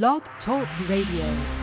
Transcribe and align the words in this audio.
Blog 0.00 0.22
Talk 0.46 0.66
Radio. 0.88 1.62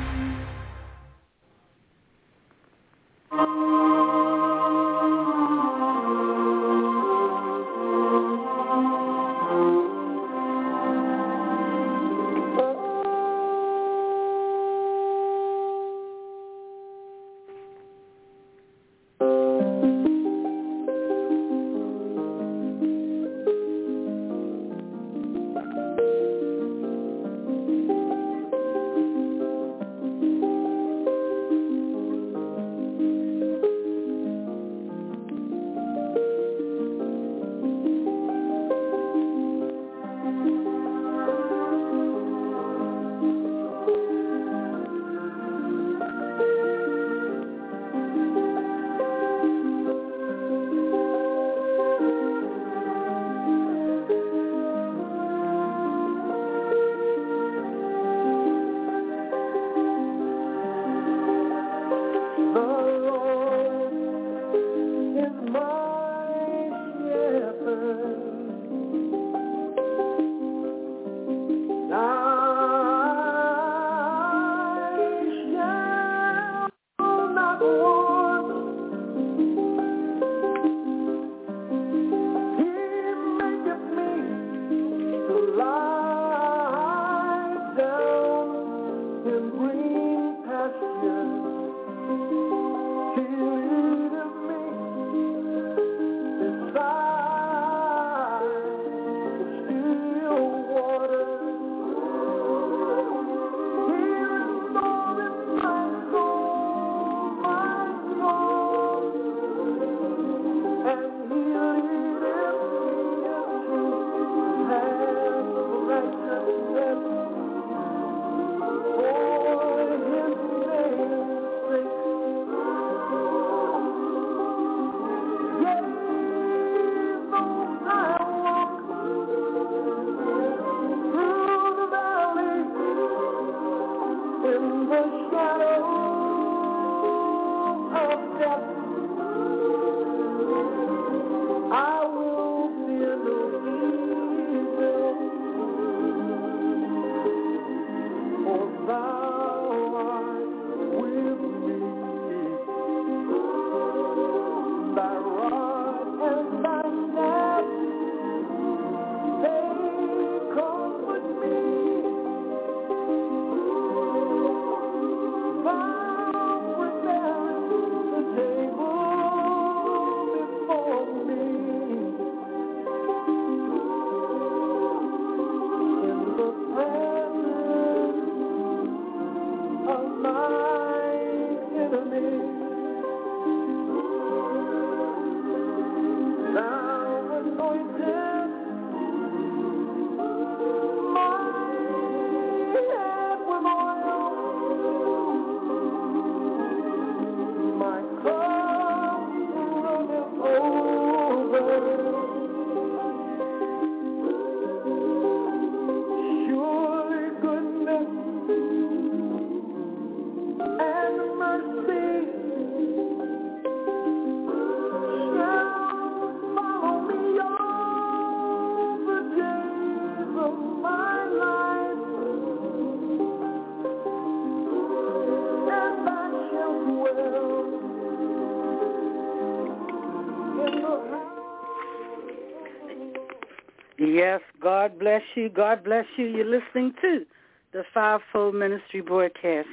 Yes, 234.11 234.41
God 234.59 234.97
bless 234.97 235.21
you. 235.35 235.49
God 235.49 235.83
bless 235.83 236.05
you. 236.17 236.25
You're 236.25 236.43
listening 236.43 236.93
to 236.99 237.25
the 237.73 237.83
Fivefold 237.93 238.55
Ministry 238.55 239.01
broadcast. 239.01 239.67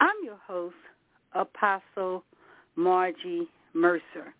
I'm 0.00 0.14
your 0.24 0.38
host, 0.46 0.74
Apostle 1.34 2.24
Margie 2.76 3.46
Mercer. 3.74 4.32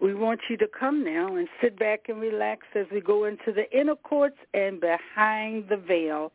We 0.00 0.14
want 0.14 0.40
you 0.48 0.56
to 0.56 0.66
come 0.66 1.04
now 1.04 1.36
and 1.36 1.46
sit 1.60 1.78
back 1.78 2.08
and 2.08 2.18
relax 2.22 2.62
as 2.74 2.86
we 2.90 3.02
go 3.02 3.24
into 3.24 3.52
the 3.52 3.70
inner 3.78 3.96
courts 3.96 4.38
and 4.54 4.80
behind 4.80 5.68
the 5.68 5.76
veil 5.76 6.32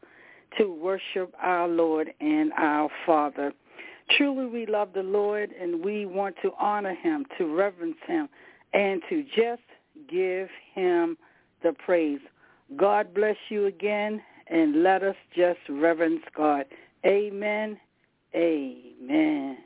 to 0.60 0.72
worship 0.72 1.34
our 1.42 1.68
Lord 1.68 2.14
and 2.22 2.52
our 2.60 2.90
Father. 3.08 3.54
Truly 4.18 4.46
we 4.46 4.68
love 4.68 4.90
the 4.94 5.02
Lord 5.02 5.50
and 5.60 5.84
we 5.84 6.06
want 6.06 6.36
to 6.44 6.52
honor 6.60 6.94
him, 6.94 7.26
to 7.40 7.56
reverence 7.56 7.98
him, 8.06 8.30
and 8.74 9.02
to 9.10 9.24
just 9.36 9.64
give 10.08 10.48
him 10.76 11.18
the 11.64 11.74
praise. 11.84 12.20
God 12.78 13.14
bless 13.14 13.36
you 13.50 13.66
again, 13.66 14.22
and 14.48 14.84
let 14.84 15.04
us 15.04 15.16
just 15.36 15.60
reverence 15.70 16.22
God. 16.36 16.66
Amen. 17.06 17.78
Amen. 18.34 19.58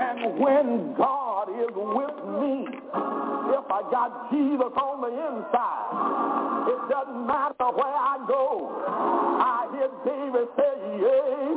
And 0.00 0.38
when 0.38 0.94
God 0.96 1.48
is 1.50 1.70
with 1.74 2.18
me, 2.40 2.66
if 3.52 3.66
I 3.70 3.82
got 3.90 4.30
Jesus 4.32 4.72
on 4.74 5.00
the 5.02 5.12
inside, 5.12 6.72
it 6.72 6.80
doesn't 6.90 7.26
matter 7.26 7.68
where 7.76 7.92
I 7.92 8.24
go. 8.26 8.82
I 9.38 9.68
hear 9.72 9.90
David 10.04 10.48
say, 10.56 10.74
yea. 10.96 11.54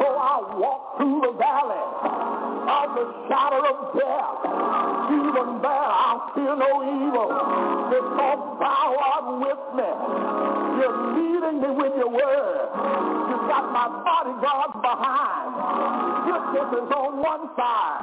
So 0.00 0.06
I 0.16 0.56
walk 0.56 0.96
through 0.96 1.20
the 1.26 1.32
valley 1.36 2.49
of 2.70 2.94
the 2.94 3.06
shadow 3.26 3.62
of 3.66 3.78
death. 3.98 4.38
Even 5.10 5.58
there 5.58 5.90
I 5.90 6.30
fear 6.34 6.54
no 6.54 6.70
evil 6.86 7.30
because 7.90 8.42
thou 8.62 8.94
art 8.94 9.26
with 9.42 9.62
me. 9.74 9.90
You're 10.78 10.98
leading 11.18 11.56
me 11.62 11.70
with 11.74 11.94
your 11.98 12.10
word. 12.14 12.68
You've 13.26 13.46
got 13.50 13.74
my 13.74 13.90
bodyguards 14.06 14.78
behind. 14.78 15.50
Goodness 16.30 16.70
is 16.78 16.90
on 16.94 17.18
one 17.18 17.50
side. 17.58 18.02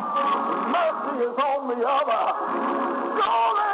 Mercy 0.68 1.32
is 1.32 1.38
on 1.40 1.60
the 1.72 1.80
other. 1.88 2.24
Surely, 3.18 3.72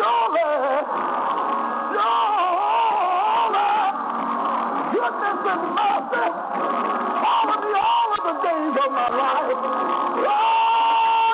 surely, 0.00 0.48
surely, 1.92 2.72
goodness 4.96 5.40
and 5.52 5.62
mercy 5.76 6.48
all 7.28 7.50
of 7.52 7.62
the 8.28 8.34
days 8.42 8.76
of 8.84 8.92
my 8.92 9.08
life. 9.08 9.56
Oh, 10.28 11.32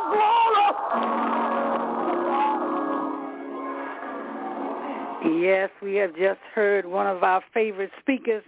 glory. 5.22 5.40
Yes, 5.42 5.70
we 5.82 5.94
have 5.96 6.14
just 6.16 6.40
heard 6.54 6.86
one 6.86 7.06
of 7.06 7.22
our 7.22 7.42
favorite 7.52 7.90
speakers, 8.00 8.44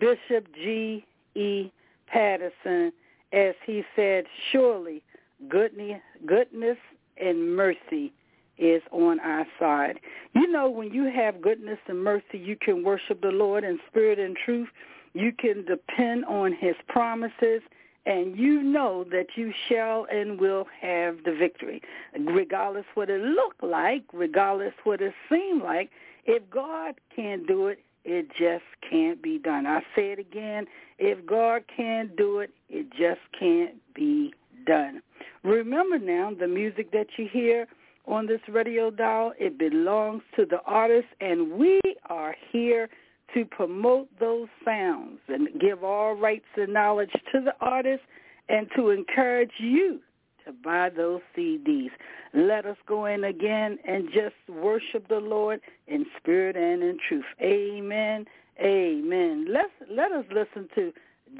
Bishop 0.00 0.46
G. 0.54 1.04
E. 1.34 1.70
Patterson, 2.06 2.92
as 3.32 3.54
he 3.64 3.84
said, 3.94 4.24
surely 4.50 5.02
goodness, 5.48 6.00
goodness 6.24 6.78
and 7.18 7.54
mercy 7.54 8.12
is 8.58 8.82
on 8.90 9.20
our 9.20 9.46
side. 9.60 10.00
You 10.34 10.50
know, 10.50 10.70
when 10.70 10.92
you 10.92 11.04
have 11.04 11.42
goodness 11.42 11.78
and 11.88 12.02
mercy, 12.02 12.38
you 12.38 12.56
can 12.56 12.82
worship 12.82 13.20
the 13.20 13.28
Lord 13.28 13.62
in 13.64 13.78
spirit 13.88 14.18
and 14.18 14.36
truth. 14.44 14.68
You 15.16 15.32
can 15.32 15.64
depend 15.64 16.24
on 16.26 16.52
his 16.52 16.74
promises, 16.88 17.62
and 18.04 18.36
you 18.38 18.62
know 18.62 19.04
that 19.10 19.26
you 19.34 19.52
shall 19.68 20.06
and 20.10 20.38
will 20.38 20.66
have 20.80 21.24
the 21.24 21.34
victory. 21.34 21.82
Regardless 22.18 22.84
what 22.94 23.10
it 23.10 23.20
look 23.20 23.54
like, 23.62 24.04
regardless 24.12 24.74
what 24.84 25.00
it 25.00 25.14
seem 25.30 25.62
like, 25.62 25.90
if 26.24 26.42
God 26.50 26.94
can't 27.14 27.46
do 27.46 27.68
it, 27.68 27.80
it 28.04 28.28
just 28.38 28.64
can't 28.88 29.20
be 29.22 29.38
done. 29.38 29.66
I 29.66 29.80
say 29.96 30.12
it 30.12 30.18
again, 30.18 30.66
if 30.98 31.24
God 31.26 31.64
can't 31.74 32.16
do 32.16 32.38
it, 32.38 32.50
it 32.68 32.90
just 32.90 33.20
can't 33.38 33.74
be 33.94 34.32
done. 34.66 35.02
Remember 35.42 35.98
now, 35.98 36.32
the 36.38 36.46
music 36.46 36.92
that 36.92 37.06
you 37.16 37.28
hear 37.32 37.66
on 38.06 38.26
this 38.26 38.40
radio 38.48 38.90
dial, 38.90 39.32
it 39.38 39.58
belongs 39.58 40.22
to 40.36 40.44
the 40.44 40.60
artist, 40.66 41.08
and 41.20 41.52
we 41.52 41.80
are 42.08 42.36
here 42.52 42.88
to 43.34 43.44
promote 43.44 44.08
those 44.18 44.48
sounds 44.64 45.18
and 45.28 45.48
give 45.60 45.84
all 45.84 46.14
rights 46.14 46.46
and 46.56 46.72
knowledge 46.72 47.12
to 47.32 47.40
the 47.40 47.54
artist 47.60 48.02
and 48.48 48.68
to 48.76 48.90
encourage 48.90 49.52
you 49.58 50.00
to 50.44 50.52
buy 50.52 50.88
those 50.88 51.20
CDs. 51.36 51.90
Let 52.32 52.66
us 52.66 52.76
go 52.86 53.06
in 53.06 53.24
again 53.24 53.78
and 53.86 54.08
just 54.12 54.34
worship 54.48 55.08
the 55.08 55.18
Lord 55.18 55.60
in 55.88 56.06
spirit 56.16 56.56
and 56.56 56.82
in 56.82 56.98
truth. 57.08 57.24
Amen. 57.40 58.26
Amen. 58.60 59.46
Let's 59.50 59.72
let 59.90 60.12
us 60.12 60.24
listen 60.30 60.68
to 60.74 60.92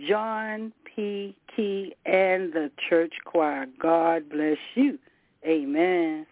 John 0.09 0.73
P. 0.85 1.37
Kee 1.55 1.95
and 2.05 2.53
the 2.53 2.71
church 2.89 3.15
choir. 3.25 3.67
God 3.81 4.29
bless 4.29 4.59
you. 4.75 4.99
Amen. 5.47 6.27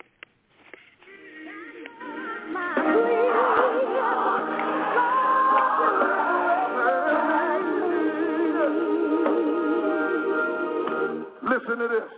Listen 11.54 11.78
to 11.78 11.86
this. 11.86 12.10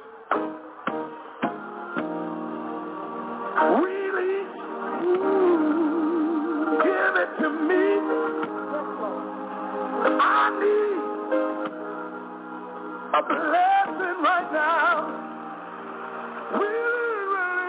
Really 3.83 4.37
give 6.81 7.15
it 7.21 7.31
to 7.43 7.49
me. 7.69 7.85
I 10.23 10.49
need 10.62 11.00
a 13.12 13.21
blessing 13.29 14.19
right 14.25 14.50
now. 14.55 14.93
Really, 16.55 17.61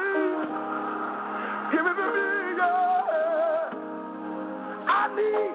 give 1.73 1.85
it 1.85 1.95
to 1.99 2.07
me, 2.15 2.29
God. 2.55 3.67
I 4.87 4.89
need 5.17 5.53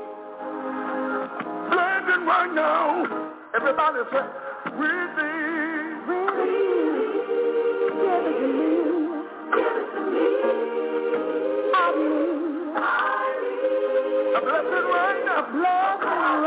blessing 1.70 2.22
right 2.26 2.52
now. 2.54 2.86
Everybody 3.54 4.00
say, 4.12 4.26
really. 4.76 5.41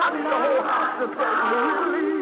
I 0.06 0.14
need 0.14 0.22
the 0.22 0.38
whole 0.38 0.62
house 0.62 1.02
to 1.02 1.06
say. 1.18 2.06
Give 2.06 2.15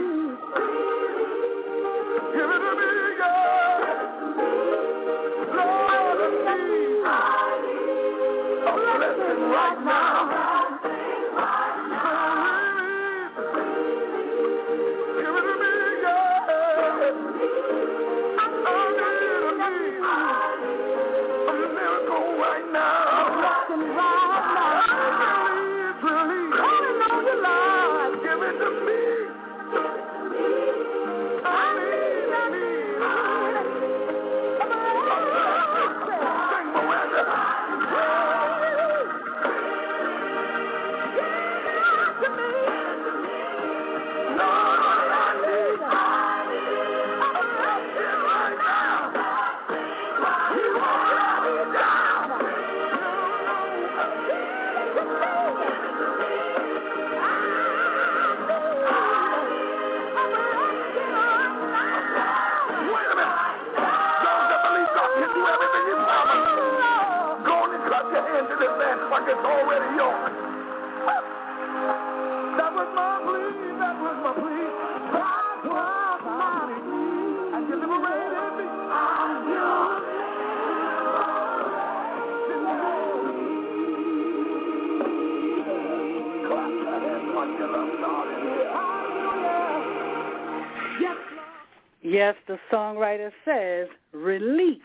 songwriter 93.03 93.31
says, 93.45 93.87
release. 94.11 94.81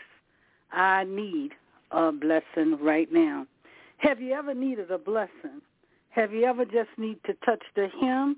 I 0.73 1.05
need 1.05 1.53
a 1.91 2.13
blessing 2.13 2.79
right 2.81 3.11
now. 3.13 3.47
Have 3.99 4.21
you 4.21 4.35
ever 4.35 4.55
needed 4.55 4.91
a 4.91 4.99
blessing? 4.99 5.61
Have 6.11 6.33
you 6.33 6.45
ever 6.45 6.65
just 6.65 6.91
need 6.97 7.19
to 7.27 7.35
touch 7.45 7.63
the 7.75 7.89
hem 8.01 8.37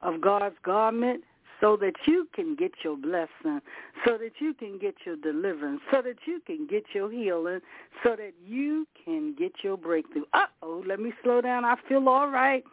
of 0.00 0.20
God's 0.20 0.56
garment 0.64 1.24
so 1.60 1.76
that 1.76 1.92
you 2.06 2.26
can 2.34 2.56
get 2.56 2.72
your 2.82 2.96
blessing, 2.96 3.60
so 4.04 4.18
that 4.18 4.32
you 4.40 4.52
can 4.52 4.78
get 4.78 4.94
your 5.06 5.16
deliverance, 5.16 5.80
so 5.92 6.02
that 6.02 6.16
you 6.26 6.40
can 6.44 6.66
get 6.68 6.84
your 6.92 7.10
healing, 7.10 7.60
so 8.02 8.16
that 8.16 8.32
you 8.44 8.86
can 9.04 9.34
get 9.38 9.52
your 9.62 9.76
breakthrough? 9.76 10.24
Uh-oh, 10.34 10.82
let 10.86 10.98
me 10.98 11.12
slow 11.22 11.40
down. 11.40 11.64
I 11.64 11.76
feel 11.88 12.08
all 12.08 12.28
right. 12.28 12.64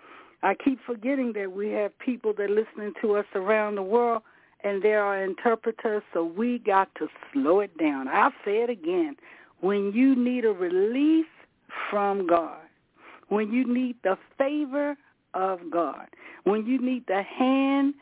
I 0.42 0.56
keep 0.56 0.80
forgetting 0.86 1.34
that 1.34 1.51
we 1.51 1.70
have 1.70 1.98
people 2.00 2.34
that 2.38 2.44
are 2.44 2.50
listening 2.50 2.94
to 3.01 3.16
us 3.16 3.25
around 3.36 3.75
the 3.75 3.84
world 3.84 4.24
and 4.63 4.84
there 4.84 5.04
are 5.04 5.24
interpreters, 5.24 6.04
so 6.13 6.24
we 6.24 6.60
got 6.60 6.94
to 6.96 7.08
slow 7.32 7.62
it 7.62 7.78
down. 7.78 8.08
I'll 8.08 8.34
say 8.44 8.58
it 8.58 8.70
again. 8.70 9.16
When 9.62 9.92
you 9.94 10.16
need 10.16 10.46
a 10.46 10.51
release 10.51 11.25
from 11.89 12.28
God, 12.28 12.60
when 13.30 13.51
you 13.51 13.72
need 13.72 13.96
the 14.04 14.18
favor 14.38 14.98
of 15.34 15.60
God, 15.72 16.08
when 16.44 16.66
you 16.66 16.80
need 16.82 17.06
the 17.08 17.24
hand 17.24 17.94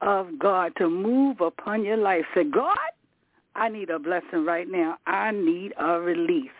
of 0.00 0.38
God 0.38 0.72
to 0.78 0.88
move 0.88 1.40
upon 1.40 1.84
your 1.84 1.96
life, 1.96 2.24
say, 2.34 2.44
God, 2.44 2.76
I 3.54 3.68
need 3.68 3.90
a 3.90 3.98
blessing 3.98 4.44
right 4.44 4.68
now. 4.70 4.98
I 5.06 5.32
need 5.32 5.72
a 5.78 5.98
release. 5.98 6.50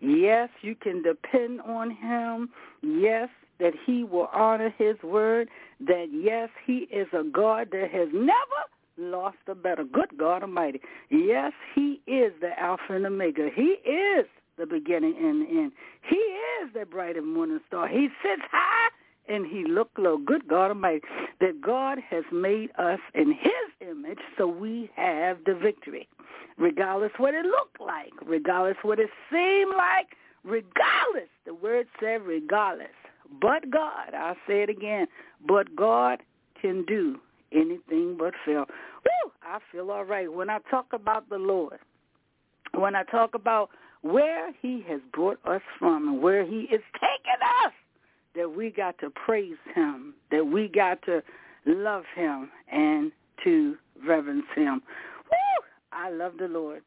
Yes, 0.00 0.48
you 0.62 0.74
can 0.74 1.02
depend 1.02 1.60
on 1.62 1.90
him. 1.90 2.50
Yes, 2.82 3.28
that 3.58 3.72
he 3.86 4.04
will 4.04 4.28
honor 4.32 4.72
his 4.76 4.96
word. 5.02 5.48
That 5.80 6.08
yes, 6.12 6.50
he 6.66 6.86
is 6.92 7.08
a 7.12 7.24
God 7.24 7.68
that 7.72 7.90
has 7.90 8.08
never 8.12 8.64
lost 8.98 9.38
a 9.48 9.54
battle. 9.54 9.84
Good 9.84 10.16
God 10.18 10.42
Almighty. 10.42 10.80
Yes, 11.10 11.52
he 11.74 12.00
is 12.06 12.32
the 12.40 12.58
Alpha 12.58 12.94
and 12.94 13.06
Omega. 13.06 13.48
He 13.54 13.76
is 13.88 14.26
the 14.58 14.66
beginning 14.66 15.14
and 15.18 15.42
the 15.42 15.50
end. 15.50 15.72
He 16.08 16.16
is 16.16 16.70
the 16.74 16.86
bright 16.86 17.16
and 17.16 17.32
morning 17.32 17.60
star. 17.66 17.88
He 17.88 18.08
sits 18.22 18.42
high 18.50 18.88
and 19.28 19.46
he 19.46 19.64
looked 19.64 19.98
low. 19.98 20.18
Good 20.18 20.46
God 20.48 20.68
Almighty. 20.68 21.02
That 21.40 21.60
God 21.60 21.98
has 22.10 22.24
made 22.32 22.70
us 22.78 23.00
in 23.14 23.32
his 23.32 23.88
image 23.88 24.18
so 24.38 24.46
we 24.46 24.90
have 24.96 25.38
the 25.44 25.54
victory. 25.54 26.08
Regardless 26.56 27.10
what 27.16 27.34
it 27.34 27.44
looked 27.44 27.80
like, 27.80 28.12
regardless 28.24 28.76
what 28.82 29.00
it 29.00 29.10
seemed 29.30 29.74
like, 29.76 30.08
regardless. 30.44 31.28
The 31.46 31.54
word 31.54 31.88
said 31.98 32.22
regardless. 32.22 32.88
But 33.40 33.70
God, 33.70 34.14
I'll 34.16 34.36
say 34.46 34.62
it 34.62 34.70
again, 34.70 35.08
but 35.46 35.74
God 35.74 36.22
can 36.60 36.84
do 36.84 37.18
anything 37.54 38.16
but 38.18 38.34
fail. 38.44 38.64
Woo, 39.04 39.32
I 39.42 39.58
feel 39.72 39.90
all 39.90 40.04
right. 40.04 40.32
When 40.32 40.50
I 40.50 40.58
talk 40.70 40.86
about 40.92 41.28
the 41.28 41.38
Lord, 41.38 41.78
when 42.74 42.94
I 42.94 43.04
talk 43.04 43.34
about 43.34 43.70
where 44.02 44.52
he 44.60 44.84
has 44.88 45.00
brought 45.12 45.38
us 45.46 45.62
from 45.78 46.08
and 46.08 46.22
where 46.22 46.44
he 46.44 46.62
is 46.62 46.82
taking 46.94 47.40
us, 47.64 47.72
that 48.34 48.50
we 48.50 48.70
got 48.70 48.98
to 48.98 49.10
praise 49.10 49.56
him, 49.74 50.14
that 50.30 50.44
we 50.44 50.68
got 50.68 51.00
to 51.02 51.22
love 51.66 52.02
him 52.14 52.50
and 52.70 53.12
to 53.44 53.76
reverence 54.06 54.44
him. 54.54 54.82
Woo! 55.30 55.64
I 55.92 56.10
love 56.10 56.32
the 56.38 56.48
Lord. 56.48 56.82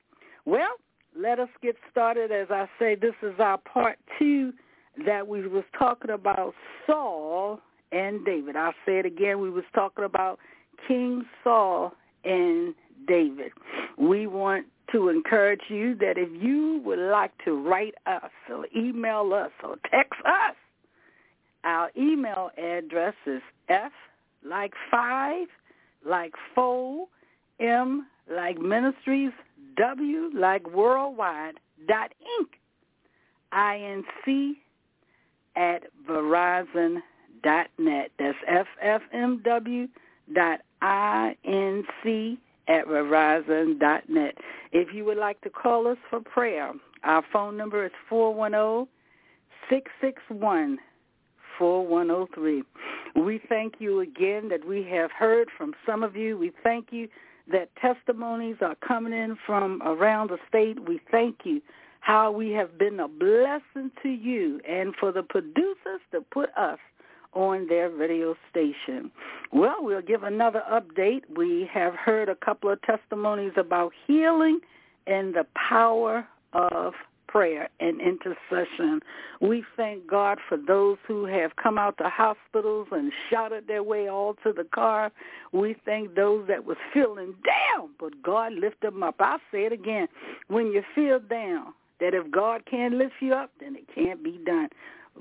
Well, 0.45 0.75
let 1.17 1.39
us 1.39 1.49
get 1.61 1.75
started. 1.89 2.31
As 2.31 2.47
I 2.49 2.67
say, 2.77 2.95
this 2.95 3.15
is 3.23 3.33
our 3.39 3.57
part 3.57 3.97
two 4.19 4.53
that 5.05 5.27
we 5.27 5.47
was 5.47 5.63
talking 5.77 6.11
about 6.11 6.53
Saul 6.85 7.59
and 7.91 8.23
David. 8.25 8.55
I'll 8.55 8.73
say 8.85 8.99
it 8.99 9.05
again. 9.05 9.39
We 9.39 9.49
was 9.49 9.63
talking 9.73 10.05
about 10.05 10.39
King 10.87 11.25
Saul 11.43 11.93
and 12.23 12.73
David. 13.07 13.51
We 13.97 14.27
want 14.27 14.65
to 14.91 15.09
encourage 15.09 15.61
you 15.69 15.95
that 15.95 16.17
if 16.17 16.29
you 16.41 16.81
would 16.85 16.99
like 16.99 17.31
to 17.45 17.53
write 17.53 17.95
us 18.05 18.31
or 18.49 18.65
email 18.75 19.33
us 19.33 19.51
or 19.63 19.77
text 19.91 20.19
us, 20.25 20.55
our 21.63 21.91
email 21.97 22.49
address 22.57 23.15
is 23.25 23.41
F 23.69 23.91
like 24.45 24.73
five, 24.89 25.47
like 26.05 26.33
four, 26.55 27.07
M 27.59 28.07
like 28.33 28.57
ministries, 28.59 29.31
W 29.77 30.29
like 30.33 30.69
worldwide, 30.69 31.55
dot 31.87 32.13
inc, 32.39 32.47
I-N-C 33.51 34.59
at 35.55 35.83
Verizon 36.09 37.01
dot 37.43 37.67
net. 37.77 38.11
That's 38.19 38.37
FFMW 38.83 39.89
dot 40.33 40.61
I-N-C 40.81 42.37
at 42.67 42.85
Verizon 42.85 43.79
dot 43.79 44.03
net. 44.09 44.35
If 44.71 44.93
you 44.93 45.05
would 45.05 45.17
like 45.17 45.39
to 45.41 45.49
call 45.49 45.87
us 45.87 45.97
for 46.09 46.19
prayer, 46.19 46.71
our 47.03 47.23
phone 47.31 47.57
number 47.57 47.85
is 47.85 47.91
four 48.09 48.33
one 48.33 48.51
zero 48.51 48.87
six 49.69 49.91
six 50.01 50.21
one 50.29 50.77
4103. 51.57 52.63
We 53.23 53.41
thank 53.49 53.75
you 53.79 54.01
again 54.01 54.49
that 54.49 54.65
we 54.65 54.83
have 54.91 55.11
heard 55.11 55.47
from 55.57 55.73
some 55.85 56.03
of 56.03 56.15
you. 56.15 56.37
We 56.37 56.51
thank 56.63 56.87
you 56.91 57.07
that 57.51 57.69
testimonies 57.81 58.57
are 58.61 58.75
coming 58.87 59.13
in 59.13 59.37
from 59.45 59.81
around 59.83 60.29
the 60.29 60.37
state. 60.47 60.79
We 60.87 60.99
thank 61.11 61.37
you 61.43 61.61
how 62.01 62.31
we 62.31 62.51
have 62.51 62.77
been 62.77 62.99
a 62.99 63.07
blessing 63.07 63.91
to 64.03 64.09
you 64.09 64.59
and 64.67 64.93
for 64.99 65.11
the 65.11 65.23
producers 65.23 66.01
to 66.11 66.21
put 66.21 66.49
us 66.57 66.79
on 67.33 67.67
their 67.67 67.89
radio 67.89 68.35
station. 68.49 69.11
Well, 69.51 69.77
we'll 69.79 70.01
give 70.01 70.23
another 70.23 70.63
update. 70.71 71.21
We 71.35 71.69
have 71.73 71.93
heard 71.95 72.29
a 72.29 72.35
couple 72.35 72.69
of 72.71 72.81
testimonies 72.81 73.53
about 73.57 73.93
healing 74.05 74.59
and 75.05 75.33
the 75.33 75.45
power 75.69 76.27
of 76.53 76.93
prayer 77.27 77.69
and 77.79 77.99
intercession. 78.01 79.01
We 79.41 79.63
thank 79.75 80.07
God 80.07 80.39
for 80.47 80.57
those 80.57 80.97
who 81.07 81.25
have 81.25 81.55
come 81.61 81.77
out 81.77 81.97
to 81.99 82.09
hospitals 82.09 82.87
and 82.91 83.11
shouted 83.29 83.67
their 83.67 83.83
way 83.83 84.07
all 84.09 84.35
to 84.43 84.53
the 84.53 84.63
car. 84.63 85.11
We 85.51 85.75
thank 85.85 86.15
those 86.15 86.47
that 86.47 86.65
was 86.65 86.77
feeling 86.93 87.35
down, 87.45 87.89
but 87.99 88.21
God 88.23 88.53
lifted 88.53 88.93
them 88.93 89.03
up. 89.03 89.15
I'll 89.19 89.39
say 89.51 89.65
it 89.65 89.73
again. 89.73 90.07
When 90.47 90.67
you 90.67 90.83
feel 90.95 91.19
down, 91.19 91.73
that 91.99 92.13
if 92.13 92.29
God 92.31 92.63
can't 92.69 92.93
lift 92.93 93.13
you 93.19 93.33
up, 93.33 93.51
then 93.59 93.75
it 93.75 93.87
can't 93.93 94.23
be 94.23 94.39
done. 94.45 94.69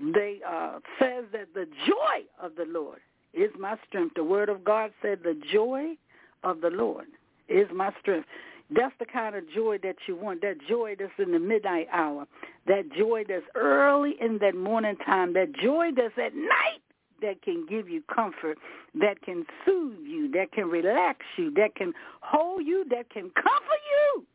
They 0.00 0.40
uh, 0.46 0.78
says 0.98 1.24
that 1.32 1.54
the 1.54 1.66
joy 1.86 2.24
of 2.40 2.56
the 2.56 2.64
Lord 2.66 3.00
is 3.32 3.50
my 3.58 3.76
strength. 3.86 4.14
The 4.16 4.24
word 4.24 4.48
of 4.48 4.64
God 4.64 4.92
said 5.02 5.20
the 5.22 5.40
joy 5.52 5.94
of 6.42 6.60
the 6.60 6.70
Lord 6.70 7.06
is 7.48 7.66
my 7.74 7.92
strength. 8.00 8.28
That's 8.70 8.94
the 8.98 9.06
kind 9.06 9.36
of 9.36 9.44
joy 9.54 9.78
that 9.84 9.96
you 10.08 10.16
want, 10.16 10.40
that 10.40 10.56
joy 10.68 10.96
that's 10.98 11.12
in 11.18 11.32
the 11.32 11.38
midnight 11.38 11.86
hour, 11.92 12.26
that 12.66 12.90
joy 12.98 13.22
that's 13.28 13.44
early 13.54 14.16
in 14.20 14.38
that 14.38 14.56
morning 14.56 14.96
time, 15.04 15.34
that 15.34 15.52
joy 15.62 15.90
that's 15.94 16.18
at 16.18 16.34
night 16.34 16.82
that 17.22 17.42
can 17.42 17.64
give 17.68 17.88
you 17.88 18.02
comfort, 18.12 18.58
that 18.94 19.22
can 19.22 19.46
soothe 19.64 20.04
you, 20.04 20.30
that 20.32 20.52
can 20.52 20.68
relax 20.68 21.20
you, 21.36 21.52
that 21.52 21.74
can 21.76 21.92
hold 22.20 22.66
you, 22.66 22.84
that 22.90 23.08
can 23.10 23.30
comfort 23.30 23.80
you 23.90 24.26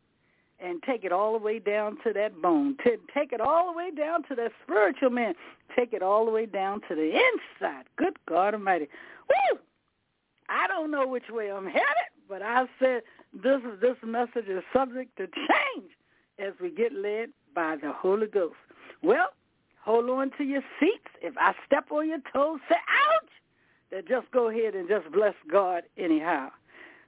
and 0.61 0.81
take 0.83 1.03
it 1.03 1.11
all 1.11 1.33
the 1.33 1.43
way 1.43 1.59
down 1.59 1.97
to 2.03 2.13
that 2.13 2.41
bone. 2.41 2.77
Take 2.83 3.33
it 3.33 3.41
all 3.41 3.71
the 3.71 3.77
way 3.77 3.91
down 3.91 4.23
to 4.23 4.35
that 4.35 4.51
spiritual 4.63 5.09
man. 5.09 5.33
Take 5.75 5.93
it 5.93 6.03
all 6.03 6.25
the 6.25 6.31
way 6.31 6.45
down 6.45 6.81
to 6.87 6.95
the 6.95 7.11
inside. 7.11 7.85
Good 7.97 8.17
God 8.27 8.53
Almighty. 8.53 8.87
Woo! 9.29 9.59
I 10.49 10.67
don't 10.67 10.91
know 10.91 11.07
which 11.07 11.29
way 11.29 11.51
I'm 11.51 11.65
headed, 11.65 12.11
but 12.27 12.41
I 12.41 12.65
said 12.79 13.01
this 13.33 13.61
this 13.81 13.95
message 14.03 14.47
is 14.47 14.63
subject 14.73 15.17
to 15.17 15.27
change 15.27 15.91
as 16.39 16.53
we 16.61 16.69
get 16.69 16.93
led 16.93 17.29
by 17.55 17.77
the 17.81 17.91
Holy 17.93 18.27
Ghost. 18.27 18.55
Well, 19.01 19.29
hold 19.83 20.09
on 20.09 20.31
to 20.37 20.43
your 20.43 20.61
seats. 20.79 21.09
If 21.21 21.33
I 21.37 21.53
step 21.65 21.91
on 21.91 22.09
your 22.09 22.19
toes, 22.33 22.59
say 22.67 22.75
ouch. 22.75 23.29
Then 23.91 24.03
just 24.07 24.31
go 24.31 24.49
ahead 24.49 24.75
and 24.75 24.87
just 24.87 25.11
bless 25.11 25.33
God 25.49 25.83
anyhow. 25.97 26.49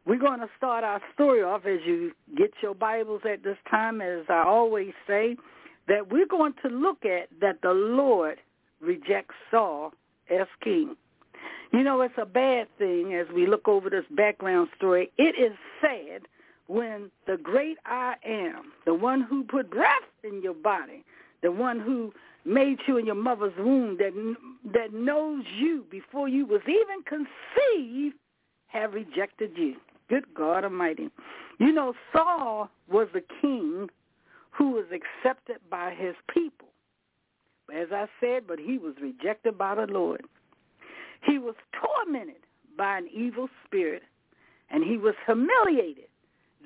We're 0.06 0.20
going 0.20 0.42
to 0.42 0.50
start 0.58 0.84
our 0.84 1.02
story 1.14 1.44
off 1.44 1.66
as 1.66 1.80
you 1.86 2.12
get 2.38 2.52
your 2.62 2.76
Bibles 2.76 3.22
at 3.30 3.42
this 3.42 3.58
time, 3.72 4.02
as 4.02 4.26
I 4.28 4.44
always 4.46 4.92
say, 5.08 5.38
that 5.88 6.12
we're 6.12 6.28
going 6.28 6.54
to 6.62 6.68
look 6.68 7.06
at 7.06 7.30
that 7.40 7.62
the 7.62 7.72
Lord 7.72 8.38
rejects 8.82 9.36
Saul 9.50 9.94
as 10.30 10.48
king. 10.62 10.98
You 11.72 11.84
know, 11.84 12.02
it's 12.02 12.18
a 12.18 12.26
bad 12.26 12.68
thing 12.78 13.14
as 13.14 13.34
we 13.34 13.48
look 13.48 13.70
over 13.70 13.90
this 13.90 14.04
background 14.12 14.68
story. 14.76 15.10
It 15.18 15.36
is 15.40 15.58
sad 15.80 16.24
when 16.68 17.10
the 17.26 17.38
great 17.38 17.78
I 17.86 18.16
am, 18.26 18.74
the 18.86 18.94
one 18.94 19.22
who 19.22 19.46
put 19.46 19.72
breath 19.72 19.90
in 20.26 20.42
your 20.44 20.54
body, 20.54 21.06
the 21.42 21.52
one 21.52 21.80
who 21.80 22.14
made 22.44 22.80
you 22.88 22.98
in 22.98 23.06
your 23.06 23.16
mother's 23.16 23.58
womb, 23.58 23.98
that 24.00 24.36
that 24.74 24.94
knows 24.94 25.46
you 25.58 25.86
before 25.90 26.28
you 26.28 26.46
was 26.46 26.62
even 26.68 27.04
conceived, 27.08 28.16
have 28.68 28.94
rejected 28.94 29.52
you. 29.56 29.76
Good 30.14 30.36
God 30.36 30.64
Almighty. 30.64 31.10
You 31.60 31.72
know, 31.72 31.96
Saul 32.12 32.70
was 32.88 33.08
a 33.16 33.42
king 33.42 33.90
who 34.52 34.70
was 34.70 34.86
accepted 34.92 35.58
by 35.72 35.96
his 35.98 36.14
people. 36.32 36.68
As 37.74 37.88
I 37.92 38.06
said, 38.20 38.44
but 38.48 38.60
he 38.60 38.78
was 38.78 38.94
rejected 39.02 39.58
by 39.58 39.74
the 39.74 39.88
Lord. 39.92 40.22
He 41.26 41.40
was 41.40 41.56
tormented 41.82 42.44
by 42.78 43.00
an 43.00 43.10
evil 43.12 43.48
spirit, 43.66 44.04
and 44.70 44.84
he 44.84 44.98
was 44.98 45.16
humiliated 45.26 46.10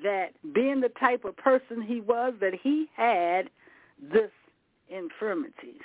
that 0.02 0.32
being 0.52 0.82
the 0.82 0.92
type 1.00 1.24
of 1.24 1.34
person 1.38 1.80
he 1.80 2.02
was, 2.02 2.34
that 2.42 2.52
he 2.62 2.90
had 2.94 3.48
this 4.12 4.30
infirmities. 4.90 5.80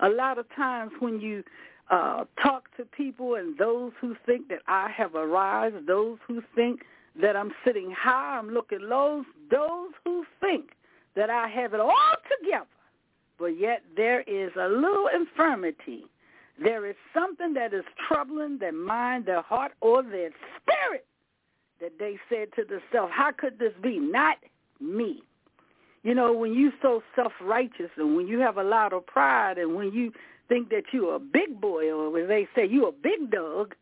A 0.00 0.08
lot 0.08 0.36
of 0.36 0.46
times 0.56 0.90
when 0.98 1.20
you 1.20 1.44
uh, 1.90 2.24
talk 2.42 2.64
to 2.76 2.84
people 2.84 3.34
and 3.34 3.56
those 3.58 3.92
who 4.00 4.14
think 4.26 4.48
that 4.48 4.60
I 4.66 4.90
have 4.90 5.14
arrived, 5.14 5.86
those 5.86 6.18
who 6.26 6.42
think 6.54 6.82
that 7.20 7.36
I'm 7.36 7.52
sitting 7.64 7.90
high, 7.90 8.38
I'm 8.38 8.50
looking 8.50 8.80
low, 8.82 9.24
those 9.50 9.90
who 10.04 10.24
think 10.40 10.70
that 11.16 11.30
I 11.30 11.48
have 11.48 11.74
it 11.74 11.80
all 11.80 11.94
together, 12.40 12.66
but 13.38 13.58
yet 13.58 13.82
there 13.96 14.20
is 14.22 14.50
a 14.56 14.68
little 14.68 15.08
infirmity. 15.14 16.04
There 16.62 16.86
is 16.86 16.96
something 17.14 17.54
that 17.54 17.72
is 17.72 17.84
troubling 18.06 18.58
their 18.58 18.72
mind, 18.72 19.26
their 19.26 19.42
heart, 19.42 19.72
or 19.80 20.02
their 20.02 20.30
spirit 20.60 21.06
that 21.80 21.92
they 21.98 22.18
said 22.28 22.48
to 22.56 22.64
themselves, 22.64 23.12
how 23.14 23.30
could 23.36 23.58
this 23.58 23.72
be? 23.82 23.98
Not 23.98 24.36
me. 24.80 25.22
You 26.02 26.14
know, 26.14 26.32
when 26.32 26.54
you 26.54 26.72
so 26.80 27.02
self-righteous 27.16 27.90
and 27.96 28.16
when 28.16 28.26
you 28.26 28.38
have 28.40 28.56
a 28.56 28.62
lot 28.62 28.92
of 28.92 29.06
pride 29.06 29.58
and 29.58 29.74
when 29.74 29.92
you 29.92 30.12
think 30.48 30.70
that 30.70 30.84
you're 30.92 31.16
a 31.16 31.20
big 31.20 31.60
boy 31.60 31.92
or 31.92 32.26
they 32.26 32.48
say 32.54 32.66
you're 32.66 32.88
a 32.88 32.92
big 32.92 33.30
dog, 33.30 33.74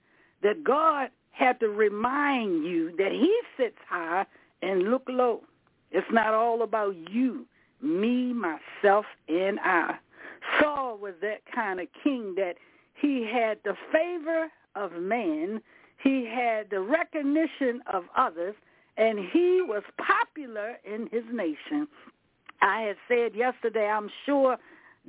that 0.42 0.64
God 0.64 1.10
had 1.30 1.60
to 1.60 1.68
remind 1.68 2.64
you 2.64 2.94
that 2.96 3.12
he 3.12 3.38
sits 3.56 3.76
high 3.88 4.26
and 4.62 4.84
look 4.84 5.04
low. 5.08 5.42
It's 5.90 6.06
not 6.10 6.34
all 6.34 6.62
about 6.62 6.96
you. 7.10 7.46
me, 7.82 8.32
myself, 8.32 9.04
and 9.28 9.58
I. 9.60 9.96
Saul 10.60 10.98
was 10.98 11.14
that 11.22 11.40
kind 11.54 11.80
of 11.80 11.88
king 12.02 12.34
that 12.36 12.54
he 12.94 13.28
had 13.30 13.58
the 13.64 13.74
favor 13.92 14.48
of 14.74 14.92
man, 14.92 15.60
he 16.02 16.26
had 16.26 16.70
the 16.70 16.80
recognition 16.80 17.82
of 17.92 18.04
others, 18.16 18.54
and 18.96 19.18
he 19.18 19.62
was 19.66 19.82
popular 19.98 20.76
in 20.84 21.08
his 21.12 21.24
nation. 21.32 21.86
I 22.62 22.80
had 22.82 22.96
said 23.08 23.34
yesterday, 23.34 23.86
I'm 23.86 24.10
sure 24.24 24.56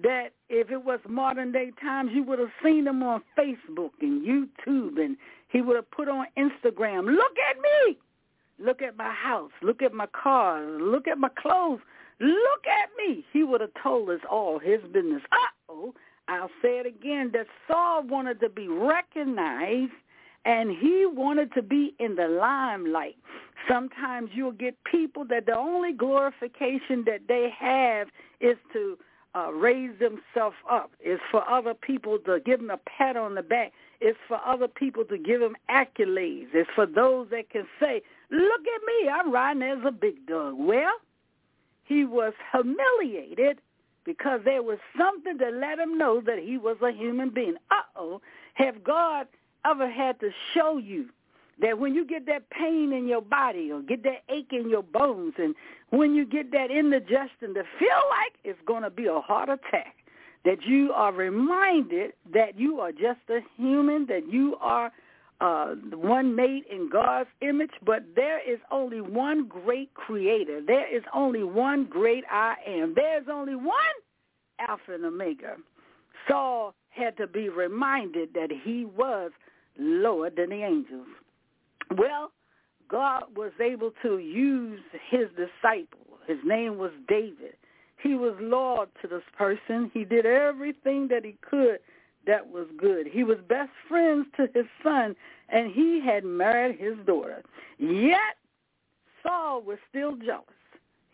that 0.04 0.30
if 0.50 0.70
it 0.70 0.84
was 0.84 1.00
modern 1.08 1.52
day 1.52 1.72
times, 1.82 2.12
you 2.14 2.24
would 2.24 2.40
have 2.40 2.52
seen 2.64 2.86
him 2.88 3.02
on 3.04 3.22
Facebook 3.38 3.92
and 4.02 4.26
YouTube, 4.26 5.00
and 5.04 5.18
he 5.50 5.62
would 5.62 5.76
have 5.76 5.90
put 5.92 6.08
on 6.08 6.26
Instagram, 6.38 7.06
look 7.06 7.36
at 7.50 7.58
me, 7.58 7.98
look 8.60 8.82
at 8.82 8.98
my 8.98 9.12
house, 9.12 9.52
look 9.62 9.82
at 9.82 9.94
my 9.94 10.08
car, 10.08 10.64
look 10.64 11.08
at 11.08 11.18
my 11.18 11.30
clothes, 11.30 11.80
look 12.20 12.68
at 12.68 12.90
me. 12.98 13.26
He 13.34 13.44
would 13.44 13.62
have 13.62 13.72
told 13.82 14.10
us 14.10 14.20
all 14.30 14.60
his 14.60 14.82
business. 14.94 15.22
Uh-oh, 15.32 15.94
I'll 16.28 16.52
say 16.62 16.80
it 16.80 16.86
again, 16.86 17.32
that 17.34 17.48
Saul 17.68 18.04
wanted 18.04 18.40
to 18.42 18.50
be 18.50 18.68
recognized 18.68 19.94
and 20.46 20.72
he 20.72 21.06
wanted 21.06 21.54
to 21.54 21.62
be 21.62 21.94
in 22.00 22.16
the 22.16 22.28
limelight. 22.28 23.18
Sometimes 23.68 24.30
you'll 24.34 24.52
get 24.54 24.76
people 24.90 25.26
that 25.26 25.46
the 25.46 25.58
only 25.58 25.92
glorification 25.92 27.04
that 27.06 27.22
they 27.28 27.50
have 27.60 28.08
is 28.40 28.56
to 28.74 28.98
uh, 29.38 29.52
raise 29.52 29.92
themselves 30.00 30.56
up. 30.70 30.92
Is 31.04 31.20
for 31.32 31.48
other 31.50 31.74
people 31.74 32.18
to 32.26 32.40
give 32.46 32.60
them 32.60 32.70
a 32.70 32.78
pat 32.78 33.16
on 33.16 33.36
the 33.36 33.44
back. 33.44 33.74
It's 34.00 34.18
for 34.28 34.40
other 34.46 34.68
people 34.68 35.06
to 35.06 35.18
give 35.18 35.40
them 35.40 35.56
accolades. 35.70 36.48
It's 36.54 36.70
for 36.76 36.86
those 36.86 37.30
that 37.32 37.50
can 37.50 37.66
say, 37.80 38.02
look 38.30 38.62
at 38.62 38.82
me, 38.86 39.10
I'm 39.10 39.32
riding 39.32 39.64
as 39.64 39.80
a 39.86 39.92
big 39.92 40.26
dog. 40.28 40.56
Well, 40.58 40.94
he 41.84 42.06
was 42.06 42.34
humiliated 42.52 43.60
because 44.06 44.42
there 44.46 44.64
was 44.64 44.78
something 44.98 45.38
to 45.40 45.50
let 45.50 45.80
him 45.80 45.98
know 45.98 46.22
that 46.22 46.40
he 46.40 46.58
was 46.58 46.78
a 46.82 46.92
human 46.92 47.30
being. 47.30 47.56
Uh-oh. 47.72 48.22
Have 48.54 48.84
God 48.84 49.28
ever 49.66 49.90
had 49.90 50.20
to 50.20 50.30
show 50.54 50.78
you 50.78 51.08
that 51.62 51.80
when 51.80 51.96
you 51.96 52.06
get 52.06 52.26
that 52.28 52.50
pain 52.50 52.94
in 52.94 53.08
your 53.08 53.22
body 53.22 53.72
or 53.72 53.82
get 53.82 54.04
that 54.04 54.24
ache 54.30 54.52
in 54.52 54.70
your 54.70 54.84
bones 54.84 55.34
and 55.38 55.56
when 55.90 56.14
you 56.14 56.26
get 56.26 56.52
that 56.52 56.70
indigestion 56.70 57.54
to 57.54 57.64
feel 57.80 58.02
like 58.10 58.34
it's 58.44 58.60
going 58.68 58.84
to 58.84 58.90
be 58.90 59.08
a 59.08 59.20
heart 59.20 59.50
attack, 59.50 59.96
that 60.46 60.64
you 60.66 60.92
are 60.94 61.12
reminded 61.12 62.14
that 62.34 62.58
you 62.58 62.80
are 62.80 62.92
just 62.92 63.20
a 63.30 63.40
human, 63.58 64.06
that 64.08 64.32
you 64.32 64.56
are 64.62 64.92
uh, 65.40 65.76
one 65.94 66.36
made 66.36 66.64
in 66.72 66.90
God's 66.90 67.30
image, 67.42 67.72
but 67.86 68.04
there 68.16 68.40
is 68.40 68.60
only 68.72 69.02
one 69.02 69.48
great 69.48 69.94
creator. 69.94 70.62
There 70.66 70.96
is 70.96 71.04
only 71.14 71.44
one 71.44 71.86
great 71.86 72.24
I 72.32 72.56
am. 72.66 72.94
There 72.96 73.20
is 73.20 73.28
only 73.32 73.56
one 73.56 73.76
Alpha 74.60 74.94
and 74.94 75.06
Omega. 75.06 75.58
Saul 76.28 76.74
had 76.90 77.16
to 77.18 77.28
be 77.28 77.50
reminded 77.50 78.34
that 78.34 78.50
he 78.64 78.86
was 78.86 79.32
lower 79.78 80.30
than 80.32 80.50
the 80.50 80.64
angels. 80.64 81.08
Well, 81.96 82.32
God 82.90 83.24
was 83.36 83.52
able 83.62 83.92
to 84.02 84.18
use 84.20 84.82
his 85.10 85.28
disciple. 85.36 86.20
His 86.28 86.38
name 86.46 86.78
was 86.78 86.92
David. 87.08 87.56
He 88.02 88.16
was 88.16 88.36
loyal 88.40 88.88
to 89.02 89.08
this 89.08 89.24
person. 89.38 89.92
He 89.94 90.04
did 90.04 90.26
everything 90.26 91.08
that 91.10 91.26
he 91.26 91.36
could 91.42 91.80
that 92.26 92.50
was 92.50 92.68
good. 92.78 93.08
He 93.08 93.24
was 93.24 93.38
best 93.48 93.72
friends 93.88 94.28
to 94.36 94.48
his 94.54 94.66
son, 94.84 95.16
and 95.50 95.72
he 95.72 96.02
had 96.06 96.24
married 96.24 96.78
his 96.80 96.96
daughter. 97.06 97.42
Yet, 97.80 98.38
Saul 99.24 99.62
was 99.62 99.78
still 99.90 100.16
jealous. 100.18 100.46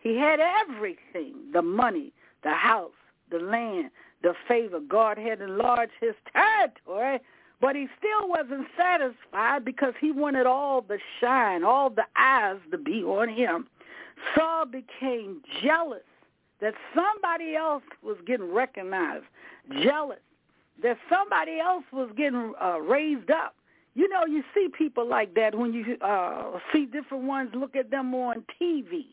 He 0.01 0.17
had 0.17 0.39
everything, 0.39 1.35
the 1.53 1.61
money, 1.61 2.11
the 2.43 2.53
house, 2.53 2.91
the 3.31 3.39
land, 3.39 3.89
the 4.21 4.33
favor. 4.47 4.79
God 4.79 5.17
had 5.17 5.39
enlarged 5.39 5.93
his 6.01 6.15
territory, 6.33 7.19
but 7.63 7.77
he 7.77 7.87
still 7.97 8.27
wasn't 8.27 8.67
satisfied 8.77 9.63
because 9.63 9.93
he 10.01 10.11
wanted 10.11 10.45
all 10.45 10.81
the 10.81 10.99
shine, 11.21 11.63
all 11.63 11.89
the 11.89 12.03
eyes 12.17 12.57
to 12.71 12.77
be 12.77 13.01
on 13.03 13.29
him. 13.29 13.69
Saul 14.35 14.65
became 14.65 15.41
jealous 15.63 16.03
that 16.59 16.73
somebody 16.93 17.55
else 17.55 17.83
was 18.01 18.17
getting 18.27 18.51
recognized, 18.51 19.23
jealous 19.81 20.19
that 20.81 20.97
somebody 21.09 21.61
else 21.61 21.85
was 21.93 22.09
getting 22.17 22.51
uh, 22.61 22.81
raised 22.81 23.31
up. 23.31 23.55
You 23.93 24.09
know, 24.09 24.25
you 24.25 24.43
see 24.53 24.67
people 24.77 25.07
like 25.07 25.33
that 25.35 25.55
when 25.55 25.71
you 25.71 25.95
uh, 26.01 26.59
see 26.73 26.85
different 26.85 27.23
ones, 27.23 27.51
look 27.53 27.77
at 27.77 27.89
them 27.89 28.13
on 28.13 28.43
TV 28.61 29.05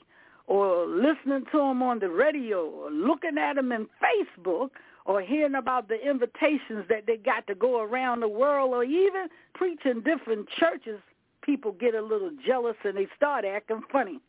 or 0.48 0.88
listening 0.88 1.44
to 1.52 1.58
them 1.58 1.84
on 1.84 2.00
the 2.00 2.08
radio 2.08 2.64
or 2.68 2.90
looking 2.90 3.38
at 3.38 3.54
them 3.54 3.70
in 3.70 3.86
Facebook 4.02 4.70
or 5.06 5.20
hearing 5.20 5.54
about 5.54 5.88
the 5.88 5.96
invitations 6.08 6.84
that 6.88 7.06
they 7.06 7.16
got 7.16 7.46
to 7.46 7.54
go 7.54 7.80
around 7.80 8.20
the 8.20 8.28
world 8.28 8.72
or 8.72 8.84
even 8.84 9.28
preaching 9.54 10.02
different 10.02 10.48
churches, 10.58 11.00
people 11.42 11.72
get 11.72 11.94
a 11.94 12.02
little 12.02 12.30
jealous 12.46 12.76
and 12.84 12.96
they 12.96 13.06
start 13.16 13.44
acting 13.44 13.82
funny. 13.90 14.20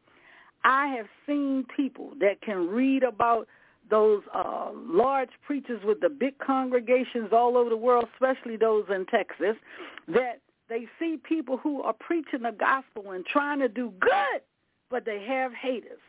I 0.64 0.88
have 0.88 1.08
seen 1.26 1.66
people 1.76 2.12
that 2.20 2.42
can 2.42 2.68
read 2.68 3.04
about 3.04 3.48
those 3.90 4.22
uh, 4.34 4.70
large 4.74 5.30
preachers 5.46 5.82
with 5.84 6.00
the 6.00 6.10
big 6.10 6.38
congregations 6.40 7.30
all 7.32 7.58
over 7.58 7.70
the 7.70 7.78
world, 7.78 8.08
especially 8.14 8.56
those 8.56 8.86
in 8.90 9.06
Texas, 9.08 9.56
that 10.08 10.40
they 10.70 10.88
see 11.00 11.18
people 11.18 11.58
who 11.58 11.82
are 11.82 11.94
preaching 11.94 12.44
the 12.44 12.52
gospel 12.52 13.12
and 13.12 13.26
trying 13.26 13.60
to 13.60 13.68
do 13.68 13.92
good, 14.00 14.42
but 14.90 15.04
they 15.04 15.22
have 15.24 15.52
haters. 15.54 16.00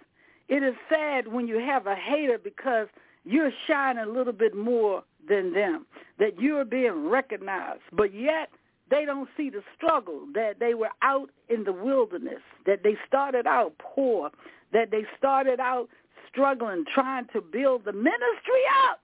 It 0.49 0.63
is 0.63 0.75
sad 0.89 1.27
when 1.27 1.49
you 1.49 1.59
have 1.59 1.87
a 1.87 1.95
hater 1.95 2.39
because 2.39 2.87
you're 3.25 3.53
shining 3.67 4.05
a 4.05 4.09
little 4.09 4.33
bit 4.33 4.55
more 4.57 5.05
than 5.29 5.53
them, 5.53 5.87
that 6.19 6.41
you're 6.41 6.65
being 6.65 7.09
recognized, 7.09 7.83
but 7.93 8.15
yet 8.15 8.49
they 8.91 9.05
don't 9.05 9.29
see 9.37 9.49
the 9.51 9.63
struggle, 9.77 10.27
that 10.35 10.59
they 10.61 10.75
were 10.75 10.91
out 11.03 11.31
in 11.49 11.65
the 11.65 11.73
wilderness, 11.73 12.43
that 12.67 12.83
they 12.83 12.97
started 13.07 13.47
out 13.47 13.73
poor, 13.79 14.31
that 14.73 14.91
they 14.91 15.05
started 15.17 15.61
out 15.61 15.89
struggling, 16.31 16.85
trying 16.93 17.27
to 17.33 17.41
build 17.41 17.85
the 17.85 17.93
ministry 17.93 18.63
up 18.91 19.01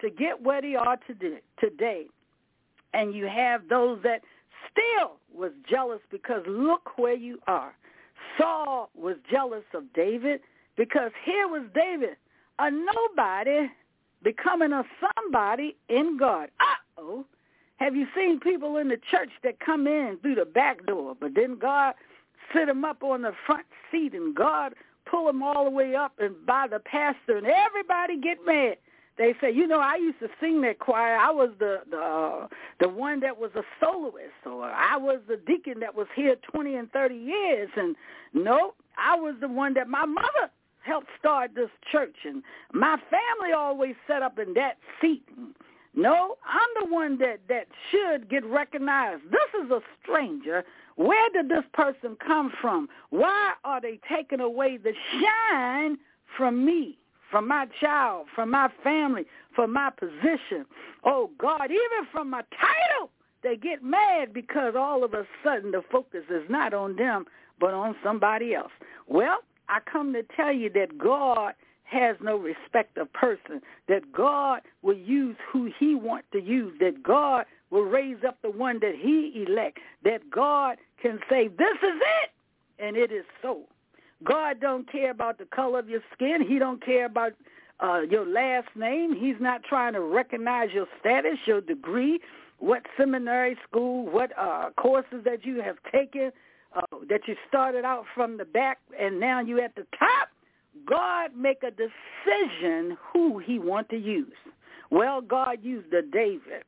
to 0.00 0.10
get 0.10 0.42
where 0.42 0.60
they 0.60 0.74
are 0.74 0.98
today. 1.58 2.06
And 2.92 3.14
you 3.14 3.26
have 3.26 3.68
those 3.68 4.00
that 4.02 4.20
still 4.70 5.16
was 5.34 5.52
jealous 5.68 6.00
because 6.10 6.42
look 6.46 6.98
where 6.98 7.16
you 7.16 7.38
are. 7.46 7.74
Saul 8.38 8.90
was 8.94 9.16
jealous 9.30 9.64
of 9.74 9.92
David 9.94 10.40
because 10.76 11.10
here 11.24 11.48
was 11.48 11.62
David, 11.74 12.16
a 12.58 12.70
nobody 12.70 13.68
becoming 14.22 14.72
a 14.72 14.84
somebody 15.16 15.76
in 15.88 16.16
God. 16.18 16.50
Uh-oh. 16.60 17.24
Have 17.76 17.94
you 17.94 18.06
seen 18.16 18.40
people 18.40 18.78
in 18.78 18.88
the 18.88 18.98
church 19.10 19.30
that 19.44 19.60
come 19.60 19.86
in 19.86 20.18
through 20.22 20.36
the 20.36 20.46
back 20.46 20.86
door, 20.86 21.14
but 21.18 21.34
then 21.34 21.58
God 21.58 21.94
sit 22.54 22.66
them 22.66 22.84
up 22.84 23.02
on 23.02 23.22
the 23.22 23.32
front 23.44 23.66
seat 23.90 24.14
and 24.14 24.34
God 24.34 24.74
pull 25.04 25.26
them 25.26 25.42
all 25.42 25.64
the 25.64 25.70
way 25.70 25.94
up 25.94 26.12
and 26.18 26.34
by 26.46 26.66
the 26.68 26.80
pastor, 26.80 27.36
and 27.36 27.46
everybody 27.46 28.18
get 28.20 28.38
mad. 28.44 28.76
They 29.18 29.34
say, 29.40 29.50
you 29.50 29.66
know, 29.66 29.80
I 29.80 29.96
used 29.96 30.18
to 30.20 30.28
sing 30.40 30.60
that 30.62 30.78
choir. 30.78 31.16
I 31.16 31.30
was 31.30 31.50
the 31.58 31.80
the 31.90 31.96
uh, 31.96 32.48
the 32.80 32.88
one 32.88 33.20
that 33.20 33.38
was 33.38 33.50
a 33.54 33.62
soloist, 33.80 34.44
or 34.44 34.64
I 34.64 34.96
was 34.96 35.20
the 35.26 35.38
deacon 35.46 35.80
that 35.80 35.94
was 35.94 36.06
here 36.14 36.36
twenty 36.50 36.74
and 36.74 36.90
thirty 36.92 37.16
years. 37.16 37.70
And 37.76 37.96
no, 38.34 38.74
I 38.98 39.16
was 39.16 39.34
the 39.40 39.48
one 39.48 39.72
that 39.74 39.88
my 39.88 40.04
mother 40.04 40.50
helped 40.86 41.08
start 41.18 41.52
this 41.54 41.70
church, 41.90 42.16
and 42.24 42.42
my 42.72 42.96
family 43.10 43.52
always 43.52 43.94
set 44.06 44.22
up 44.22 44.38
in 44.38 44.54
that 44.54 44.78
seat. 45.00 45.26
No, 45.94 46.36
I'm 46.46 46.88
the 46.88 46.94
one 46.94 47.18
that 47.18 47.40
that 47.48 47.66
should 47.90 48.28
get 48.28 48.44
recognized. 48.44 49.22
This 49.30 49.64
is 49.64 49.70
a 49.70 49.80
stranger 50.02 50.64
where 50.96 51.30
did 51.30 51.48
this 51.48 51.64
person 51.74 52.16
come 52.26 52.52
from? 52.60 52.88
Why 53.10 53.52
are 53.64 53.80
they 53.80 54.00
taking 54.10 54.40
away 54.40 54.78
the 54.78 54.92
shine 55.20 55.98
from 56.36 56.64
me, 56.64 56.98
from 57.30 57.46
my 57.46 57.66
child, 57.80 58.26
from 58.34 58.50
my 58.50 58.68
family, 58.82 59.26
from 59.54 59.72
my 59.72 59.90
position? 59.90 60.64
Oh, 61.04 61.30
God, 61.38 61.70
even 61.70 62.08
from 62.10 62.30
my 62.30 62.42
title, 62.50 63.10
they 63.42 63.56
get 63.56 63.84
mad 63.84 64.32
because 64.32 64.74
all 64.76 65.04
of 65.04 65.12
a 65.12 65.26
sudden 65.44 65.70
the 65.70 65.82
focus 65.92 66.24
is 66.30 66.48
not 66.48 66.72
on 66.72 66.96
them, 66.96 67.26
but 67.60 67.74
on 67.74 67.94
somebody 68.02 68.54
else. 68.54 68.72
Well, 69.06 69.38
I 69.68 69.80
come 69.90 70.12
to 70.12 70.22
tell 70.36 70.52
you 70.52 70.70
that 70.70 70.98
God 70.98 71.54
has 71.84 72.16
no 72.20 72.36
respect 72.36 72.98
of 72.98 73.12
person, 73.12 73.60
that 73.88 74.12
God 74.12 74.62
will 74.82 74.96
use 74.96 75.36
who 75.52 75.70
he 75.78 75.94
wants 75.94 76.26
to 76.32 76.40
use, 76.40 76.74
that 76.80 77.02
God 77.02 77.46
will 77.70 77.84
raise 77.84 78.18
up 78.26 78.38
the 78.42 78.50
one 78.50 78.80
that 78.80 78.94
he 79.00 79.44
elect, 79.48 79.78
that 80.04 80.28
God 80.30 80.78
can 81.00 81.18
say, 81.30 81.48
this 81.48 81.76
is 81.82 82.00
it, 82.24 82.30
and 82.78 82.96
it 82.96 83.12
is 83.12 83.24
so. 83.40 83.62
God 84.24 84.60
don't 84.60 84.90
care 84.90 85.10
about 85.10 85.38
the 85.38 85.44
color 85.46 85.78
of 85.78 85.88
your 85.88 86.00
skin. 86.14 86.44
He 86.46 86.58
don't 86.58 86.84
care 86.84 87.06
about 87.06 87.32
uh, 87.80 88.00
your 88.10 88.26
last 88.26 88.68
name. 88.74 89.14
He's 89.14 89.40
not 89.40 89.62
trying 89.62 89.92
to 89.92 90.00
recognize 90.00 90.70
your 90.72 90.86
status, 91.00 91.38
your 91.46 91.60
degree, 91.60 92.18
what 92.58 92.82
seminary 92.96 93.56
school, 93.68 94.06
what 94.06 94.32
uh, 94.38 94.70
courses 94.76 95.22
that 95.24 95.44
you 95.44 95.60
have 95.60 95.76
taken, 95.92 96.32
uh, 96.76 96.82
that 97.08 97.22
you 97.26 97.34
started 97.48 97.84
out 97.84 98.04
from 98.14 98.36
the 98.36 98.44
back 98.44 98.78
and 98.98 99.18
now 99.18 99.40
you 99.40 99.60
at 99.60 99.74
the 99.74 99.86
top. 99.98 100.28
God 100.86 101.30
make 101.34 101.62
a 101.62 101.70
decision 101.70 102.96
who 103.12 103.38
he 103.38 103.58
want 103.58 103.88
to 103.88 103.96
use. 103.96 104.32
Well, 104.90 105.20
God 105.20 105.58
used 105.62 105.92
a 105.92 106.02
David, 106.02 106.64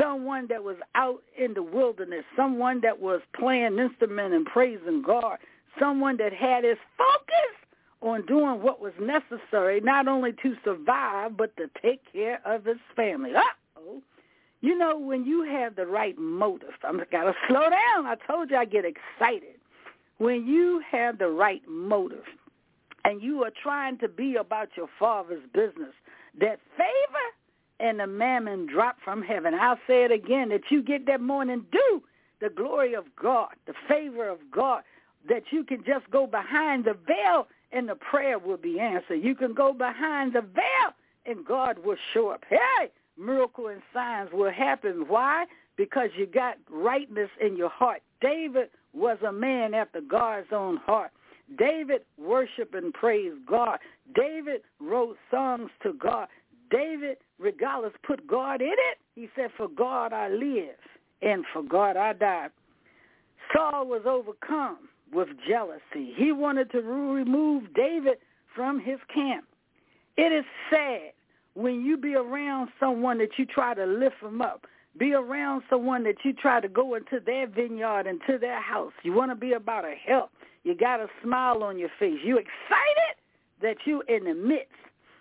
someone 0.00 0.46
that 0.48 0.62
was 0.62 0.76
out 0.94 1.22
in 1.36 1.54
the 1.54 1.62
wilderness, 1.62 2.24
someone 2.36 2.80
that 2.82 3.00
was 3.00 3.20
playing 3.38 3.78
instrument 3.78 4.34
and 4.34 4.44
praising 4.46 5.02
God, 5.04 5.38
someone 5.80 6.16
that 6.18 6.32
had 6.32 6.64
his 6.64 6.76
focus 6.96 7.68
on 8.00 8.24
doing 8.26 8.62
what 8.62 8.80
was 8.80 8.92
necessary, 9.00 9.80
not 9.80 10.06
only 10.06 10.32
to 10.42 10.54
survive, 10.64 11.36
but 11.36 11.56
to 11.56 11.68
take 11.82 12.00
care 12.12 12.40
of 12.44 12.64
his 12.64 12.76
family. 12.94 13.32
Uh-oh. 13.34 14.02
You 14.60 14.76
know, 14.76 14.98
when 14.98 15.24
you 15.24 15.44
have 15.44 15.76
the 15.76 15.86
right 15.86 16.18
motive, 16.18 16.70
I'm 16.82 16.98
got 17.12 17.24
to 17.24 17.34
slow 17.48 17.70
down. 17.70 18.06
I 18.06 18.16
told 18.26 18.50
you 18.50 18.56
I 18.56 18.64
get 18.64 18.84
excited. 18.84 19.54
When 20.18 20.46
you 20.46 20.82
have 20.90 21.18
the 21.18 21.28
right 21.28 21.62
motive 21.68 22.24
and 23.04 23.22
you 23.22 23.44
are 23.44 23.52
trying 23.62 23.98
to 23.98 24.08
be 24.08 24.34
about 24.34 24.70
your 24.76 24.88
father's 24.98 25.44
business, 25.54 25.94
that 26.40 26.58
favor 26.76 27.28
and 27.80 28.00
the 28.00 28.06
mammon 28.06 28.66
drop 28.66 28.96
from 29.04 29.22
heaven. 29.22 29.54
I'll 29.54 29.78
say 29.86 30.04
it 30.04 30.10
again, 30.10 30.48
that 30.48 30.62
you 30.70 30.82
get 30.82 31.06
that 31.06 31.20
morning 31.20 31.64
dew, 31.70 32.02
the 32.40 32.50
glory 32.50 32.94
of 32.94 33.04
God, 33.20 33.50
the 33.66 33.74
favor 33.88 34.28
of 34.28 34.38
God, 34.50 34.82
that 35.28 35.44
you 35.50 35.64
can 35.64 35.84
just 35.84 36.10
go 36.10 36.26
behind 36.26 36.84
the 36.84 36.96
veil 37.06 37.46
and 37.72 37.88
the 37.88 37.94
prayer 37.94 38.38
will 38.38 38.56
be 38.56 38.80
answered. 38.80 39.22
You 39.22 39.34
can 39.34 39.54
go 39.54 39.72
behind 39.72 40.32
the 40.32 40.40
veil 40.40 40.94
and 41.26 41.44
God 41.44 41.78
will 41.84 41.96
show 42.14 42.28
up. 42.28 42.44
Hey, 42.48 42.90
miracle 43.18 43.68
and 43.68 43.82
signs 43.92 44.30
will 44.32 44.50
happen. 44.50 45.04
Why? 45.08 45.46
Because 45.76 46.10
you 46.16 46.26
got 46.26 46.56
rightness 46.70 47.30
in 47.40 47.56
your 47.56 47.68
heart. 47.68 48.02
David 48.20 48.70
was 48.92 49.18
a 49.26 49.32
man 49.32 49.74
after 49.74 50.00
God's 50.00 50.48
own 50.52 50.76
heart. 50.78 51.10
David 51.56 52.02
worshiped 52.18 52.74
and 52.74 52.92
praised 52.92 53.46
God. 53.46 53.78
David 54.14 54.62
wrote 54.80 55.16
songs 55.30 55.70
to 55.82 55.94
God. 55.94 56.28
David, 56.70 57.16
regardless, 57.38 57.92
put 58.06 58.26
God 58.26 58.60
in 58.60 58.68
it. 58.68 58.98
He 59.14 59.28
said, 59.34 59.50
for 59.56 59.68
God 59.68 60.12
I 60.12 60.28
live 60.28 60.76
and 61.22 61.44
for 61.52 61.62
God 61.62 61.96
I 61.96 62.12
die. 62.12 62.48
Saul 63.52 63.86
was 63.86 64.02
overcome 64.04 64.88
with 65.12 65.28
jealousy. 65.48 66.12
He 66.14 66.32
wanted 66.32 66.70
to 66.72 66.82
remove 66.82 67.72
David 67.74 68.18
from 68.54 68.78
his 68.78 68.98
camp. 69.12 69.46
It 70.16 70.32
is 70.32 70.44
sad 70.70 71.12
when 71.58 71.84
you 71.84 71.96
be 71.96 72.14
around 72.14 72.68
someone 72.78 73.18
that 73.18 73.30
you 73.36 73.44
try 73.44 73.74
to 73.74 73.84
lift 73.84 74.20
them 74.22 74.40
up, 74.40 74.66
be 74.96 75.12
around 75.12 75.62
someone 75.68 76.04
that 76.04 76.16
you 76.24 76.32
try 76.32 76.60
to 76.60 76.68
go 76.68 76.94
into 76.94 77.20
their 77.24 77.46
vineyard, 77.46 78.06
into 78.06 78.38
their 78.38 78.60
house. 78.60 78.92
You 79.02 79.12
want 79.12 79.30
to 79.30 79.34
be 79.34 79.52
about 79.52 79.84
a 79.84 79.94
help. 80.06 80.30
You 80.64 80.74
got 80.74 81.00
a 81.00 81.06
smile 81.22 81.62
on 81.62 81.78
your 81.78 81.90
face. 81.98 82.18
You 82.24 82.36
excited 82.36 83.16
that 83.60 83.76
you 83.86 84.02
in 84.08 84.24
the 84.24 84.34
midst 84.34 84.72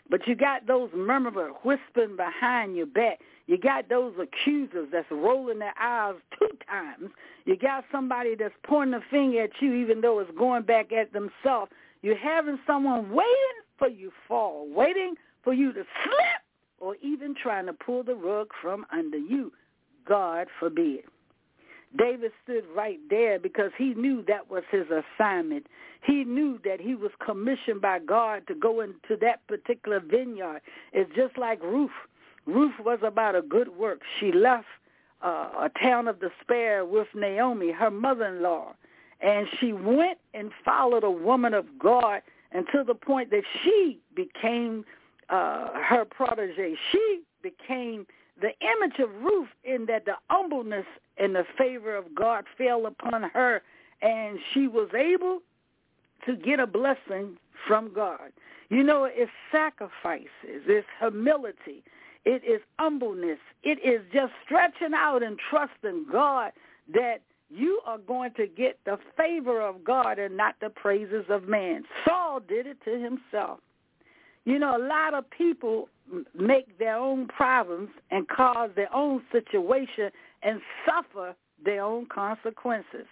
but 0.10 0.28
you 0.28 0.36
got 0.36 0.68
those 0.68 0.90
murmurers 0.96 1.54
whispering 1.64 2.16
behind 2.16 2.76
your 2.76 2.86
back. 2.86 3.20
You 3.48 3.58
got 3.58 3.90
those 3.90 4.14
accusers 4.20 4.90
that's 4.92 5.08
rolling 5.12 5.60
their 5.60 5.74
eyes 5.80 6.16
two 6.38 6.50
times. 6.70 7.12
You 7.46 7.58
got 7.58 7.86
somebody 7.92 8.36
that's 8.36 8.54
pointing 8.64 8.94
a 8.94 9.02
finger 9.10 9.44
at 9.44 9.52
you 9.60 9.74
even 9.76 10.02
though 10.02 10.20
it's 10.20 10.32
going 10.38 10.64
back 10.64 10.92
at 10.92 11.14
themselves. 11.14 11.72
You're 12.02 12.18
having 12.18 12.60
someone 12.68 13.12
waiting 13.12 13.62
for 13.78 13.88
you 13.88 14.12
fall, 14.28 14.68
waiting 14.70 15.16
for 15.48 15.54
you 15.54 15.72
to 15.72 15.86
slip, 16.04 16.42
or 16.78 16.98
even 17.02 17.34
trying 17.34 17.66
to 17.66 17.72
pull 17.72 18.04
the 18.04 18.14
rug 18.14 18.50
from 18.62 18.86
under 18.92 19.18
you. 19.18 19.50
God 20.06 20.48
forbid. 20.60 21.04
David 21.98 22.34
stood 22.44 22.66
right 22.76 23.00
there 23.10 23.40
because 23.40 23.72
he 23.78 23.94
knew 23.94 24.26
that 24.28 24.52
was 24.52 24.64
his 24.70 24.84
assignment. 24.90 25.68
He 26.04 26.26
knew 26.26 26.60
that 26.66 26.82
he 26.82 26.96
was 26.96 27.12
commissioned 27.26 27.80
by 27.80 28.00
God 28.00 28.46
to 28.48 28.56
go 28.56 28.82
into 28.82 29.16
that 29.22 29.48
particular 29.48 30.02
vineyard. 30.02 30.60
It's 30.92 31.10
just 31.16 31.38
like 31.38 31.64
Ruth. 31.64 31.92
Ruth 32.46 32.76
was 32.84 33.00
about 33.02 33.34
a 33.34 33.42
good 33.42 33.70
work. 33.70 34.02
She 34.20 34.34
left 34.34 34.66
uh, 35.24 35.50
a 35.62 35.72
town 35.82 36.10
of 36.10 36.20
despair 36.20 36.84
with 36.84 37.08
Naomi, 37.16 37.72
her 37.72 37.90
mother-in-law, 37.90 38.74
and 39.22 39.48
she 39.62 39.72
went 39.72 40.18
and 40.34 40.52
followed 40.66 41.06
a 41.06 41.10
woman 41.10 41.54
of 41.54 41.68
God 41.80 42.22
until 42.52 42.84
the 42.84 42.96
point 42.96 43.32
that 43.32 43.44
she 43.64 43.98
became 44.14 44.84
uh, 45.30 45.70
her 45.74 46.06
protege. 46.06 46.76
She 46.92 47.22
became 47.42 48.06
the 48.40 48.52
image 48.62 49.00
of 49.00 49.10
Ruth 49.22 49.50
in 49.64 49.86
that 49.88 50.06
the 50.06 50.14
humbleness 50.30 50.86
and 51.18 51.36
the 51.36 51.44
favor 51.58 51.96
of 51.96 52.14
God 52.16 52.46
fell 52.58 52.86
upon 52.86 53.24
her 53.24 53.62
and 54.02 54.38
she 54.54 54.68
was 54.68 54.90
able 54.96 55.40
to 56.26 56.36
get 56.36 56.60
a 56.60 56.68
blessing 56.68 57.38
from 57.68 57.92
God. 57.94 58.32
You 58.70 58.84
know, 58.84 59.06
it's 59.10 59.32
sacrifices, 59.52 60.28
it's 60.44 60.88
humility, 61.00 61.84
it 62.26 62.44
is 62.44 62.62
humbleness, 62.78 63.40
it 63.64 63.80
is 63.84 64.02
just 64.14 64.34
stretching 64.46 64.94
out 64.94 65.24
and 65.24 65.40
trusting 65.50 66.08
God 66.12 66.52
that 66.94 67.22
you 67.50 67.80
are 67.86 67.98
going 67.98 68.34
to 68.34 68.46
get 68.46 68.78
the 68.86 68.98
favor 69.16 69.62
of 69.62 69.84
God 69.84 70.20
and 70.20 70.36
not 70.36 70.56
the 70.60 70.70
praises 70.70 71.26
of 71.30 71.48
man. 71.48 71.84
Saul 72.06 72.42
did 72.42 72.68
it 72.68 72.78
to 72.84 73.00
himself. 73.00 73.60
You 74.48 74.58
know, 74.60 74.78
a 74.78 74.80
lot 74.80 75.14
of 75.14 75.30
people 75.30 75.90
make 76.34 76.80
their 76.80 76.96
own 76.96 77.28
problems 77.28 77.90
and 78.12 78.26
cause 78.30 78.70
their 78.78 78.88
own 78.96 79.22
situation 79.30 80.10
and 80.42 80.62
suffer 80.86 81.36
their 81.66 81.84
own 81.84 82.06
consequences. 82.06 83.08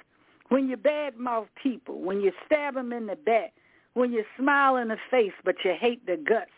When 0.48 0.70
you 0.70 0.78
badmouth 0.78 1.48
people, 1.62 2.00
when 2.00 2.22
you 2.22 2.32
stab 2.46 2.76
them 2.76 2.94
in 2.94 3.08
the 3.08 3.18
back, 3.18 3.52
when 3.96 4.14
you 4.14 4.24
smile 4.40 4.78
in 4.78 4.88
the 4.88 4.98
face 5.12 5.34
but 5.44 5.56
you 5.66 5.74
hate 5.78 6.06
their 6.06 6.16
guts, 6.16 6.52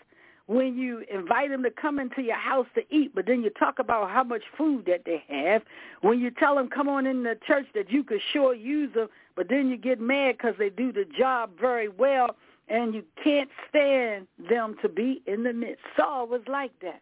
when 0.46 0.78
you 0.78 1.04
invite 1.12 1.50
them 1.50 1.63
to 1.63 1.72
come 1.72 1.98
into 1.98 2.22
your 2.22 2.38
house 2.38 2.68
to 2.76 2.82
eat, 2.96 3.16
but 3.16 3.26
then 3.26 3.42
you 3.42 3.50
talk 3.50 3.80
about 3.80 4.12
how 4.12 4.24
much 4.24 4.44
food 4.56 4.86
that 4.86 5.06
they 5.06 5.24
have, 5.28 5.63
when 6.02 6.20
you 6.20 6.30
tell 6.30 6.54
them 6.54 6.70
come 6.70 6.88
on 6.88 7.08
in 7.08 7.24
the 7.24 7.36
church 7.48 7.66
that 7.74 7.92
you 7.92 8.04
could 8.04 8.22
sure 8.32 8.54
use 8.54 8.94
them, 8.94 9.08
but 9.36 9.50
then 9.50 9.70
you 9.70 9.76
get 9.76 10.00
mad 10.00 10.38
because 10.38 10.54
they 10.60 10.70
do 10.70 10.94
the 10.94 11.06
job 11.18 11.50
very 11.60 11.90
well, 11.90 12.36
and 12.69 12.93
you 12.93 13.03
can't 13.23 13.49
stand 13.69 14.27
them 14.49 14.75
to 14.82 14.89
be 14.89 15.21
in 15.25 15.43
the 15.43 15.53
midst. 15.53 15.84
Saul 15.95 16.27
was 16.27 16.41
like 16.47 16.71
that. 16.82 17.01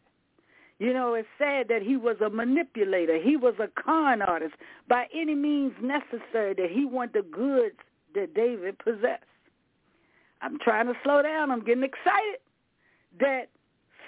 You 0.78 0.93
know, 0.93 1.13
it's 1.13 1.28
sad 1.38 1.67
that 1.69 1.82
he 1.82 1.95
was 1.95 2.17
a 2.19 2.30
manipulator. 2.30 3.17
He 3.21 3.38
was 3.38 3.54
a 3.60 3.69
con 3.82 4.21
artist 4.21 4.56
by 4.89 5.08
any 5.13 5.34
means 5.34 5.73
necessary 5.82 6.54
that 6.56 6.69
he 6.69 6.86
wanted 6.86 7.13
the 7.13 7.21
goods 7.21 7.78
that 8.13 8.34
David 8.34 8.78
possessed. 8.80 9.23
I'm 10.41 10.60
trying 10.60 10.88
to 10.88 10.93
slow 11.04 11.21
down. 11.21 11.49
I'm 11.49 11.63
getting 11.63 11.84
excited 11.84 12.39
that 13.19 13.45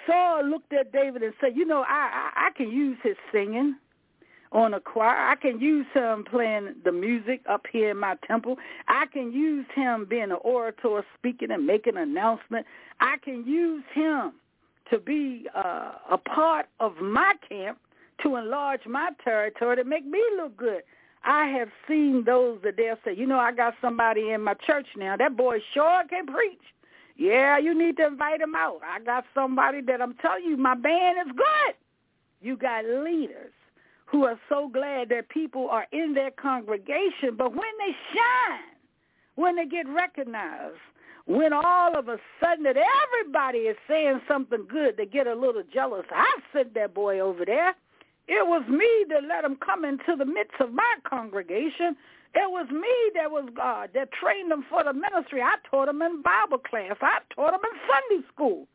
Saul 0.06 0.44
looked 0.44 0.72
at 0.72 0.92
David 0.92 1.22
and 1.22 1.32
said, 1.40 1.56
you 1.56 1.64
know, 1.64 1.84
I, 1.88 2.30
I, 2.34 2.48
I 2.48 2.50
can 2.56 2.70
use 2.70 2.98
his 3.02 3.16
singing 3.32 3.76
on 4.52 4.74
a 4.74 4.80
choir. 4.80 5.16
I 5.16 5.36
can 5.36 5.60
use 5.60 5.86
him 5.92 6.24
playing 6.30 6.74
the 6.84 6.92
music 6.92 7.42
up 7.48 7.66
here 7.70 7.90
in 7.90 7.98
my 7.98 8.16
temple. 8.26 8.56
I 8.88 9.06
can 9.12 9.32
use 9.32 9.66
him 9.74 10.06
being 10.08 10.24
an 10.24 10.38
orator, 10.42 11.04
speaking 11.18 11.50
and 11.50 11.66
making 11.66 11.96
an 11.96 12.02
announcement. 12.02 12.66
I 13.00 13.16
can 13.24 13.46
use 13.46 13.84
him 13.94 14.32
to 14.90 14.98
be 14.98 15.46
uh, 15.54 15.92
a 16.10 16.18
part 16.18 16.66
of 16.80 16.96
my 16.96 17.34
camp 17.48 17.78
to 18.22 18.36
enlarge 18.36 18.86
my 18.86 19.10
territory 19.22 19.76
to 19.76 19.84
make 19.84 20.06
me 20.06 20.22
look 20.36 20.56
good. 20.56 20.82
I 21.24 21.46
have 21.46 21.68
seen 21.86 22.24
those 22.24 22.58
that 22.64 22.76
they'll 22.76 22.96
say, 23.04 23.14
you 23.14 23.26
know, 23.26 23.38
I 23.38 23.52
got 23.52 23.74
somebody 23.80 24.30
in 24.30 24.42
my 24.42 24.54
church 24.54 24.86
now. 24.96 25.16
That 25.16 25.36
boy 25.36 25.58
sure 25.74 26.02
can 26.08 26.26
preach. 26.26 26.62
Yeah, 27.16 27.58
you 27.58 27.76
need 27.76 27.96
to 27.96 28.06
invite 28.06 28.40
him 28.40 28.54
out. 28.54 28.80
I 28.84 29.00
got 29.00 29.24
somebody 29.34 29.80
that 29.82 30.00
I'm 30.00 30.14
telling 30.14 30.44
you, 30.44 30.56
my 30.56 30.74
band 30.74 31.18
is 31.26 31.32
good. 31.36 31.74
You 32.40 32.56
got 32.56 32.84
leaders 32.84 33.52
who 34.10 34.24
are 34.24 34.38
so 34.48 34.68
glad 34.72 35.10
that 35.10 35.28
people 35.28 35.68
are 35.70 35.86
in 35.92 36.14
their 36.14 36.30
congregation, 36.30 37.36
but 37.36 37.50
when 37.50 37.72
they 37.78 37.92
shine, 38.14 38.60
when 39.34 39.56
they 39.56 39.66
get 39.66 39.86
recognized, 39.88 40.76
when 41.26 41.52
all 41.52 41.94
of 41.94 42.08
a 42.08 42.16
sudden 42.40 42.64
that 42.64 42.76
everybody 42.76 43.58
is 43.58 43.76
saying 43.86 44.20
something 44.26 44.66
good, 44.66 44.96
they 44.96 45.04
get 45.04 45.26
a 45.26 45.34
little 45.34 45.62
jealous. 45.72 46.06
I 46.10 46.38
sent 46.54 46.72
that 46.74 46.94
boy 46.94 47.20
over 47.20 47.44
there. 47.44 47.74
It 48.28 48.46
was 48.46 48.66
me 48.68 48.88
that 49.10 49.24
let 49.28 49.44
him 49.44 49.56
come 49.56 49.84
into 49.84 50.16
the 50.16 50.24
midst 50.24 50.54
of 50.60 50.72
my 50.72 50.94
congregation. 51.08 51.96
It 52.34 52.50
was 52.50 52.68
me 52.70 53.12
that 53.14 53.30
was 53.30 53.48
God 53.54 53.90
that 53.94 54.10
trained 54.12 54.50
them 54.50 54.64
for 54.70 54.84
the 54.84 54.92
ministry. 54.92 55.42
I 55.42 55.56
taught 55.70 55.86
them 55.86 56.00
in 56.00 56.22
Bible 56.22 56.58
class. 56.58 56.96
I 57.02 57.18
taught 57.34 57.52
them 57.52 57.60
in 57.60 57.78
Sunday 57.88 58.26
school. 58.32 58.66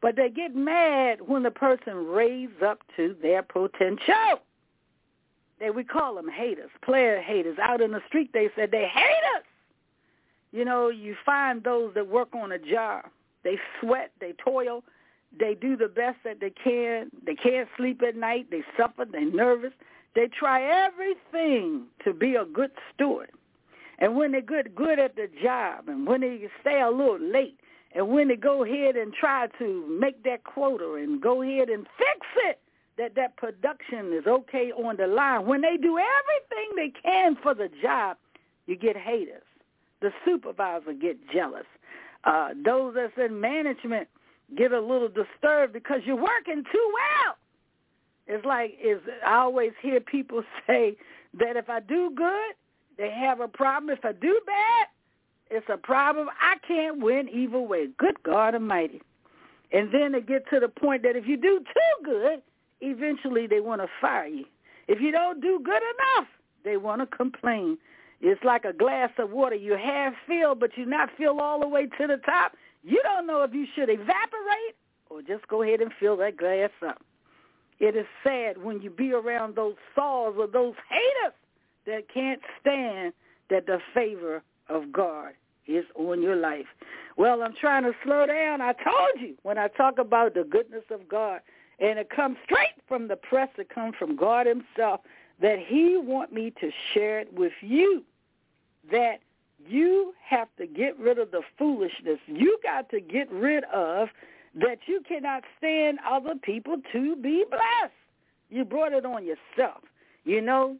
But 0.00 0.16
they 0.16 0.30
get 0.30 0.54
mad 0.54 1.20
when 1.26 1.42
the 1.42 1.50
person 1.50 2.06
raises 2.06 2.62
up 2.64 2.80
to 2.96 3.16
their 3.20 3.42
potential. 3.42 4.40
They 5.60 5.70
we 5.70 5.84
call 5.84 6.14
them 6.14 6.28
haters, 6.28 6.70
player 6.84 7.20
haters. 7.20 7.58
Out 7.60 7.80
in 7.80 7.92
the 7.92 8.00
street, 8.06 8.30
they 8.32 8.48
said 8.54 8.70
they 8.70 8.86
hate 8.86 9.36
us. 9.36 9.44
You 10.52 10.64
know, 10.64 10.88
you 10.88 11.14
find 11.26 11.62
those 11.62 11.92
that 11.94 12.06
work 12.08 12.34
on 12.34 12.52
a 12.52 12.58
job. 12.58 13.06
They 13.44 13.58
sweat, 13.80 14.12
they 14.20 14.32
toil, 14.44 14.82
they 15.36 15.54
do 15.54 15.76
the 15.76 15.88
best 15.88 16.18
that 16.24 16.40
they 16.40 16.50
can. 16.50 17.10
They 17.24 17.34
can't 17.34 17.68
sleep 17.76 18.02
at 18.06 18.16
night. 18.16 18.46
They 18.50 18.62
suffer. 18.76 19.04
They're 19.10 19.30
nervous. 19.30 19.72
They 20.14 20.28
try 20.28 20.62
everything 20.62 21.84
to 22.04 22.12
be 22.12 22.34
a 22.34 22.44
good 22.44 22.70
steward. 22.94 23.30
And 23.98 24.16
when 24.16 24.32
they 24.32 24.40
get 24.40 24.74
good 24.74 24.98
at 24.98 25.16
the 25.16 25.28
job 25.42 25.88
and 25.88 26.06
when 26.06 26.20
they 26.20 26.40
stay 26.60 26.80
a 26.80 26.90
little 26.90 27.18
late 27.20 27.58
and 27.94 28.08
when 28.08 28.28
they 28.28 28.36
go 28.36 28.64
ahead 28.64 28.96
and 28.96 29.12
try 29.12 29.48
to 29.58 29.98
make 30.00 30.22
that 30.24 30.44
quota 30.44 30.94
and 30.94 31.20
go 31.20 31.42
ahead 31.42 31.68
and 31.68 31.86
fix 31.98 32.26
it, 32.46 32.60
that 32.98 33.14
that 33.14 33.36
production 33.36 34.12
is 34.12 34.26
okay 34.26 34.72
on 34.72 34.96
the 34.96 35.06
line. 35.06 35.46
When 35.46 35.60
they 35.60 35.76
do 35.76 35.98
everything 35.98 36.70
they 36.76 36.92
can 37.00 37.36
for 37.42 37.54
the 37.54 37.70
job, 37.80 38.16
you 38.66 38.76
get 38.76 38.96
haters. 38.96 39.42
The 40.00 40.12
supervisor 40.24 40.92
get 40.92 41.16
jealous. 41.32 41.66
Uh, 42.24 42.50
those 42.64 42.94
that's 42.94 43.12
in 43.16 43.40
management 43.40 44.08
get 44.56 44.72
a 44.72 44.80
little 44.80 45.08
disturbed 45.08 45.72
because 45.72 46.00
you're 46.04 46.16
working 46.16 46.64
too 46.70 46.92
well. 46.94 47.36
It's 48.26 48.44
like 48.44 48.76
is 48.82 49.00
I 49.26 49.36
always 49.36 49.72
hear 49.80 50.00
people 50.00 50.42
say 50.66 50.96
that 51.38 51.56
if 51.56 51.70
I 51.70 51.80
do 51.80 52.10
good, 52.14 52.54
they 52.96 53.10
have 53.10 53.40
a 53.40 53.48
problem. 53.48 53.96
If 53.96 54.04
I 54.04 54.12
do 54.12 54.40
bad, 54.44 54.86
it's 55.50 55.66
a 55.72 55.76
problem. 55.76 56.28
I 56.40 56.56
can't 56.66 57.00
win 57.00 57.28
either 57.28 57.60
way. 57.60 57.88
Good 57.96 58.22
God 58.22 58.54
Almighty. 58.54 59.00
And 59.72 59.92
then 59.92 60.12
they 60.12 60.20
get 60.20 60.48
to 60.50 60.60
the 60.60 60.68
point 60.68 61.02
that 61.02 61.16
if 61.16 61.26
you 61.26 61.36
do 61.36 61.60
too 61.60 62.04
good, 62.04 62.42
eventually 62.80 63.46
they 63.46 63.60
want 63.60 63.80
to 63.80 63.88
fire 64.00 64.26
you. 64.26 64.44
If 64.86 65.00
you 65.00 65.12
don't 65.12 65.40
do 65.40 65.60
good 65.62 65.82
enough, 65.82 66.28
they 66.64 66.76
want 66.76 67.00
to 67.00 67.16
complain. 67.16 67.78
It's 68.20 68.42
like 68.42 68.64
a 68.64 68.72
glass 68.72 69.10
of 69.18 69.30
water. 69.30 69.54
You 69.54 69.76
half 69.76 70.14
filled, 70.26 70.60
but 70.60 70.70
you're 70.76 70.86
not 70.86 71.10
filled 71.16 71.40
all 71.40 71.60
the 71.60 71.68
way 71.68 71.86
to 71.86 72.06
the 72.06 72.16
top. 72.24 72.52
You 72.82 73.00
don't 73.02 73.26
know 73.26 73.42
if 73.42 73.52
you 73.52 73.66
should 73.74 73.90
evaporate 73.90 74.76
or 75.10 75.22
just 75.22 75.46
go 75.48 75.62
ahead 75.62 75.80
and 75.80 75.92
fill 76.00 76.16
that 76.18 76.36
glass 76.36 76.70
up. 76.86 77.02
It 77.80 77.94
is 77.94 78.06
sad 78.24 78.62
when 78.62 78.82
you 78.82 78.90
be 78.90 79.12
around 79.12 79.54
those 79.54 79.76
Sauls 79.94 80.34
or 80.38 80.46
those 80.46 80.74
haters 80.88 81.34
that 81.86 82.12
can't 82.12 82.40
stand 82.60 83.12
that 83.50 83.66
the 83.66 83.78
favor 83.94 84.42
of 84.68 84.92
God 84.92 85.32
is 85.66 85.84
on 85.94 86.22
your 86.22 86.36
life. 86.36 86.66
Well, 87.16 87.42
I'm 87.42 87.54
trying 87.54 87.84
to 87.84 87.92
slow 88.04 88.26
down. 88.26 88.60
I 88.60 88.72
told 88.72 89.20
you 89.20 89.34
when 89.42 89.58
I 89.58 89.68
talk 89.68 89.98
about 89.98 90.34
the 90.34 90.44
goodness 90.44 90.84
of 90.90 91.08
God, 91.08 91.40
and 91.78 91.98
it 91.98 92.10
comes 92.10 92.36
straight 92.44 92.74
from 92.86 93.08
the 93.08 93.16
press, 93.16 93.48
it 93.58 93.68
comes 93.68 93.94
from 93.98 94.16
God 94.16 94.46
himself, 94.46 95.00
that 95.40 95.58
he 95.58 95.96
want 95.96 96.32
me 96.32 96.52
to 96.60 96.70
share 96.92 97.20
it 97.20 97.32
with 97.32 97.52
you, 97.60 98.02
that 98.90 99.20
you 99.66 100.14
have 100.24 100.48
to 100.58 100.66
get 100.66 100.98
rid 100.98 101.18
of 101.18 101.30
the 101.30 101.42
foolishness. 101.56 102.18
You 102.26 102.58
got 102.62 102.88
to 102.90 103.00
get 103.00 103.30
rid 103.30 103.64
of 103.64 104.08
that 104.54 104.78
you 104.86 105.02
cannot 105.06 105.44
stand 105.58 105.98
other 106.08 106.34
people 106.34 106.76
to 106.92 107.16
be 107.16 107.44
blessed. 107.48 107.92
You 108.50 108.64
brought 108.64 108.92
it 108.92 109.04
on 109.04 109.24
yourself. 109.24 109.82
You 110.24 110.40
know, 110.40 110.76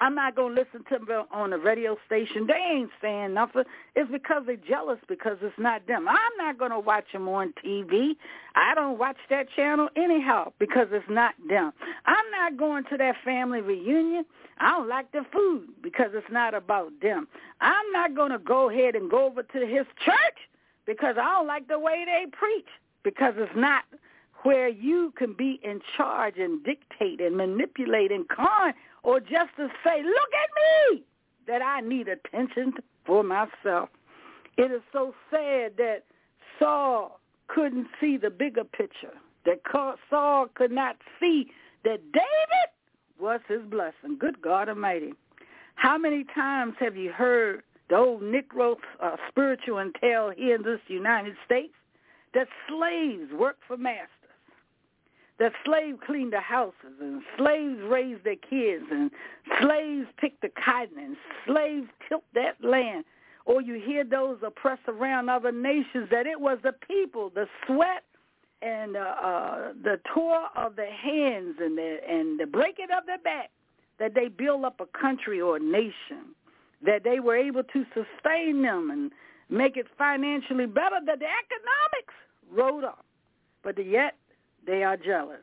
I'm 0.00 0.14
not 0.14 0.34
going 0.34 0.54
to 0.54 0.60
listen 0.60 0.84
to 0.90 1.04
them 1.04 1.24
on 1.30 1.50
the 1.50 1.58
radio 1.58 1.96
station. 2.06 2.46
They 2.46 2.54
ain't 2.54 2.90
saying 3.00 3.34
nothing. 3.34 3.64
It's 3.94 4.10
because 4.10 4.42
they're 4.46 4.56
jealous 4.56 4.98
because 5.08 5.38
it's 5.40 5.58
not 5.58 5.86
them. 5.86 6.08
I'm 6.08 6.36
not 6.38 6.58
going 6.58 6.70
to 6.70 6.80
watch 6.80 7.06
them 7.12 7.28
on 7.28 7.54
TV. 7.64 8.16
I 8.54 8.74
don't 8.74 8.98
watch 8.98 9.16
that 9.30 9.46
channel 9.54 9.88
anyhow 9.96 10.52
because 10.58 10.88
it's 10.90 11.08
not 11.08 11.34
them. 11.48 11.72
I'm 12.04 12.30
not 12.30 12.56
going 12.56 12.84
to 12.90 12.96
that 12.98 13.16
family 13.24 13.60
reunion. 13.60 14.24
I 14.58 14.70
don't 14.70 14.88
like 14.88 15.12
the 15.12 15.24
food 15.32 15.68
because 15.82 16.10
it's 16.14 16.30
not 16.30 16.54
about 16.54 16.92
them. 17.00 17.28
I'm 17.60 17.92
not 17.92 18.14
going 18.14 18.32
to 18.32 18.38
go 18.38 18.70
ahead 18.70 18.94
and 18.94 19.10
go 19.10 19.26
over 19.26 19.42
to 19.42 19.66
his 19.66 19.86
church 20.04 20.38
because 20.86 21.16
I 21.18 21.24
don't 21.24 21.46
like 21.46 21.68
the 21.68 21.78
way 21.78 22.04
they 22.06 22.30
preach 22.30 22.68
because 23.02 23.34
it's 23.36 23.56
not 23.56 23.84
where 24.42 24.68
you 24.68 25.12
can 25.16 25.32
be 25.32 25.60
in 25.62 25.80
charge 25.96 26.34
and 26.38 26.62
dictate 26.64 27.20
and 27.20 27.36
manipulate 27.36 28.12
and 28.12 28.28
con 28.28 28.72
or 29.02 29.20
just 29.20 29.54
to 29.56 29.68
say, 29.84 30.02
look 30.02 30.30
at 30.34 30.92
me, 30.92 31.02
that 31.46 31.62
I 31.62 31.80
need 31.80 32.08
attention 32.08 32.74
for 33.04 33.22
myself. 33.22 33.88
It 34.56 34.72
is 34.72 34.82
so 34.92 35.14
sad 35.30 35.76
that 35.76 36.02
Saul 36.58 37.20
couldn't 37.48 37.86
see 38.00 38.16
the 38.16 38.30
bigger 38.30 38.64
picture, 38.64 39.12
that 39.44 39.60
Saul 40.10 40.48
could 40.54 40.72
not 40.72 40.96
see 41.20 41.50
that 41.84 42.00
David 42.12 42.70
was 43.20 43.40
his 43.48 43.62
blessing. 43.62 44.16
Good 44.18 44.42
God 44.42 44.68
Almighty. 44.68 45.12
How 45.76 45.96
many 45.96 46.24
times 46.34 46.74
have 46.80 46.96
you 46.96 47.12
heard 47.12 47.62
the 47.88 47.96
old 47.96 48.22
Negro 48.22 48.76
uh, 49.00 49.16
spiritual 49.28 49.78
entail 49.78 50.32
here 50.36 50.56
in 50.56 50.62
this 50.62 50.80
United 50.88 51.36
States 51.44 51.74
that 52.34 52.48
slaves 52.68 53.30
work 53.32 53.58
for 53.66 53.76
masters? 53.76 54.08
That 55.38 55.52
slaves 55.64 55.98
cleaned 56.06 56.32
the 56.32 56.40
houses 56.40 56.96
and 57.00 57.22
slaves 57.36 57.80
raised 57.82 58.24
their 58.24 58.36
kids 58.36 58.84
and 58.90 59.10
slaves 59.60 60.06
picked 60.18 60.40
the 60.42 60.48
cotton 60.48 60.98
and 60.98 61.16
slaves 61.46 61.86
tilled 62.08 62.22
that 62.34 62.62
land. 62.62 63.04
Or 63.44 63.60
you 63.60 63.74
hear 63.74 64.02
those 64.02 64.38
oppressed 64.44 64.88
around 64.88 65.28
other 65.28 65.52
nations 65.52 66.08
that 66.10 66.26
it 66.26 66.40
was 66.40 66.58
the 66.62 66.72
people, 66.72 67.30
the 67.34 67.46
sweat 67.66 68.02
and 68.62 68.96
uh, 68.96 69.00
uh, 69.00 69.72
the 69.84 70.00
toil 70.12 70.46
of 70.56 70.74
their 70.76 70.92
hands 70.92 71.56
and 71.60 71.76
the, 71.76 71.98
and 72.08 72.40
the 72.40 72.46
breaking 72.46 72.88
of 72.96 73.06
their 73.06 73.18
back 73.18 73.50
that 73.98 74.14
they 74.14 74.28
build 74.28 74.64
up 74.64 74.80
a 74.80 74.98
country 74.98 75.40
or 75.40 75.56
a 75.56 75.60
nation, 75.60 76.34
that 76.84 77.04
they 77.04 77.20
were 77.20 77.36
able 77.36 77.62
to 77.62 77.84
sustain 77.94 78.62
them 78.62 78.90
and 78.90 79.12
make 79.48 79.76
it 79.76 79.86
financially 79.96 80.66
better, 80.66 80.96
that 81.06 81.18
the 81.18 81.26
economics 81.26 82.14
rode 82.50 82.84
up. 82.84 83.04
But 83.62 83.84
yet 83.84 84.14
they 84.66 84.82
are 84.82 84.96
jealous. 84.96 85.42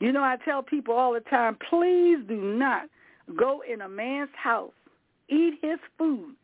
You 0.00 0.12
know, 0.12 0.22
I 0.22 0.36
tell 0.44 0.62
people 0.62 0.94
all 0.94 1.12
the 1.12 1.20
time, 1.20 1.56
please 1.68 2.18
do 2.28 2.36
not 2.36 2.88
go 3.36 3.62
in 3.70 3.80
a 3.80 3.88
man's 3.88 4.30
house, 4.34 4.72
eat 5.28 5.54
his 5.62 5.78
food, 5.96 6.34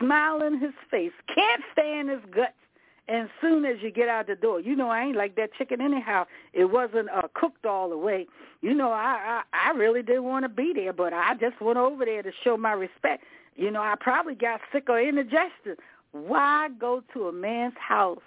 smile 0.00 0.42
in 0.42 0.58
his 0.58 0.72
face, 0.90 1.12
can't 1.34 1.62
stand 1.72 2.08
his 2.08 2.20
guts, 2.34 2.54
and 3.08 3.28
soon 3.40 3.64
as 3.64 3.76
you 3.82 3.90
get 3.90 4.08
out 4.08 4.28
the 4.28 4.36
door, 4.36 4.60
you 4.60 4.76
know 4.76 4.88
I 4.88 5.02
ain't 5.02 5.16
like 5.16 5.34
that 5.34 5.52
chicken 5.54 5.80
anyhow. 5.80 6.26
It 6.52 6.66
wasn't 6.66 7.10
uh, 7.10 7.22
cooked 7.34 7.66
all 7.66 7.90
the 7.90 7.98
way. 7.98 8.28
You 8.60 8.72
know 8.72 8.92
I 8.92 9.42
I, 9.52 9.70
I 9.70 9.70
really 9.72 10.02
didn't 10.02 10.24
want 10.24 10.44
to 10.44 10.48
be 10.48 10.72
there, 10.74 10.92
but 10.92 11.12
I 11.12 11.34
just 11.34 11.60
went 11.60 11.76
over 11.76 12.04
there 12.04 12.22
to 12.22 12.30
show 12.44 12.56
my 12.56 12.72
respect. 12.72 13.24
You 13.56 13.72
know 13.72 13.82
I 13.82 13.96
probably 13.98 14.36
got 14.36 14.60
sick 14.72 14.84
or 14.88 15.00
indigestion. 15.00 15.76
Why 16.12 16.68
go 16.78 17.02
to 17.12 17.26
a 17.26 17.32
man's 17.32 17.74
house 17.78 18.22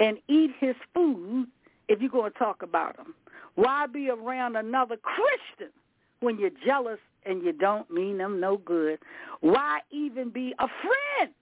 and 0.00 0.18
eat 0.28 0.50
his 0.58 0.74
food 0.92 1.46
if 1.88 2.00
you're 2.00 2.10
going 2.10 2.32
to 2.32 2.38
talk 2.38 2.62
about 2.62 2.96
them? 2.96 3.14
Why 3.54 3.86
be 3.86 4.08
around 4.10 4.56
another 4.56 4.96
Christian 4.96 5.72
when 6.20 6.38
you're 6.38 6.50
jealous 6.64 6.98
and 7.26 7.42
you 7.42 7.52
don't 7.52 7.90
mean 7.90 8.18
them 8.18 8.40
no 8.40 8.58
good? 8.58 8.98
Why 9.40 9.80
even 9.90 10.30
be 10.30 10.54
a 10.58 10.66
friend 10.66 11.32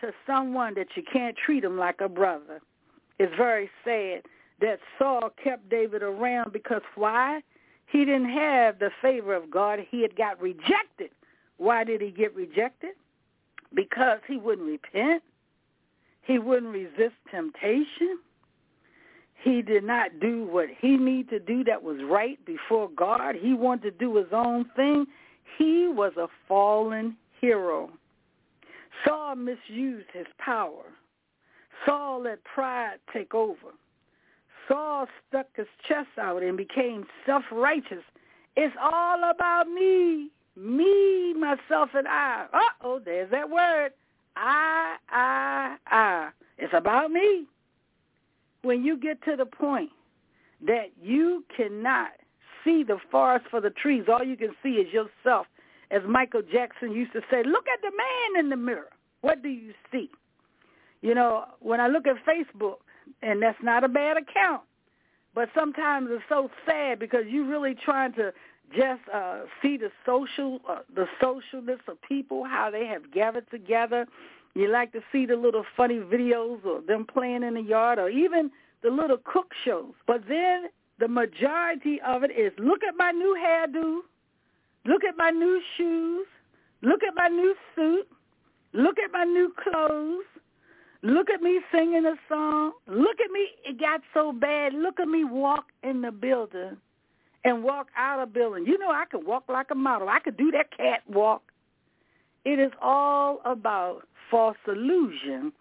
to 0.00 0.12
someone 0.26 0.74
that 0.74 0.88
you 0.94 1.02
can't 1.10 1.36
treat 1.36 1.62
them 1.62 1.78
like 1.78 2.00
a 2.00 2.08
brother? 2.08 2.60
It's 3.18 3.34
very 3.36 3.70
sad 3.84 4.22
that 4.60 4.78
Saul 4.98 5.30
kept 5.42 5.68
David 5.68 6.02
around 6.02 6.52
because 6.52 6.82
why? 6.94 7.40
He 7.86 8.04
didn't 8.04 8.30
have 8.30 8.78
the 8.78 8.90
favor 9.02 9.34
of 9.34 9.50
God. 9.50 9.80
He 9.90 10.02
had 10.02 10.16
got 10.16 10.40
rejected. 10.40 11.10
Why 11.58 11.84
did 11.84 12.00
he 12.00 12.10
get 12.10 12.34
rejected? 12.34 12.90
Because 13.72 14.18
he 14.26 14.36
wouldn't 14.36 14.66
repent. 14.66 15.22
He 16.22 16.38
wouldn't 16.38 16.72
resist 16.72 17.14
temptation. 17.30 18.18
He 19.44 19.60
did 19.60 19.84
not 19.84 20.20
do 20.20 20.46
what 20.46 20.68
he 20.80 20.96
needed 20.96 21.28
to 21.28 21.38
do 21.38 21.64
that 21.64 21.82
was 21.82 21.98
right 22.02 22.42
before 22.46 22.88
God. 22.96 23.34
He 23.38 23.52
wanted 23.52 23.82
to 23.82 23.90
do 23.90 24.16
his 24.16 24.32
own 24.32 24.64
thing. 24.74 25.04
He 25.58 25.86
was 25.86 26.12
a 26.16 26.28
fallen 26.48 27.14
hero. 27.42 27.90
Saul 29.06 29.36
misused 29.36 30.08
his 30.14 30.26
power. 30.38 30.84
Saul 31.84 32.22
let 32.22 32.42
pride 32.44 32.96
take 33.12 33.34
over. 33.34 33.74
Saul 34.66 35.06
stuck 35.28 35.48
his 35.54 35.66
chest 35.86 36.08
out 36.18 36.42
and 36.42 36.56
became 36.56 37.04
self-righteous. 37.26 38.02
It's 38.56 38.74
all 38.80 39.30
about 39.30 39.68
me, 39.68 40.30
me, 40.56 41.34
myself, 41.34 41.90
and 41.92 42.08
I. 42.08 42.46
Uh-oh, 42.50 43.00
there's 43.04 43.30
that 43.30 43.50
word. 43.50 43.90
I, 44.36 44.96
I, 45.10 45.76
I. 45.86 46.30
It's 46.56 46.72
about 46.72 47.10
me 47.10 47.46
when 48.64 48.84
you 48.84 48.96
get 48.96 49.22
to 49.24 49.36
the 49.36 49.46
point 49.46 49.90
that 50.66 50.92
you 51.00 51.44
cannot 51.56 52.10
see 52.64 52.82
the 52.82 52.98
forest 53.10 53.46
for 53.50 53.60
the 53.60 53.70
trees, 53.70 54.04
all 54.08 54.24
you 54.24 54.36
can 54.36 54.54
see 54.62 54.70
is 54.70 54.92
yourself. 54.92 55.46
As 55.90 56.02
Michael 56.08 56.42
Jackson 56.50 56.92
used 56.92 57.12
to 57.12 57.20
say, 57.30 57.42
look 57.44 57.66
at 57.68 57.80
the 57.82 57.90
man 57.90 58.44
in 58.44 58.50
the 58.50 58.56
mirror. 58.56 58.88
What 59.20 59.42
do 59.42 59.48
you 59.48 59.72
see? 59.92 60.10
You 61.02 61.14
know, 61.14 61.44
when 61.60 61.80
I 61.80 61.88
look 61.88 62.06
at 62.06 62.16
Facebook, 62.26 62.76
and 63.22 63.42
that's 63.42 63.58
not 63.62 63.84
a 63.84 63.88
bad 63.88 64.16
account, 64.16 64.62
but 65.34 65.50
sometimes 65.54 66.08
it's 66.10 66.24
so 66.28 66.50
sad 66.66 66.98
because 66.98 67.24
you're 67.28 67.46
really 67.46 67.74
trying 67.74 68.14
to 68.14 68.32
just 68.74 69.02
uh, 69.12 69.40
see 69.60 69.76
the 69.76 69.90
social, 70.06 70.60
uh, 70.68 70.78
the 70.94 71.06
socialness 71.22 71.80
of 71.86 72.00
people, 72.00 72.44
how 72.44 72.70
they 72.70 72.86
have 72.86 73.12
gathered 73.12 73.48
together, 73.50 74.06
you 74.54 74.70
like 74.70 74.92
to 74.92 75.00
see 75.10 75.26
the 75.26 75.36
little 75.36 75.64
funny 75.76 75.98
videos 75.98 76.64
or 76.64 76.80
them 76.82 77.06
playing 77.06 77.42
in 77.42 77.54
the 77.54 77.62
yard 77.62 77.98
or 77.98 78.08
even 78.08 78.50
the 78.82 78.90
little 78.90 79.18
cook 79.24 79.52
shows. 79.64 79.92
But 80.06 80.22
then 80.28 80.66
the 80.98 81.08
majority 81.08 82.00
of 82.06 82.22
it 82.22 82.30
is 82.30 82.52
look 82.58 82.82
at 82.84 82.94
my 82.96 83.10
new 83.10 83.36
hairdo, 83.38 84.00
look 84.84 85.02
at 85.04 85.16
my 85.16 85.30
new 85.30 85.60
shoes, 85.76 86.26
look 86.82 87.02
at 87.02 87.14
my 87.14 87.28
new 87.28 87.54
suit, 87.74 88.08
look 88.72 88.98
at 88.98 89.10
my 89.12 89.24
new 89.24 89.52
clothes, 89.62 90.24
Look 91.04 91.28
at 91.28 91.42
me 91.42 91.60
singing 91.70 92.06
a 92.06 92.14
song. 92.30 92.72
Look 92.86 93.20
at 93.22 93.30
me. 93.30 93.48
It 93.66 93.78
got 93.78 94.00
so 94.14 94.32
bad. 94.32 94.72
Look 94.72 94.98
at 94.98 95.06
me 95.06 95.22
walk 95.22 95.66
in 95.82 96.00
the 96.00 96.10
building 96.10 96.78
and 97.44 97.62
walk 97.62 97.88
out 97.94 98.20
of 98.20 98.32
building. 98.32 98.64
You 98.66 98.78
know, 98.78 98.90
I 98.90 99.04
could 99.04 99.26
walk 99.26 99.44
like 99.50 99.66
a 99.70 99.74
model. 99.74 100.08
I 100.08 100.18
could 100.20 100.38
do 100.38 100.50
that 100.52 100.74
catwalk. 100.74 101.42
It 102.46 102.58
is 102.58 102.72
all 102.80 103.42
about 103.44 104.08
false 104.30 104.56
illusion 104.66 105.52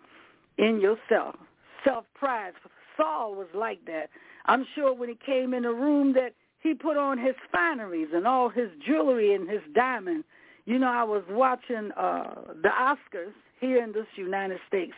in 0.58 0.80
yourself, 0.80 1.36
self-pride. 1.84 2.54
Saul 2.98 3.36
was 3.36 3.48
like 3.56 3.84
that. 3.86 4.10
I'm 4.46 4.66
sure 4.76 4.94
when 4.94 5.10
he 5.10 5.18
came 5.26 5.54
in 5.54 5.64
the 5.64 5.74
room 5.74 6.14
that 6.14 6.34
he 6.60 6.74
put 6.74 6.98
on 6.98 7.18
his 7.18 7.36
fineries 7.52 8.10
and 8.14 8.28
all 8.28 8.50
his 8.50 8.70
jewelry 8.86 9.34
and 9.34 9.50
his 9.50 9.62
diamond. 9.74 10.24
You 10.66 10.80
know, 10.80 10.88
I 10.88 11.04
was 11.04 11.24
watching 11.30 11.92
uh 11.98 12.36
the 12.62 12.70
Oscars 12.70 13.34
here 13.60 13.84
in 13.84 13.92
this 13.92 14.06
United 14.16 14.60
States, 14.68 14.94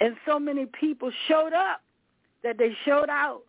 and 0.00 0.16
so 0.26 0.38
many 0.38 0.66
people 0.66 1.10
showed 1.28 1.52
up 1.52 1.82
that 2.42 2.56
they 2.58 2.74
showed 2.84 3.10
out. 3.10 3.42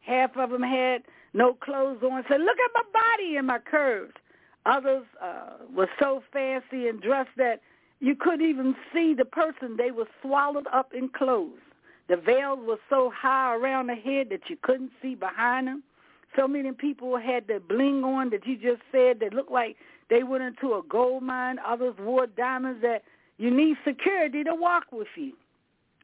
Half 0.00 0.36
of 0.36 0.50
them 0.50 0.62
had 0.62 1.02
no 1.32 1.54
clothes 1.54 2.02
on. 2.02 2.24
Said, 2.28 2.40
"Look 2.40 2.58
at 2.58 2.70
my 2.74 2.82
body 2.92 3.36
and 3.36 3.46
my 3.46 3.58
curves." 3.58 4.12
Others 4.66 5.04
uh, 5.22 5.50
were 5.74 5.88
so 5.98 6.22
fancy 6.32 6.88
and 6.88 7.00
dressed 7.00 7.30
that 7.36 7.60
you 8.00 8.14
couldn't 8.14 8.48
even 8.48 8.74
see 8.92 9.14
the 9.14 9.24
person. 9.24 9.76
They 9.76 9.90
were 9.90 10.08
swallowed 10.22 10.66
up 10.72 10.92
in 10.94 11.08
clothes. 11.08 11.58
The 12.08 12.16
veils 12.16 12.60
were 12.62 12.78
so 12.88 13.12
high 13.14 13.54
around 13.54 13.88
the 13.88 13.94
head 13.94 14.28
that 14.30 14.48
you 14.48 14.56
couldn't 14.62 14.90
see 15.02 15.14
behind 15.14 15.66
them. 15.66 15.82
So 16.36 16.46
many 16.46 16.72
people 16.72 17.16
had 17.18 17.46
the 17.46 17.60
bling 17.60 18.04
on 18.04 18.30
that 18.30 18.46
you 18.46 18.56
just 18.56 18.82
said 18.92 19.20
that 19.20 19.34
looked 19.34 19.50
like 19.50 19.76
they 20.08 20.22
went 20.22 20.44
into 20.44 20.74
a 20.74 20.82
gold 20.88 21.22
mine. 21.22 21.58
Others 21.66 21.94
wore 22.00 22.26
diamonds 22.26 22.80
that 22.82 23.02
you 23.36 23.50
need 23.50 23.76
security 23.86 24.44
to 24.44 24.54
walk 24.54 24.84
with 24.92 25.08
you 25.16 25.32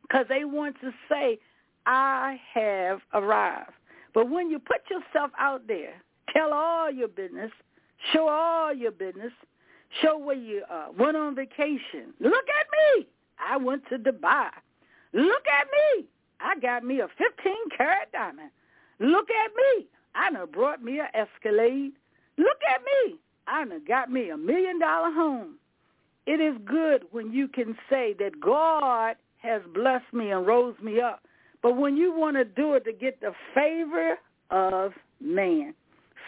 because 0.02 0.26
they 0.28 0.44
want 0.44 0.76
to 0.80 0.92
say, 1.08 1.38
I 1.86 2.40
have 2.52 3.00
arrived. 3.12 3.72
But 4.14 4.30
when 4.30 4.50
you 4.50 4.58
put 4.58 4.82
yourself 4.90 5.30
out 5.38 5.66
there, 5.66 5.94
tell 6.32 6.52
all 6.52 6.90
your 6.90 7.08
business, 7.08 7.50
show 8.12 8.28
all 8.28 8.72
your 8.72 8.92
business, 8.92 9.32
show 10.02 10.18
where 10.18 10.36
you 10.36 10.62
uh, 10.70 10.86
went 10.98 11.16
on 11.16 11.34
vacation. 11.34 12.12
Look 12.20 12.32
at 12.34 12.66
me. 12.98 13.06
I 13.38 13.56
went 13.56 13.82
to 13.88 13.98
Dubai. 13.98 14.48
Look 15.12 15.44
at 15.46 15.66
me. 15.98 16.06
I 16.40 16.58
got 16.58 16.84
me 16.84 17.00
a 17.00 17.08
15 17.18 17.54
carat 17.76 18.10
diamond. 18.12 18.50
Look 19.00 19.28
at 19.30 19.50
me. 19.54 19.86
I 20.14 20.30
done 20.30 20.48
brought 20.52 20.82
me 20.82 21.00
a 21.00 21.08
Escalade. 21.16 21.92
Look 22.36 22.58
at 22.72 22.80
me. 22.82 23.16
I 23.46 23.64
done 23.64 23.82
got 23.86 24.10
me 24.10 24.30
a 24.30 24.36
million 24.36 24.78
dollar 24.78 25.12
home. 25.12 25.54
It 26.26 26.40
is 26.40 26.56
good 26.64 27.04
when 27.10 27.32
you 27.32 27.48
can 27.48 27.76
say 27.90 28.14
that 28.18 28.40
God 28.40 29.16
has 29.38 29.62
blessed 29.74 30.12
me 30.12 30.30
and 30.30 30.46
rose 30.46 30.74
me 30.82 31.00
up. 31.00 31.22
But 31.62 31.76
when 31.76 31.96
you 31.96 32.12
want 32.16 32.36
to 32.36 32.44
do 32.44 32.74
it 32.74 32.84
to 32.84 32.92
get 32.92 33.20
the 33.20 33.32
favor 33.54 34.16
of 34.50 34.92
man, 35.20 35.74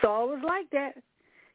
Saul 0.02 0.28
was 0.28 0.42
like 0.46 0.70
that. 0.70 0.94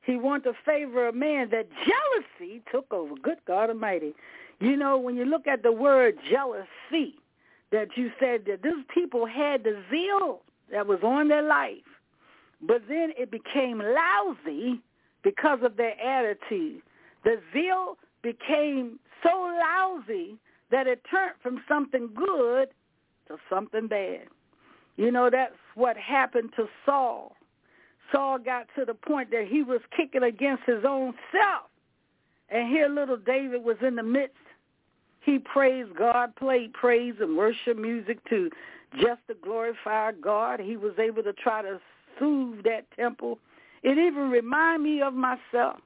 He 0.04 0.18
wanted 0.18 0.46
to 0.46 0.54
favor 0.66 1.08
a 1.08 1.14
man. 1.14 1.50
That 1.52 1.68
jealousy 1.70 2.62
took 2.72 2.92
over. 2.92 3.16
Good 3.16 3.40
God 3.46 3.70
Almighty. 3.70 4.14
You 4.60 4.78
know, 4.78 4.98
when 4.98 5.16
you 5.16 5.26
look 5.26 5.48
at 5.48 5.64
the 5.64 5.72
word 5.72 6.16
jealousy, 6.30 7.16
that 7.72 7.88
you 7.96 8.12
said 8.20 8.44
that 8.46 8.62
these 8.64 8.84
people 8.94 9.26
had 9.26 9.64
the 9.64 9.82
zeal 9.90 10.42
that 10.72 10.86
was 10.86 11.00
on 11.04 11.28
their 11.28 11.42
life, 11.42 11.78
but 12.62 12.82
then 12.88 13.12
it 13.18 13.32
became 13.32 13.80
lousy 13.80 14.82
because 15.24 15.60
of 15.64 15.78
their 15.78 16.00
attitude. 16.00 16.82
The 17.24 17.40
zeal 17.54 17.98
became 18.22 19.00
so 19.24 19.52
lousy 19.60 20.36
that 20.72 20.88
it 20.88 21.02
turned 21.10 21.36
from 21.42 21.64
something 21.68 22.10
good 22.14 22.70
to 23.28 23.38
something 23.50 23.88
bad. 23.88 24.28
You 24.98 25.12
know, 25.12 25.30
that's 25.30 25.56
what 25.76 25.98
happened 25.98 26.52
to 26.58 26.68
Saul. 26.86 27.36
Saul 28.12 28.40
got 28.40 28.68
to 28.78 28.86
the 28.86 28.94
point 28.94 29.32
that 29.32 29.48
he 29.48 29.64
was 29.64 29.82
kicking 29.96 30.24
against 30.24 30.64
his 30.66 30.84
own 30.88 31.14
self. 31.32 31.70
And 32.50 32.68
here 32.68 32.90
little 32.90 33.18
David 33.18 33.64
was 33.64 33.78
in 33.82 33.96
the 33.96 34.04
midst. 34.04 34.36
He 35.22 35.40
praised 35.40 35.96
God, 35.96 36.36
played 36.36 36.74
praise 36.74 37.14
and 37.20 37.38
worship 37.38 37.78
music 37.78 38.18
to 38.30 38.50
just 39.00 39.22
to 39.28 39.36
glorify 39.36 40.12
God. 40.14 40.60
He 40.60 40.76
was 40.76 40.94
able 41.00 41.24
to 41.24 41.34
try 41.34 41.62
to 41.62 41.80
soothe 42.20 42.64
that 42.66 42.86
temple. 42.96 43.40
It 43.84 43.98
even 43.98 44.30
remind 44.30 44.84
me 44.84 45.02
of 45.02 45.14
myself 45.14 45.80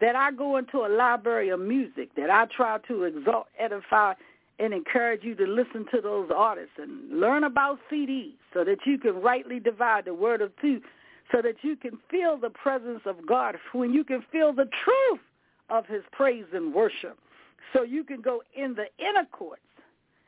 that 0.00 0.16
I 0.16 0.30
go 0.32 0.56
into 0.56 0.78
a 0.78 0.88
library 0.88 1.48
of 1.50 1.60
music, 1.60 2.10
that 2.16 2.30
I 2.30 2.46
try 2.46 2.78
to 2.88 3.04
exalt, 3.04 3.46
edify, 3.58 4.14
and 4.58 4.74
encourage 4.74 5.22
you 5.22 5.34
to 5.36 5.46
listen 5.46 5.86
to 5.92 6.00
those 6.00 6.30
artists 6.34 6.74
and 6.78 7.20
learn 7.20 7.44
about 7.44 7.78
CDs 7.90 8.34
so 8.52 8.64
that 8.64 8.78
you 8.86 8.98
can 8.98 9.20
rightly 9.20 9.60
divide 9.60 10.04
the 10.04 10.14
word 10.14 10.40
of 10.40 10.54
truth, 10.56 10.82
so 11.32 11.42
that 11.42 11.56
you 11.62 11.76
can 11.76 11.98
feel 12.10 12.36
the 12.36 12.50
presence 12.50 13.00
of 13.04 13.26
God, 13.26 13.56
when 13.72 13.92
you 13.92 14.04
can 14.04 14.24
feel 14.32 14.52
the 14.52 14.68
truth 14.84 15.20
of 15.70 15.86
his 15.86 16.02
praise 16.12 16.46
and 16.52 16.72
worship, 16.74 17.18
so 17.72 17.82
you 17.82 18.04
can 18.04 18.20
go 18.20 18.42
in 18.56 18.74
the 18.74 18.86
inner 18.98 19.26
courts 19.30 19.62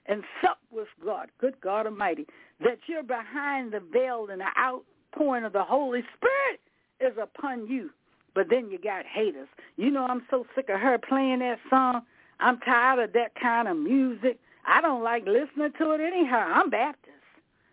and 0.06 0.22
sup 0.42 0.58
with 0.70 0.88
God, 1.04 1.28
good 1.40 1.60
God 1.60 1.86
Almighty, 1.86 2.26
that 2.60 2.78
you're 2.86 3.02
behind 3.02 3.72
the 3.72 3.80
veil 3.80 4.28
and 4.30 4.40
the 4.40 4.46
outpouring 4.58 5.44
of 5.44 5.52
the 5.52 5.62
Holy 5.62 6.02
Spirit 6.16 6.60
is 7.00 7.16
upon 7.20 7.66
you. 7.66 7.90
But 8.34 8.48
then 8.50 8.70
you 8.70 8.78
got 8.78 9.06
haters. 9.06 9.48
You 9.76 9.90
know, 9.90 10.06
I'm 10.06 10.22
so 10.30 10.46
sick 10.54 10.68
of 10.68 10.80
her 10.80 10.98
playing 10.98 11.40
that 11.40 11.58
song. 11.68 12.02
I'm 12.38 12.58
tired 12.60 12.98
of 12.98 13.12
that 13.14 13.34
kind 13.40 13.68
of 13.68 13.76
music. 13.76 14.38
I 14.66 14.80
don't 14.80 15.02
like 15.02 15.26
listening 15.26 15.72
to 15.78 15.92
it 15.92 16.00
anyhow. 16.00 16.52
I'm 16.54 16.70
Baptist. 16.70 17.14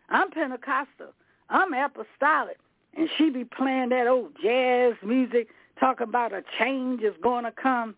I'm 0.10 0.32
Pentecostal. 0.32 1.13
I'm 1.50 1.74
apostolic. 1.74 2.58
And 2.95 3.10
she 3.17 3.30
be 3.30 3.43
playing 3.45 3.89
that 3.89 4.08
old 4.08 4.32
jazz 4.41 4.93
music, 5.04 5.50
talking 5.80 6.08
about 6.08 6.34
a 6.34 6.43
change 6.60 7.02
is 7.02 7.13
going 7.21 7.43
to 7.43 7.52
come. 7.52 7.95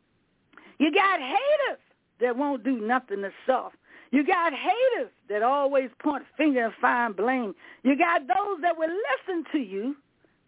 You 0.77 0.93
got 0.93 1.19
haters 1.19 1.79
that 2.19 2.37
won't 2.37 2.63
do 2.63 2.79
nothing 2.79 3.21
to 3.21 3.31
self. 3.45 3.73
You 4.11 4.25
got 4.25 4.53
haters 4.53 5.11
that 5.29 5.43
always 5.43 5.89
point 6.01 6.23
finger 6.35 6.65
and 6.65 6.73
find 6.81 7.15
blame. 7.15 7.53
You 7.83 7.97
got 7.97 8.21
those 8.27 8.61
that 8.61 8.77
will 8.77 8.89
listen 8.89 9.45
to 9.51 9.59
you 9.59 9.95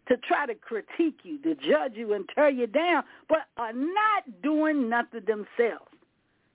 to 0.08 0.17
try 0.17 0.45
to 0.45 0.56
critique 0.56 1.19
you, 1.23 1.38
to 1.43 1.56
judge 1.56 1.93
you 1.95 2.13
and 2.13 2.27
tear 2.34 2.49
you 2.49 2.67
down, 2.67 3.04
but 3.30 3.39
are 3.58 3.73
not 3.73 4.41
doing 4.41 4.89
nothing 4.89 5.25
themselves. 5.25 5.86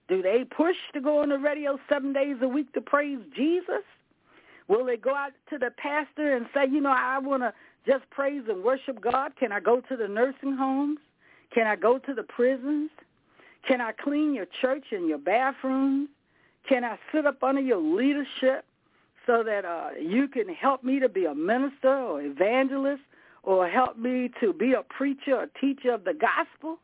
Do 0.08 0.22
they 0.22 0.44
push 0.44 0.76
to 0.94 1.00
go 1.00 1.22
on 1.22 1.30
the 1.30 1.38
radio 1.38 1.78
seven 1.88 2.12
days 2.12 2.36
a 2.42 2.48
week 2.48 2.72
to 2.74 2.80
praise 2.80 3.20
Jesus? 3.34 3.82
Will 4.68 4.84
they 4.84 4.96
go 4.96 5.14
out 5.14 5.32
to 5.50 5.58
the 5.58 5.70
pastor 5.76 6.36
and 6.36 6.46
say, 6.52 6.66
you 6.70 6.80
know, 6.80 6.94
I 6.94 7.18
want 7.18 7.42
to 7.42 7.52
just 7.86 8.08
praise 8.10 8.42
and 8.48 8.62
worship 8.64 9.00
God? 9.00 9.32
Can 9.38 9.52
I 9.52 9.60
go 9.60 9.80
to 9.88 9.96
the 9.96 10.08
nursing 10.08 10.56
homes? 10.56 10.98
Can 11.54 11.66
I 11.66 11.76
go 11.76 11.98
to 11.98 12.14
the 12.14 12.24
prisons? 12.24 12.90
Can 13.66 13.80
I 13.80 13.92
clean 13.92 14.34
your 14.34 14.46
church 14.60 14.84
and 14.92 15.08
your 15.08 15.18
bathrooms? 15.18 16.08
Can 16.68 16.84
I 16.84 16.98
sit 17.12 17.26
up 17.26 17.42
under 17.42 17.60
your 17.60 17.80
leadership 17.80 18.64
so 19.26 19.42
that 19.44 19.64
uh, 19.64 19.90
you 20.00 20.28
can 20.28 20.48
help 20.48 20.84
me 20.84 21.00
to 21.00 21.08
be 21.08 21.24
a 21.24 21.34
minister 21.34 21.96
or 21.96 22.22
evangelist 22.22 23.02
or 23.42 23.68
help 23.68 23.96
me 23.96 24.30
to 24.40 24.52
be 24.52 24.72
a 24.72 24.82
preacher 24.82 25.36
or 25.36 25.46
teacher 25.60 25.92
of 25.92 26.04
the 26.04 26.14
gospel? 26.14 26.78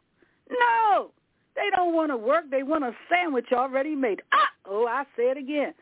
No. 0.50 1.10
They 1.54 1.68
don't 1.74 1.94
want 1.94 2.10
to 2.10 2.16
work. 2.16 2.44
They 2.50 2.62
want 2.62 2.84
a 2.84 2.92
sandwich 3.10 3.48
already 3.52 3.94
made. 3.94 4.22
Ah, 4.32 4.48
oh, 4.66 4.86
I 4.86 5.04
say 5.16 5.24
it 5.24 5.36
again. 5.36 5.74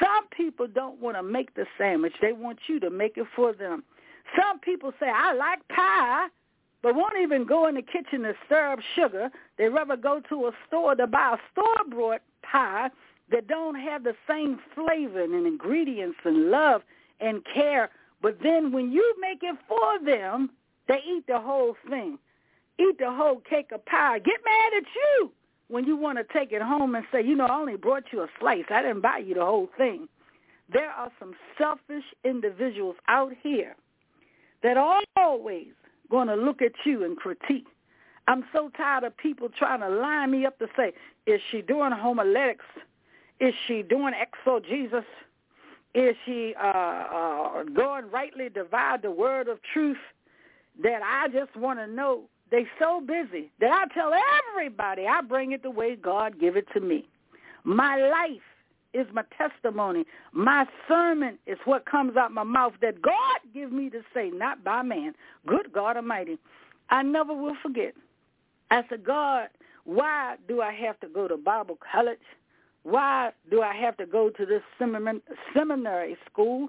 Some 0.00 0.26
people 0.36 0.66
don't 0.66 1.00
want 1.00 1.16
to 1.16 1.22
make 1.22 1.54
the 1.54 1.66
sandwich. 1.78 2.14
They 2.20 2.32
want 2.32 2.58
you 2.66 2.80
to 2.80 2.90
make 2.90 3.16
it 3.16 3.26
for 3.36 3.52
them. 3.52 3.84
Some 4.36 4.58
people 4.60 4.92
say, 4.98 5.06
I 5.08 5.32
like 5.34 5.66
pie, 5.68 6.28
but 6.82 6.94
won't 6.94 7.18
even 7.20 7.44
go 7.44 7.66
in 7.68 7.74
the 7.76 7.82
kitchen 7.82 8.22
to 8.22 8.34
stir 8.46 8.72
up 8.72 8.80
sugar. 8.94 9.30
They 9.58 9.68
rather 9.68 9.96
go 9.96 10.20
to 10.28 10.46
a 10.46 10.52
store 10.66 10.94
to 10.94 11.06
buy 11.06 11.36
a 11.36 11.38
store-bought 11.52 12.22
pie 12.42 12.90
that 13.30 13.46
don't 13.46 13.76
have 13.76 14.04
the 14.04 14.14
same 14.28 14.58
flavor 14.74 15.22
and 15.22 15.46
ingredients 15.46 16.18
and 16.24 16.50
love 16.50 16.82
and 17.20 17.42
care. 17.52 17.90
But 18.20 18.38
then 18.42 18.72
when 18.72 18.92
you 18.92 19.14
make 19.20 19.42
it 19.42 19.56
for 19.68 19.98
them, 20.04 20.50
they 20.88 21.00
eat 21.08 21.26
the 21.26 21.40
whole 21.40 21.76
thing. 21.88 22.18
Eat 22.78 22.98
the 22.98 23.10
whole 23.10 23.40
cake 23.48 23.70
of 23.72 23.84
pie. 23.86 24.18
Get 24.18 24.40
mad 24.44 24.72
at 24.76 24.84
you 24.94 25.30
when 25.68 25.84
you 25.84 25.96
want 25.96 26.18
to 26.18 26.24
take 26.32 26.52
it 26.52 26.62
home 26.62 26.94
and 26.94 27.04
say, 27.12 27.22
you 27.22 27.36
know, 27.36 27.46
I 27.46 27.54
only 27.54 27.76
brought 27.76 28.04
you 28.12 28.22
a 28.22 28.28
slice. 28.40 28.64
I 28.70 28.82
didn't 28.82 29.02
buy 29.02 29.18
you 29.18 29.34
the 29.34 29.44
whole 29.44 29.68
thing. 29.78 30.08
There 30.72 30.90
are 30.90 31.10
some 31.18 31.34
selfish 31.58 32.04
individuals 32.24 32.96
out 33.08 33.32
here 33.42 33.76
that 34.62 34.76
are 34.76 35.00
always 35.16 35.68
going 36.10 36.28
to 36.28 36.34
look 36.34 36.62
at 36.62 36.72
you 36.84 37.04
and 37.04 37.16
critique. 37.16 37.66
I'm 38.28 38.44
so 38.52 38.70
tired 38.76 39.04
of 39.04 39.16
people 39.16 39.48
trying 39.58 39.80
to 39.80 39.88
line 39.88 40.30
me 40.30 40.46
up 40.46 40.58
to 40.60 40.66
say, 40.76 40.92
is 41.26 41.40
she 41.50 41.62
doing 41.62 41.92
homiletics? 41.92 42.64
Is 43.40 43.54
she 43.66 43.82
doing 43.82 44.14
exegesis? 44.14 45.04
Is 45.94 46.14
she 46.24 46.54
uh, 46.62 46.66
uh, 46.66 47.64
going 47.64 48.10
rightly 48.10 48.48
divide 48.48 49.02
the 49.02 49.10
word 49.10 49.48
of 49.48 49.58
truth? 49.72 49.98
That 50.82 51.02
I 51.02 51.28
just 51.28 51.54
want 51.56 51.78
to 51.80 51.86
know. 51.86 52.22
They 52.50 52.66
so 52.78 53.00
busy 53.00 53.50
that 53.60 53.70
I 53.70 53.92
tell 53.94 54.12
everybody 54.54 55.06
I 55.06 55.22
bring 55.22 55.52
it 55.52 55.62
the 55.62 55.70
way 55.70 55.96
God 55.96 56.38
give 56.38 56.56
it 56.56 56.66
to 56.74 56.80
me. 56.80 57.08
My 57.64 57.96
life 57.96 58.42
is 58.94 59.06
my 59.12 59.22
testimony. 59.36 60.04
My 60.32 60.66
sermon 60.88 61.38
is 61.46 61.58
what 61.64 61.86
comes 61.86 62.16
out 62.16 62.32
my 62.32 62.42
mouth 62.42 62.74
that 62.82 63.00
God 63.02 63.40
give 63.54 63.72
me 63.72 63.90
to 63.90 64.02
say, 64.14 64.30
not 64.30 64.62
by 64.62 64.82
man. 64.82 65.14
Good 65.46 65.72
God 65.72 65.96
Almighty. 65.96 66.38
I 66.90 67.02
never 67.02 67.34
will 67.34 67.56
forget. 67.62 67.94
I 68.70 68.82
said, 68.88 69.04
God, 69.04 69.48
why 69.84 70.36
do 70.48 70.60
I 70.60 70.72
have 70.72 70.98
to 71.00 71.08
go 71.08 71.26
to 71.28 71.36
Bible 71.36 71.78
college? 71.92 72.18
Why 72.82 73.32
do 73.50 73.62
I 73.62 73.74
have 73.74 73.96
to 73.98 74.06
go 74.06 74.30
to 74.30 74.46
this 74.46 74.62
seminary 74.78 76.16
school? 76.30 76.68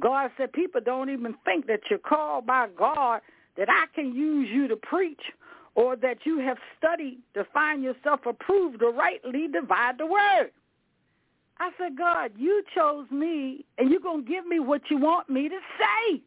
God 0.00 0.30
said, 0.36 0.52
people 0.52 0.80
don't 0.84 1.10
even 1.10 1.34
think 1.44 1.66
that 1.66 1.80
you're 1.90 1.98
called 1.98 2.46
by 2.46 2.68
God, 2.76 3.20
that 3.56 3.68
I 3.68 3.86
can 3.94 4.14
use 4.14 4.48
you 4.52 4.66
to 4.68 4.76
preach 4.76 5.20
or 5.76 5.96
that 5.96 6.18
you 6.24 6.38
have 6.38 6.58
studied 6.78 7.18
to 7.34 7.44
find 7.52 7.82
yourself 7.82 8.20
approved 8.26 8.80
to 8.80 8.88
rightly 8.88 9.48
divide 9.48 9.98
the 9.98 10.06
word. 10.06 10.50
I 11.58 11.70
said, 11.78 11.96
God, 11.96 12.32
you 12.36 12.62
chose 12.74 13.10
me, 13.10 13.64
and 13.78 13.90
you're 13.90 14.00
going 14.00 14.24
to 14.24 14.28
give 14.30 14.46
me 14.46 14.58
what 14.58 14.82
you 14.90 14.98
want 14.98 15.30
me 15.30 15.48
to 15.48 15.58
say. 15.78 16.20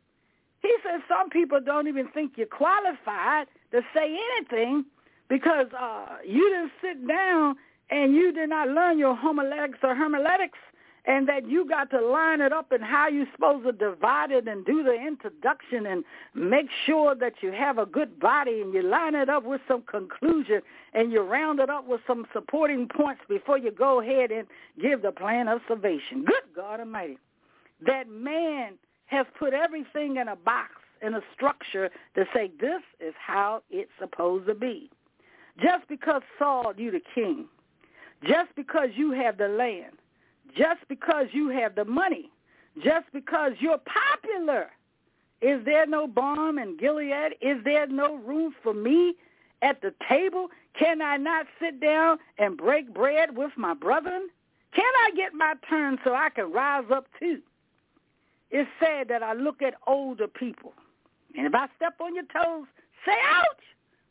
He 0.61 0.73
said, 0.83 1.01
some 1.07 1.29
people 1.29 1.59
don't 1.63 1.87
even 1.87 2.07
think 2.09 2.33
you're 2.35 2.47
qualified 2.47 3.47
to 3.71 3.81
say 3.93 4.17
anything 4.37 4.85
because 5.29 5.67
uh, 5.77 6.17
you 6.25 6.49
didn't 6.49 6.71
sit 6.81 7.07
down 7.07 7.55
and 7.89 8.15
you 8.15 8.31
did 8.31 8.49
not 8.49 8.69
learn 8.69 8.97
your 8.97 9.15
homiletics 9.15 9.79
or 9.83 9.95
hermeneutics 9.95 10.59
and 11.07 11.27
that 11.29 11.47
you 11.47 11.65
got 11.67 11.89
to 11.89 12.01
line 12.05 12.41
it 12.41 12.51
up 12.51 12.73
and 12.73 12.83
how 12.83 13.07
you're 13.07 13.25
supposed 13.33 13.65
to 13.65 13.71
divide 13.71 14.29
it 14.29 14.45
and 14.47 14.65
do 14.65 14.83
the 14.83 14.93
introduction 14.93 15.85
and 15.85 16.03
make 16.35 16.67
sure 16.85 17.15
that 17.15 17.33
you 17.41 17.51
have 17.51 17.77
a 17.77 17.85
good 17.85 18.19
body 18.19 18.61
and 18.61 18.73
you 18.73 18.83
line 18.83 19.15
it 19.15 19.29
up 19.29 19.45
with 19.45 19.61
some 19.69 19.81
conclusion 19.83 20.61
and 20.93 21.11
you 21.11 21.21
round 21.21 21.59
it 21.59 21.69
up 21.69 21.87
with 21.87 22.01
some 22.05 22.27
supporting 22.33 22.89
points 22.89 23.21
before 23.29 23.57
you 23.57 23.71
go 23.71 24.01
ahead 24.01 24.31
and 24.31 24.45
give 24.81 25.01
the 25.01 25.11
plan 25.11 25.47
of 25.47 25.61
salvation. 25.67 26.25
Good 26.25 26.43
God 26.53 26.81
Almighty. 26.81 27.17
That 27.85 28.09
man 28.09 28.73
has 29.05 29.25
put 29.39 29.53
everything 29.53 30.17
in 30.17 30.27
a 30.27 30.35
box, 30.35 30.71
in 31.01 31.13
a 31.13 31.21
structure 31.33 31.89
to 32.15 32.25
say 32.33 32.51
this 32.59 32.81
is 32.99 33.13
how 33.25 33.61
it's 33.69 33.91
supposed 33.97 34.47
to 34.47 34.55
be. 34.55 34.89
Just 35.61 35.87
because 35.87 36.21
Saul, 36.37 36.73
you 36.75 36.91
the 36.91 37.01
king, 37.15 37.45
just 38.23 38.53
because 38.55 38.89
you 38.95 39.11
have 39.11 39.37
the 39.37 39.47
land, 39.47 39.93
just 40.55 40.87
because 40.87 41.27
you 41.31 41.49
have 41.49 41.75
the 41.75 41.85
money, 41.85 42.29
just 42.83 43.05
because 43.13 43.53
you're 43.59 43.79
popular. 43.79 44.69
Is 45.41 45.63
there 45.65 45.85
no 45.85 46.07
balm 46.07 46.57
in 46.57 46.77
Gilead? 46.77 47.35
Is 47.41 47.57
there 47.63 47.87
no 47.87 48.15
room 48.15 48.53
for 48.63 48.73
me 48.73 49.15
at 49.61 49.81
the 49.81 49.93
table? 50.09 50.47
Can 50.77 51.01
I 51.01 51.17
not 51.17 51.45
sit 51.59 51.79
down 51.79 52.17
and 52.37 52.57
break 52.57 52.93
bread 52.93 53.35
with 53.35 53.51
my 53.55 53.73
brethren? 53.73 54.29
Can 54.73 54.91
I 55.05 55.11
get 55.15 55.33
my 55.33 55.53
turn 55.69 55.97
so 56.03 56.13
I 56.13 56.29
can 56.29 56.51
rise 56.51 56.85
up 56.91 57.07
too? 57.19 57.41
It's 58.51 58.69
sad 58.79 59.09
that 59.09 59.23
I 59.23 59.33
look 59.33 59.61
at 59.61 59.73
older 59.85 60.27
people, 60.27 60.73
and 61.35 61.45
if 61.45 61.53
I 61.53 61.67
step 61.75 61.95
on 61.99 62.15
your 62.15 62.23
toes, 62.25 62.65
say 63.05 63.15
ouch, 63.29 63.63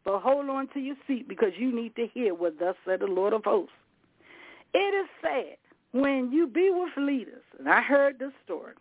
but 0.04 0.20
hold 0.20 0.48
on 0.50 0.68
to 0.68 0.80
your 0.80 0.96
seat 1.06 1.26
because 1.26 1.52
you 1.56 1.74
need 1.74 1.96
to 1.96 2.06
hear 2.12 2.34
what 2.34 2.58
thus 2.58 2.76
said 2.84 3.00
the 3.00 3.06
Lord 3.06 3.32
of 3.32 3.44
hosts. 3.44 3.72
It 4.74 4.94
is 4.94 5.08
sad 5.22 5.56
when 6.00 6.30
you 6.32 6.46
be 6.46 6.70
with 6.70 6.96
leaders, 6.96 7.42
and 7.58 7.68
I 7.68 7.80
heard 7.80 8.18
this 8.18 8.32
story, 8.44 8.74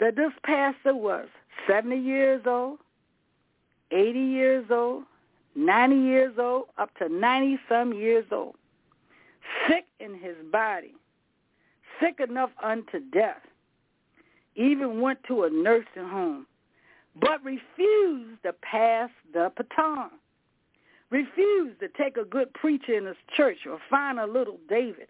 that 0.00 0.16
this 0.16 0.32
pastor 0.42 0.94
was 0.94 1.26
70 1.66 1.96
years 1.96 2.42
old, 2.46 2.78
80 3.90 4.18
years 4.18 4.66
old, 4.70 5.04
90 5.54 5.96
years 5.96 6.34
old, 6.38 6.64
up 6.78 6.96
to 6.98 7.04
90-some 7.04 7.92
years 7.92 8.24
old, 8.32 8.56
sick 9.68 9.86
in 10.00 10.14
his 10.14 10.36
body, 10.50 10.94
sick 12.00 12.18
enough 12.20 12.50
unto 12.62 12.98
death, 13.12 13.42
even 14.56 15.00
went 15.00 15.22
to 15.24 15.44
a 15.44 15.50
nursing 15.50 16.08
home, 16.08 16.46
but 17.20 17.44
refused 17.44 18.42
to 18.42 18.52
pass 18.62 19.10
the 19.32 19.52
baton, 19.56 20.10
refused 21.10 21.78
to 21.80 21.88
take 21.88 22.16
a 22.16 22.24
good 22.24 22.52
preacher 22.54 22.96
in 22.98 23.06
his 23.06 23.16
church 23.36 23.58
or 23.70 23.78
find 23.88 24.18
a 24.18 24.26
little 24.26 24.58
David, 24.68 25.06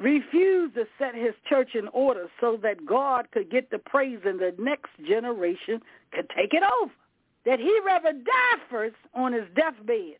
refused 0.00 0.74
to 0.74 0.84
set 0.98 1.14
his 1.14 1.34
church 1.48 1.74
in 1.74 1.86
order 1.88 2.26
so 2.40 2.58
that 2.62 2.84
God 2.86 3.30
could 3.32 3.50
get 3.50 3.70
the 3.70 3.78
praise 3.78 4.18
and 4.24 4.40
the 4.40 4.54
next 4.58 4.90
generation 5.06 5.80
could 6.12 6.28
take 6.34 6.54
it 6.54 6.62
over. 6.80 6.92
That 7.46 7.60
he 7.60 7.78
rather 7.84 8.12
die 8.12 8.62
first 8.70 8.96
on 9.14 9.32
his 9.32 9.44
deathbed. 9.54 10.16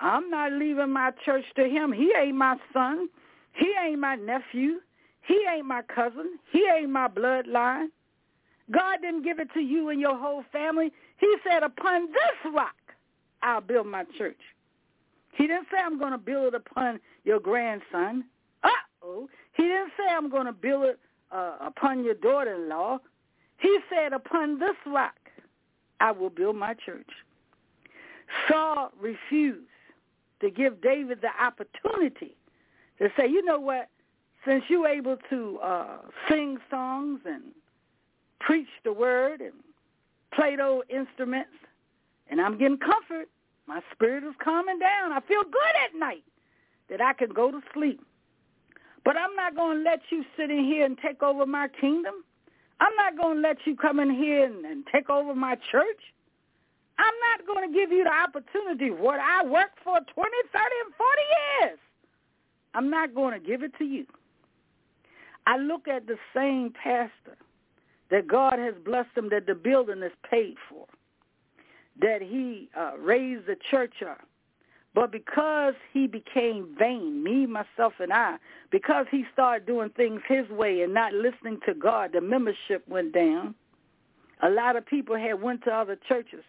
I'm 0.00 0.30
not 0.30 0.52
leaving 0.52 0.90
my 0.90 1.12
church 1.24 1.44
to 1.56 1.68
him. 1.68 1.92
He 1.92 2.12
ain't 2.18 2.36
my 2.36 2.56
son. 2.72 3.08
He 3.52 3.72
ain't 3.84 4.00
my 4.00 4.16
nephew. 4.16 4.80
He 5.26 5.44
ain't 5.52 5.66
my 5.66 5.82
cousin. 5.82 6.38
He 6.52 6.66
ain't 6.66 6.90
my 6.90 7.08
bloodline. 7.08 7.88
God 8.70 8.98
didn't 9.02 9.24
give 9.24 9.40
it 9.40 9.48
to 9.54 9.60
you 9.60 9.88
and 9.88 10.00
your 10.00 10.16
whole 10.16 10.44
family. 10.52 10.92
He 11.18 11.36
said, 11.46 11.62
upon 11.62 12.06
this 12.06 12.52
rock, 12.54 12.76
I'll 13.42 13.60
build 13.60 13.86
my 13.86 14.04
church. 14.16 14.38
He 15.32 15.46
didn't 15.46 15.66
say 15.70 15.78
I'm 15.82 15.98
going 15.98 16.12
to 16.12 16.18
build 16.18 16.54
it 16.54 16.62
upon 16.66 17.00
your 17.24 17.40
grandson. 17.40 18.24
Uh-oh. 19.02 19.28
He 19.54 19.64
didn't 19.64 19.92
say 19.96 20.04
I'm 20.10 20.30
going 20.30 20.46
to 20.46 20.52
build 20.52 20.84
it 20.84 20.98
uh, 21.30 21.56
upon 21.60 22.04
your 22.04 22.14
daughter-in-law. 22.14 22.98
He 23.58 23.78
said, 23.90 24.12
upon 24.12 24.58
this 24.58 24.76
rock, 24.86 25.14
I 26.00 26.12
will 26.12 26.30
build 26.30 26.56
my 26.56 26.74
church. 26.74 27.08
Saul 28.48 28.92
refused 29.00 29.66
to 30.40 30.50
give 30.50 30.80
David 30.80 31.20
the 31.20 31.30
opportunity 31.42 32.36
to 32.98 33.08
say, 33.16 33.26
you 33.26 33.44
know 33.44 33.58
what, 33.58 33.88
since 34.46 34.62
you're 34.68 34.86
able 34.86 35.16
to 35.30 35.58
uh, 35.62 35.98
sing 36.28 36.58
songs 36.70 37.20
and 37.24 37.42
preach 38.40 38.68
the 38.84 38.92
word 38.92 39.40
and 39.40 39.52
play 40.32 40.56
those 40.56 40.82
instruments, 40.88 41.50
and 42.30 42.40
I'm 42.40 42.58
getting 42.58 42.78
comfort, 42.78 43.28
my 43.66 43.80
spirit 43.92 44.24
is 44.24 44.34
calming 44.42 44.78
down. 44.78 45.12
I 45.12 45.20
feel 45.20 45.42
good 45.42 45.74
at 45.84 45.98
night 45.98 46.24
that 46.90 47.00
I 47.00 47.12
can 47.12 47.30
go 47.30 47.50
to 47.50 47.60
sleep. 47.74 48.00
But 49.08 49.16
I'm 49.16 49.34
not 49.36 49.56
going 49.56 49.78
to 49.78 49.82
let 49.84 50.00
you 50.10 50.22
sit 50.36 50.50
in 50.50 50.64
here 50.66 50.84
and 50.84 50.98
take 50.98 51.22
over 51.22 51.46
my 51.46 51.68
kingdom. 51.80 52.12
I'm 52.78 52.94
not 52.94 53.16
going 53.16 53.36
to 53.36 53.40
let 53.40 53.56
you 53.64 53.74
come 53.74 54.00
in 54.00 54.10
here 54.10 54.44
and, 54.44 54.66
and 54.66 54.84
take 54.92 55.08
over 55.08 55.34
my 55.34 55.54
church. 55.72 56.00
I'm 56.98 57.14
not 57.30 57.46
going 57.46 57.66
to 57.66 57.74
give 57.74 57.90
you 57.90 58.04
the 58.04 58.12
opportunity 58.12 58.90
what 58.90 59.18
I 59.18 59.46
worked 59.46 59.78
for 59.82 59.94
20, 59.94 60.04
30, 60.12 60.28
and 60.84 60.94
40 60.94 61.22
years. 61.62 61.78
I'm 62.74 62.90
not 62.90 63.14
going 63.14 63.32
to 63.32 63.40
give 63.40 63.62
it 63.62 63.72
to 63.78 63.84
you. 63.84 64.04
I 65.46 65.56
look 65.56 65.88
at 65.88 66.06
the 66.06 66.18
same 66.36 66.74
pastor 66.74 67.38
that 68.10 68.28
God 68.28 68.58
has 68.58 68.74
blessed 68.84 69.16
him 69.16 69.30
that 69.30 69.46
the 69.46 69.54
building 69.54 70.02
is 70.02 70.12
paid 70.30 70.56
for, 70.68 70.84
that 72.02 72.20
he 72.20 72.68
uh, 72.78 72.98
raised 72.98 73.46
the 73.46 73.56
church 73.70 74.02
up, 74.06 74.27
but 74.98 75.12
because 75.12 75.74
he 75.92 76.08
became 76.08 76.74
vain, 76.76 77.22
me, 77.22 77.46
myself, 77.46 77.92
and 78.00 78.12
I, 78.12 78.34
because 78.72 79.06
he 79.12 79.24
started 79.32 79.64
doing 79.64 79.90
things 79.90 80.22
his 80.26 80.48
way 80.48 80.82
and 80.82 80.92
not 80.92 81.12
listening 81.12 81.60
to 81.66 81.74
God, 81.74 82.10
the 82.14 82.20
membership 82.20 82.82
went 82.88 83.14
down. 83.14 83.54
A 84.42 84.50
lot 84.50 84.74
of 84.74 84.84
people 84.84 85.16
had 85.16 85.40
went 85.40 85.62
to 85.66 85.70
other 85.70 85.96
churches 86.08 86.42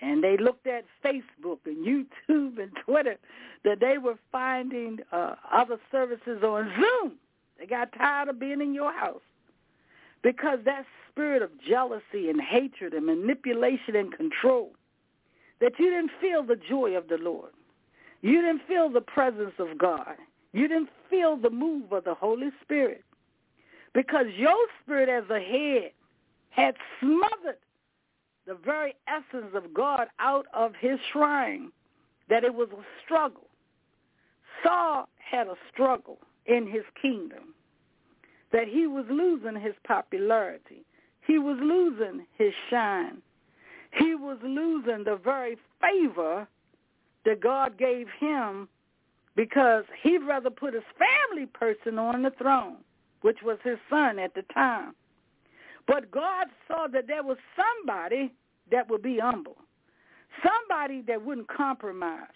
and 0.00 0.22
they 0.22 0.36
looked 0.36 0.68
at 0.68 0.84
Facebook 1.04 1.58
and 1.66 1.84
YouTube 2.28 2.62
and 2.62 2.70
Twitter 2.84 3.16
that 3.64 3.80
they 3.80 3.98
were 3.98 4.14
finding 4.30 5.00
uh, 5.10 5.34
other 5.52 5.80
services 5.90 6.40
on 6.44 6.72
Zoom. 6.76 7.14
They 7.58 7.66
got 7.66 7.92
tired 7.98 8.28
of 8.28 8.38
being 8.38 8.60
in 8.60 8.74
your 8.74 8.92
house 8.92 9.22
because 10.22 10.60
that 10.66 10.86
spirit 11.10 11.42
of 11.42 11.50
jealousy 11.68 12.30
and 12.30 12.40
hatred 12.40 12.94
and 12.94 13.06
manipulation 13.06 13.96
and 13.96 14.16
control 14.16 14.70
that 15.60 15.72
you 15.80 15.90
didn't 15.90 16.12
feel 16.20 16.44
the 16.44 16.60
joy 16.70 16.96
of 16.96 17.08
the 17.08 17.18
Lord. 17.18 17.50
You 18.22 18.40
didn't 18.40 18.62
feel 18.66 18.88
the 18.88 19.00
presence 19.00 19.52
of 19.58 19.76
God. 19.78 20.14
You 20.52 20.68
didn't 20.68 20.90
feel 21.10 21.36
the 21.36 21.50
move 21.50 21.92
of 21.92 22.04
the 22.04 22.14
Holy 22.14 22.50
Spirit 22.62 23.04
because 23.94 24.26
your 24.36 24.56
spirit 24.82 25.08
as 25.08 25.28
a 25.30 25.40
head 25.40 25.92
had 26.50 26.74
smothered 27.00 27.58
the 28.46 28.54
very 28.64 28.94
essence 29.06 29.52
of 29.54 29.72
God 29.74 30.08
out 30.18 30.46
of 30.52 30.72
his 30.78 30.98
shrine, 31.12 31.70
that 32.28 32.44
it 32.44 32.54
was 32.54 32.68
a 32.72 32.82
struggle. 33.04 33.48
Saul 34.62 35.08
had 35.18 35.46
a 35.46 35.54
struggle 35.72 36.18
in 36.46 36.66
his 36.66 36.82
kingdom, 37.00 37.54
that 38.52 38.68
he 38.68 38.86
was 38.86 39.04
losing 39.08 39.60
his 39.60 39.74
popularity. 39.86 40.84
He 41.26 41.38
was 41.38 41.56
losing 41.60 42.26
his 42.36 42.52
shine. 42.68 43.22
He 43.92 44.14
was 44.14 44.38
losing 44.42 45.04
the 45.04 45.18
very 45.22 45.56
favor 45.80 46.48
that 47.24 47.40
God 47.40 47.78
gave 47.78 48.06
him 48.18 48.68
because 49.36 49.84
he'd 50.02 50.18
rather 50.18 50.50
put 50.50 50.74
his 50.74 50.82
family 50.98 51.46
person 51.46 51.98
on 51.98 52.22
the 52.22 52.30
throne, 52.30 52.76
which 53.22 53.38
was 53.42 53.58
his 53.64 53.78
son 53.88 54.18
at 54.18 54.34
the 54.34 54.42
time. 54.54 54.94
But 55.86 56.10
God 56.10 56.46
saw 56.68 56.86
that 56.88 57.06
there 57.06 57.22
was 57.22 57.38
somebody 57.56 58.32
that 58.70 58.88
would 58.88 59.02
be 59.02 59.18
humble, 59.18 59.56
somebody 60.42 61.02
that 61.02 61.24
wouldn't 61.24 61.48
compromise, 61.48 62.28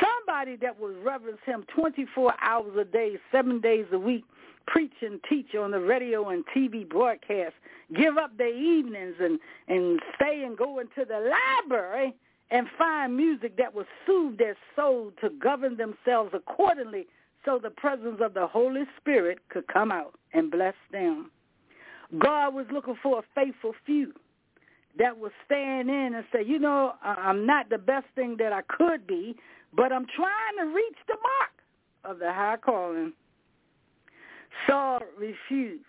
somebody 0.00 0.56
that 0.56 0.78
would 0.78 1.02
reverence 1.02 1.40
him 1.46 1.64
24 1.74 2.34
hours 2.42 2.76
a 2.78 2.84
day, 2.84 3.16
seven 3.32 3.60
days 3.60 3.86
a 3.92 3.98
week, 3.98 4.24
preach 4.66 4.92
and 5.00 5.20
teach 5.28 5.54
on 5.54 5.70
the 5.70 5.80
radio 5.80 6.28
and 6.28 6.44
TV 6.54 6.86
broadcast, 6.86 7.54
give 7.94 8.18
up 8.18 8.36
their 8.36 8.54
evenings 8.54 9.14
and, 9.18 9.38
and 9.68 10.00
stay 10.16 10.42
and 10.44 10.58
go 10.58 10.78
into 10.78 11.04
the 11.06 11.32
library 11.64 12.14
and 12.50 12.66
find 12.78 13.16
music 13.16 13.56
that 13.58 13.74
would 13.74 13.86
soothe 14.06 14.38
their 14.38 14.56
soul 14.74 15.12
to 15.20 15.30
govern 15.30 15.76
themselves 15.76 16.32
accordingly 16.32 17.06
so 17.44 17.58
the 17.62 17.70
presence 17.70 18.20
of 18.20 18.34
the 18.34 18.46
Holy 18.46 18.84
Spirit 18.98 19.38
could 19.48 19.66
come 19.68 19.92
out 19.92 20.14
and 20.32 20.50
bless 20.50 20.74
them. 20.90 21.30
God 22.18 22.54
was 22.54 22.66
looking 22.72 22.96
for 23.02 23.18
a 23.18 23.22
faithful 23.34 23.74
few 23.84 24.12
that 24.98 25.16
would 25.18 25.32
stand 25.44 25.90
in 25.90 26.14
and 26.14 26.24
say, 26.32 26.42
you 26.44 26.58
know, 26.58 26.94
I'm 27.02 27.46
not 27.46 27.68
the 27.68 27.78
best 27.78 28.06
thing 28.14 28.36
that 28.38 28.52
I 28.52 28.62
could 28.62 29.06
be, 29.06 29.36
but 29.74 29.92
I'm 29.92 30.06
trying 30.16 30.56
to 30.58 30.74
reach 30.74 30.96
the 31.06 31.14
mark 31.14 32.14
of 32.14 32.18
the 32.18 32.32
high 32.32 32.56
calling. 32.56 33.12
Saul 34.66 35.00
refused 35.18 35.84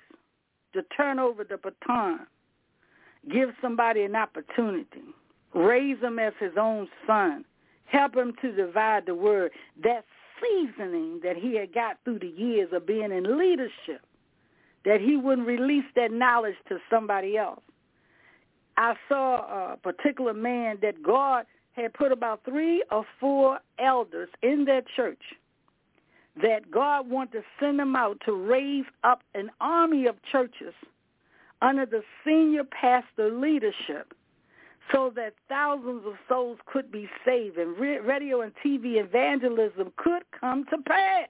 to 0.73 0.83
turn 0.95 1.17
over 1.17 1.43
the 1.43 1.57
baton, 1.57 2.27
give 3.31 3.49
somebody 3.61 4.03
an 4.03 4.15
opportunity, 4.15 5.01
raise 5.53 5.99
him 5.99 6.19
as 6.19 6.33
his 6.39 6.53
own 6.57 6.87
son, 7.07 7.45
help 7.85 8.15
him 8.15 8.33
to 8.41 8.51
divide 8.51 9.05
the 9.05 9.15
word. 9.15 9.51
That 9.83 10.05
seasoning 10.41 11.19
that 11.23 11.35
he 11.35 11.55
had 11.55 11.73
got 11.73 11.97
through 12.03 12.19
the 12.19 12.27
years 12.27 12.69
of 12.71 12.85
being 12.85 13.11
in 13.11 13.37
leadership, 13.37 14.01
that 14.85 15.01
he 15.01 15.17
wouldn't 15.17 15.47
release 15.47 15.85
that 15.95 16.11
knowledge 16.11 16.55
to 16.69 16.79
somebody 16.89 17.37
else. 17.37 17.61
I 18.77 18.93
saw 19.09 19.73
a 19.73 19.77
particular 19.77 20.33
man 20.33 20.77
that 20.81 21.03
God 21.03 21.45
had 21.73 21.93
put 21.93 22.11
about 22.11 22.41
three 22.45 22.83
or 22.91 23.05
four 23.19 23.59
elders 23.77 24.29
in 24.41 24.65
their 24.65 24.81
church 24.95 25.21
that 26.41 26.71
God 26.71 27.09
wanted 27.09 27.33
to 27.33 27.43
send 27.59 27.79
them 27.79 27.95
out 27.95 28.21
to 28.25 28.31
raise 28.31 28.85
up 29.03 29.21
an 29.35 29.49
army 29.59 30.05
of 30.05 30.15
churches 30.31 30.73
under 31.61 31.85
the 31.85 32.01
senior 32.25 32.63
pastor 32.63 33.31
leadership 33.31 34.13
so 34.91 35.11
that 35.15 35.33
thousands 35.47 36.03
of 36.05 36.13
souls 36.27 36.57
could 36.65 36.91
be 36.91 37.09
saved 37.25 37.57
and 37.57 37.77
radio 37.77 38.41
and 38.41 38.53
TV 38.65 39.03
evangelism 39.03 39.91
could 39.97 40.23
come 40.39 40.65
to 40.65 40.77
pass. 40.77 41.27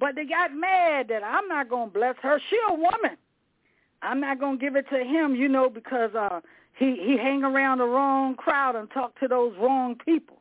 But 0.00 0.14
they 0.16 0.24
got 0.24 0.54
mad 0.54 1.08
that 1.08 1.22
I'm 1.22 1.46
not 1.48 1.68
going 1.68 1.88
to 1.88 1.94
bless 1.94 2.16
her. 2.22 2.40
She 2.50 2.58
a 2.68 2.74
woman. 2.74 3.16
I'm 4.02 4.20
not 4.20 4.40
going 4.40 4.58
to 4.58 4.64
give 4.64 4.74
it 4.74 4.88
to 4.90 5.04
him, 5.04 5.36
you 5.36 5.48
know, 5.48 5.70
because 5.70 6.14
uh, 6.14 6.40
he, 6.74 6.96
he 6.96 7.16
hang 7.16 7.44
around 7.44 7.78
the 7.78 7.84
wrong 7.84 8.34
crowd 8.34 8.74
and 8.74 8.90
talk 8.90 9.18
to 9.20 9.28
those 9.28 9.54
wrong 9.60 9.96
people. 10.04 10.38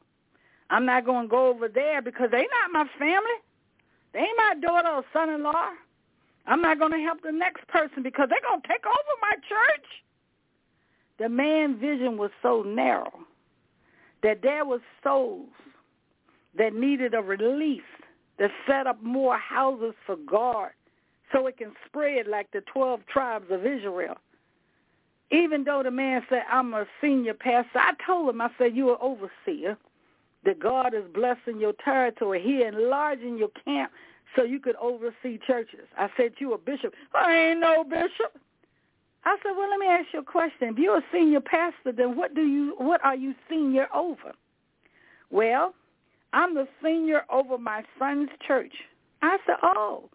I'm 0.71 0.85
not 0.85 1.05
going 1.05 1.27
to 1.27 1.29
go 1.29 1.47
over 1.47 1.67
there 1.67 2.01
because 2.01 2.29
they 2.31 2.37
not 2.41 2.71
my 2.71 2.85
family. 2.97 3.37
They 4.13 4.19
ain't 4.19 4.37
my 4.37 4.55
daughter 4.59 4.89
or 4.89 5.03
son-in-law. 5.13 5.69
I'm 6.47 6.61
not 6.61 6.79
going 6.79 6.91
to 6.93 6.99
help 6.99 7.21
the 7.21 7.31
next 7.31 7.67
person 7.67 8.01
because 8.01 8.29
they're 8.29 8.41
going 8.41 8.61
to 8.61 8.67
take 8.67 8.85
over 8.85 9.13
my 9.21 9.35
church. 9.47 9.85
The 11.21 11.29
man's 11.29 11.79
vision 11.79 12.17
was 12.17 12.31
so 12.41 12.63
narrow 12.63 13.11
that 14.23 14.41
there 14.41 14.65
was 14.65 14.81
souls 15.03 15.49
that 16.57 16.73
needed 16.73 17.13
a 17.13 17.21
release 17.21 17.83
to 18.39 18.47
set 18.67 18.87
up 18.87 19.03
more 19.03 19.37
houses 19.37 19.93
for 20.07 20.15
God 20.15 20.71
so 21.31 21.45
it 21.45 21.59
can 21.59 21.73
spread 21.85 22.25
like 22.25 22.49
the 22.51 22.61
12 22.73 23.01
tribes 23.05 23.45
of 23.51 23.67
Israel. 23.67 24.15
Even 25.29 25.63
though 25.63 25.83
the 25.83 25.91
man 25.91 26.23
said, 26.27 26.41
I'm 26.51 26.73
a 26.73 26.87
senior 26.99 27.35
pastor, 27.35 27.77
I 27.77 27.91
told 28.03 28.29
him, 28.29 28.41
I 28.41 28.49
said, 28.57 28.75
you're 28.75 28.93
an 28.93 28.97
overseer, 28.99 29.77
that 30.43 30.59
God 30.59 30.95
is 30.95 31.03
blessing 31.13 31.59
your 31.59 31.73
territory. 31.85 32.41
He 32.41 32.63
enlarging 32.63 33.37
your 33.37 33.51
camp 33.63 33.91
so 34.35 34.41
you 34.41 34.59
could 34.59 34.75
oversee 34.77 35.37
churches. 35.45 35.85
I 35.99 36.09
said, 36.17 36.31
you 36.39 36.53
a 36.53 36.57
bishop. 36.57 36.95
I 37.13 37.31
ain't 37.31 37.59
no 37.59 37.83
bishop. 37.83 38.41
I 39.23 39.37
said, 39.43 39.51
well, 39.55 39.69
let 39.69 39.79
me 39.79 39.87
ask 39.87 40.07
you 40.13 40.19
a 40.19 40.23
question. 40.23 40.69
If 40.69 40.77
you're 40.77 40.97
a 40.97 41.03
senior 41.11 41.41
pastor, 41.41 41.91
then 41.95 42.17
what 42.17 42.33
do 42.33 42.41
you, 42.41 42.75
what 42.77 43.03
are 43.03 43.15
you 43.15 43.33
senior 43.49 43.87
over? 43.93 44.33
Well, 45.29 45.73
I'm 46.33 46.55
the 46.55 46.67
senior 46.83 47.21
over 47.31 47.57
my 47.57 47.83
son's 47.99 48.29
church. 48.47 48.73
I 49.21 49.37
said, 49.45 49.57
oh, 49.63 50.09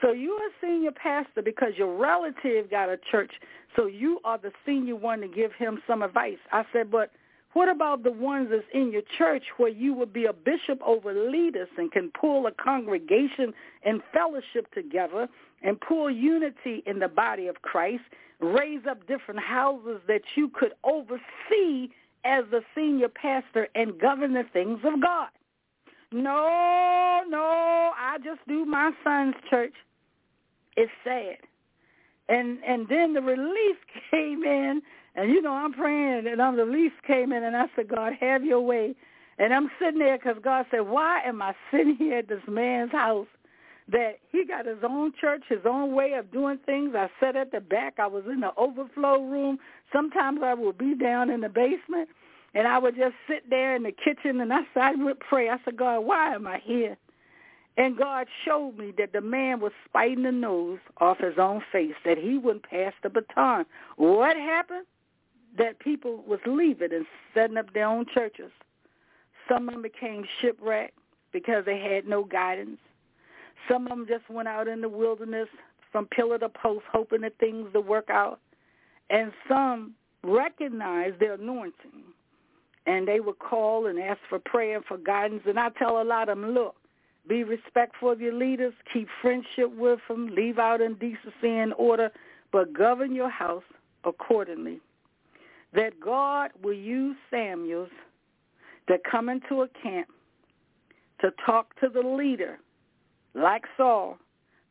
so 0.00 0.12
you're 0.12 0.36
a 0.36 0.50
senior 0.60 0.92
pastor 0.92 1.42
because 1.42 1.72
your 1.76 1.96
relative 1.96 2.70
got 2.70 2.88
a 2.88 2.98
church, 3.10 3.32
so 3.74 3.86
you 3.86 4.20
are 4.24 4.38
the 4.38 4.52
senior 4.64 4.96
one 4.96 5.20
to 5.20 5.28
give 5.28 5.52
him 5.58 5.80
some 5.86 6.02
advice. 6.02 6.38
I 6.52 6.64
said, 6.72 6.90
but 6.90 7.10
what 7.52 7.68
about 7.68 8.02
the 8.02 8.12
ones 8.12 8.48
that's 8.50 8.64
in 8.72 8.92
your 8.92 9.02
church 9.18 9.44
where 9.56 9.68
you 9.68 9.92
would 9.94 10.12
be 10.12 10.24
a 10.24 10.32
bishop 10.32 10.80
over 10.84 11.12
leaders 11.30 11.68
and 11.76 11.92
can 11.92 12.10
pull 12.18 12.46
a 12.46 12.52
congregation 12.52 13.52
and 13.82 14.00
fellowship 14.12 14.72
together 14.72 15.28
and 15.62 15.80
pull 15.80 16.10
unity 16.10 16.82
in 16.86 16.98
the 16.98 17.08
body 17.08 17.46
of 17.46 17.62
Christ 17.62 18.02
raise 18.40 18.82
up 18.88 19.06
different 19.06 19.40
houses 19.40 20.00
that 20.08 20.22
you 20.34 20.48
could 20.48 20.72
oversee 20.84 21.88
as 22.24 22.44
the 22.50 22.60
senior 22.74 23.08
pastor 23.08 23.68
and 23.74 23.98
govern 24.00 24.32
the 24.32 24.44
things 24.52 24.80
of 24.84 25.00
God. 25.00 25.28
No, 26.12 27.22
no, 27.28 27.92
I 27.98 28.18
just 28.22 28.40
do 28.46 28.64
my 28.64 28.90
son's 29.02 29.34
church. 29.48 29.72
It's 30.76 30.92
sad. 31.04 31.38
And 32.28 32.58
and 32.66 32.86
then 32.88 33.14
the 33.14 33.22
release 33.22 33.78
came 34.10 34.44
in, 34.44 34.82
and 35.14 35.30
you 35.30 35.42
know 35.42 35.52
I'm 35.52 35.72
praying, 35.72 36.26
and 36.26 36.40
I'm 36.40 36.56
the 36.56 36.64
release 36.64 36.92
came 37.06 37.32
in, 37.32 37.42
and 37.44 37.56
I 37.56 37.66
said, 37.76 37.88
God, 37.88 38.12
have 38.20 38.44
your 38.44 38.60
way. 38.60 38.94
And 39.38 39.52
I'm 39.52 39.70
sitting 39.78 39.98
there 39.98 40.18
because 40.18 40.36
God 40.42 40.66
said, 40.70 40.80
why 40.80 41.20
am 41.22 41.42
I 41.42 41.54
sitting 41.70 41.96
here 41.96 42.18
at 42.18 42.28
this 42.28 42.42
man's 42.46 42.92
house 42.92 43.26
that 43.88 44.18
he 44.30 44.44
got 44.44 44.66
his 44.66 44.78
own 44.82 45.12
church, 45.20 45.42
his 45.48 45.64
own 45.64 45.94
way 45.94 46.12
of 46.12 46.30
doing 46.30 46.58
things. 46.64 46.94
I 46.94 47.08
sat 47.20 47.36
at 47.36 47.52
the 47.52 47.60
back. 47.60 47.94
I 47.98 48.06
was 48.06 48.24
in 48.30 48.40
the 48.40 48.54
overflow 48.56 49.22
room. 49.22 49.58
Sometimes 49.92 50.40
I 50.42 50.54
would 50.54 50.78
be 50.78 50.94
down 50.94 51.30
in 51.30 51.40
the 51.40 51.48
basement, 51.48 52.08
and 52.54 52.66
I 52.66 52.78
would 52.78 52.96
just 52.96 53.14
sit 53.28 53.48
there 53.50 53.74
in 53.74 53.82
the 53.82 53.92
kitchen, 53.92 54.40
and 54.40 54.52
I, 54.52 54.60
I 54.76 54.94
would 54.94 55.20
pray. 55.20 55.48
I 55.48 55.58
said, 55.64 55.76
God, 55.76 56.00
why 56.00 56.34
am 56.34 56.46
I 56.46 56.60
here? 56.64 56.96
And 57.76 57.96
God 57.96 58.26
showed 58.44 58.76
me 58.76 58.92
that 58.98 59.12
the 59.12 59.20
man 59.20 59.60
was 59.60 59.72
spiting 59.88 60.24
the 60.24 60.32
nose 60.32 60.78
off 60.98 61.18
his 61.18 61.38
own 61.38 61.62
face, 61.72 61.94
that 62.04 62.18
he 62.18 62.36
wouldn't 62.36 62.68
pass 62.68 62.92
the 63.02 63.08
baton. 63.08 63.64
What 63.96 64.36
happened? 64.36 64.86
That 65.58 65.78
people 65.80 66.22
was 66.26 66.40
leaving 66.46 66.92
and 66.92 67.06
setting 67.34 67.56
up 67.56 67.72
their 67.74 67.86
own 67.86 68.06
churches. 68.14 68.50
Some 69.48 69.68
of 69.68 69.74
them 69.74 69.82
became 69.82 70.24
shipwrecked 70.40 70.96
because 71.32 71.64
they 71.64 71.78
had 71.78 72.06
no 72.06 72.24
guidance. 72.24 72.78
Some 73.70 73.86
of 73.86 73.90
them 73.90 74.06
just 74.08 74.28
went 74.30 74.48
out 74.48 74.68
in 74.68 74.80
the 74.80 74.88
wilderness 74.88 75.48
from 75.90 76.06
pillar 76.06 76.38
to 76.38 76.48
post, 76.48 76.84
hoping 76.90 77.20
that 77.20 77.38
things 77.38 77.68
would 77.74 77.86
work 77.86 78.08
out. 78.08 78.40
And 79.10 79.32
some 79.48 79.94
recognized 80.24 81.20
their 81.20 81.34
anointing, 81.34 82.04
and 82.86 83.06
they 83.06 83.20
would 83.20 83.38
call 83.38 83.86
and 83.86 83.98
ask 83.98 84.20
for 84.28 84.38
prayer 84.38 84.76
and 84.76 84.84
for 84.84 84.96
guidance. 84.96 85.42
And 85.46 85.58
I 85.58 85.68
tell 85.70 86.00
a 86.00 86.04
lot 86.04 86.28
of 86.28 86.38
them, 86.38 86.54
look, 86.54 86.76
be 87.28 87.44
respectful 87.44 88.10
of 88.10 88.20
your 88.20 88.32
leaders, 88.32 88.72
keep 88.92 89.08
friendship 89.20 89.70
with 89.76 90.00
them, 90.08 90.34
leave 90.34 90.58
out 90.58 90.80
indecency 90.80 91.48
and 91.48 91.74
order, 91.74 92.10
but 92.52 92.72
govern 92.72 93.14
your 93.14 93.30
house 93.30 93.62
accordingly. 94.04 94.80
That 95.74 96.00
God 96.00 96.50
will 96.62 96.74
use 96.74 97.16
Samuels 97.30 97.88
to 98.88 98.98
come 99.10 99.28
into 99.28 99.62
a 99.62 99.68
camp 99.82 100.08
to 101.20 101.30
talk 101.46 101.78
to 101.80 101.88
the 101.88 102.00
leader 102.06 102.58
like 103.34 103.64
Saul, 103.76 104.18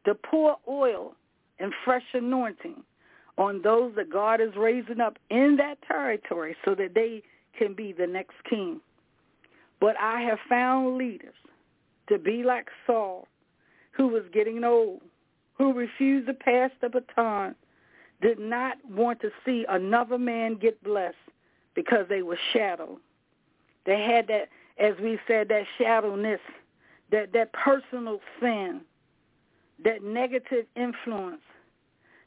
to 0.05 0.13
pour 0.13 0.57
oil 0.67 1.13
and 1.59 1.73
fresh 1.83 2.03
anointing 2.13 2.83
on 3.37 3.61
those 3.63 3.93
that 3.95 4.11
God 4.11 4.41
is 4.41 4.51
raising 4.57 4.99
up 4.99 5.17
in 5.29 5.55
that 5.57 5.77
territory 5.87 6.55
so 6.65 6.75
that 6.75 6.93
they 6.93 7.23
can 7.57 7.73
be 7.73 7.93
the 7.93 8.05
next 8.05 8.35
king. 8.49 8.79
But 9.79 9.95
I 9.99 10.21
have 10.21 10.37
found 10.47 10.97
leaders 10.97 11.33
to 12.09 12.19
be 12.19 12.43
like 12.43 12.67
Saul, 12.85 13.27
who 13.91 14.07
was 14.07 14.23
getting 14.33 14.63
old, 14.63 15.01
who 15.57 15.73
refused 15.73 16.27
to 16.27 16.33
pass 16.33 16.71
the 16.81 16.89
baton, 16.89 17.55
did 18.21 18.39
not 18.39 18.77
want 18.89 19.19
to 19.21 19.29
see 19.45 19.65
another 19.69 20.17
man 20.17 20.55
get 20.55 20.81
blessed 20.83 21.15
because 21.75 22.05
they 22.09 22.21
were 22.21 22.37
shadow. 22.53 22.99
They 23.85 24.01
had 24.01 24.27
that, 24.27 24.49
as 24.77 24.93
we 25.01 25.19
said, 25.27 25.47
that 25.49 25.65
shadowness 25.79 26.39
that 27.11 27.33
that 27.33 27.51
personal 27.53 28.19
sin, 28.39 28.81
that 29.83 30.03
negative 30.03 30.65
influence 30.75 31.41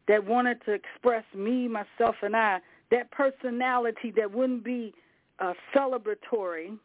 that 0.07 0.25
wanted 0.25 0.63
to 0.67 0.73
express 0.73 1.25
me, 1.35 1.67
myself, 1.67 2.17
and 2.23 2.37
I, 2.37 2.61
that 2.91 3.11
personality 3.11 4.13
that 4.17 4.31
wouldn't 4.31 4.63
be 4.63 4.93
uh, 5.41 5.55
celebratory 5.75 6.77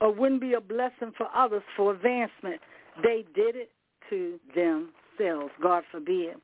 or 0.00 0.12
wouldn't 0.12 0.40
be 0.40 0.52
a 0.52 0.60
blessing 0.60 1.12
for 1.16 1.28
others 1.34 1.62
for 1.76 1.92
advancement, 1.92 2.60
they 3.02 3.24
did 3.34 3.56
it 3.56 3.70
to 4.10 4.38
themselves. 4.54 5.52
God 5.62 5.84
forbid. 5.90 6.36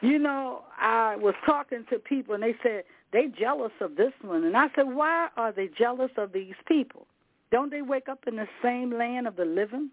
You 0.00 0.18
know, 0.18 0.62
I 0.80 1.16
was 1.16 1.34
talking 1.44 1.84
to 1.90 1.98
people 1.98 2.34
and 2.34 2.42
they 2.42 2.54
said 2.62 2.84
they 3.12 3.26
jealous 3.38 3.72
of 3.80 3.96
this 3.96 4.12
one, 4.20 4.44
and 4.44 4.56
I 4.56 4.68
said, 4.76 4.84
why 4.84 5.28
are 5.36 5.50
they 5.50 5.68
jealous 5.78 6.10
of 6.16 6.32
these 6.32 6.54
people? 6.66 7.06
Don't 7.50 7.70
they 7.70 7.82
wake 7.82 8.08
up 8.08 8.20
in 8.26 8.36
the 8.36 8.46
same 8.62 8.96
land 8.96 9.26
of 9.26 9.36
the 9.36 9.44
living? 9.44 9.90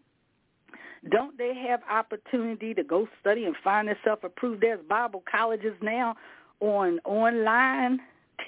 Don't 1.11 1.37
they 1.37 1.53
have 1.53 1.81
opportunity 1.89 2.73
to 2.73 2.83
go 2.83 3.07
study 3.21 3.45
and 3.45 3.55
find 3.63 3.87
themselves 3.87 4.21
approved? 4.23 4.61
There's 4.61 4.81
Bible 4.87 5.23
colleges 5.31 5.75
now 5.81 6.15
on 6.59 6.99
online, 7.05 7.99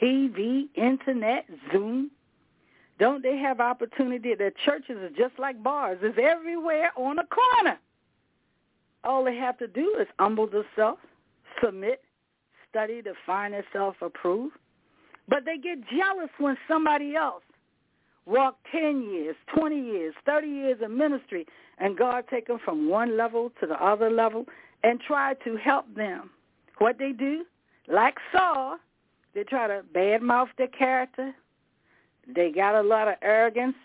TV, 0.02 0.68
internet, 0.76 1.46
Zoom. 1.72 2.12
Don't 3.00 3.22
they 3.22 3.38
have 3.38 3.60
opportunity? 3.60 4.34
The 4.34 4.52
churches 4.66 4.98
are 4.98 5.10
just 5.10 5.40
like 5.40 5.62
bars. 5.62 6.00
It's 6.02 6.18
everywhere 6.22 6.92
on 6.98 7.20
a 7.20 7.26
corner. 7.26 7.80
All 9.04 9.24
they 9.24 9.36
have 9.36 9.58
to 9.60 9.68
do 9.68 9.96
is 10.02 10.08
humble 10.20 10.48
themselves, 10.48 11.00
submit, 11.64 12.02
study 12.70 13.02
to 13.02 13.14
find 13.26 13.54
themselves 13.54 13.98
approved. 14.02 14.56
But 15.28 15.46
they 15.46 15.58
get 15.58 15.80
jealous 15.90 16.30
when 16.38 16.58
somebody 16.68 17.16
else 17.16 17.44
walked 18.26 18.66
10 18.72 19.04
years, 19.04 19.36
20 19.56 19.76
years, 19.76 20.14
30 20.26 20.48
years 20.48 20.78
of 20.82 20.92
ministry, 20.92 21.46
and 21.80 21.98
God 21.98 22.26
take 22.30 22.48
them 22.48 22.60
from 22.64 22.90
one 22.90 23.18
level 23.18 23.52
to 23.60 23.68
the 23.68 23.82
other 23.84 24.10
level 24.10 24.46
and 24.84 25.00
try 25.00 25.34
to 25.46 25.56
help 25.58 25.86
them. 25.96 26.30
What 26.78 27.00
they 27.00 27.12
do, 27.12 27.46
like 27.88 28.16
Saul, 28.32 28.78
they 29.34 29.44
try 29.44 29.68
to 29.68 29.84
badmouth 29.94 30.50
their 30.58 30.68
character. 30.68 31.34
They 32.34 32.52
got 32.52 32.76
a 32.76 32.82
lot 32.82 33.08
of 33.08 33.16
arrogance, 33.22 33.76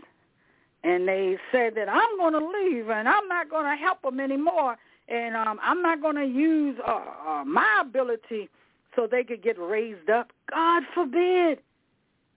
and 0.84 1.06
they 1.06 1.36
said 1.52 1.74
that 1.76 1.88
I'm 1.88 2.18
going 2.18 2.32
to 2.32 2.46
leave 2.46 2.88
and 2.88 3.08
I'm 3.08 3.28
not 3.28 3.48
going 3.48 3.64
to 3.64 3.76
help 3.76 4.02
them 4.02 4.20
anymore, 4.20 4.76
and 5.08 5.36
um, 5.36 5.58
I'm 5.62 5.82
not 5.82 6.00
going 6.00 6.16
to 6.16 6.26
use 6.26 6.76
uh, 6.86 7.00
uh, 7.26 7.44
my 7.44 7.82
ability 7.82 8.48
so 8.94 9.06
they 9.10 9.24
could 9.24 9.42
get 9.42 9.58
raised 9.58 10.10
up. 10.10 10.32
God 10.50 10.82
forbid. 10.94 11.58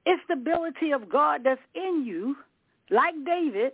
It's 0.05 0.21
the 0.27 0.33
ability 0.33 0.91
of 0.91 1.09
God 1.09 1.41
that's 1.43 1.61
in 1.73 2.05
you, 2.05 2.35
like 2.91 3.15
David. 3.25 3.73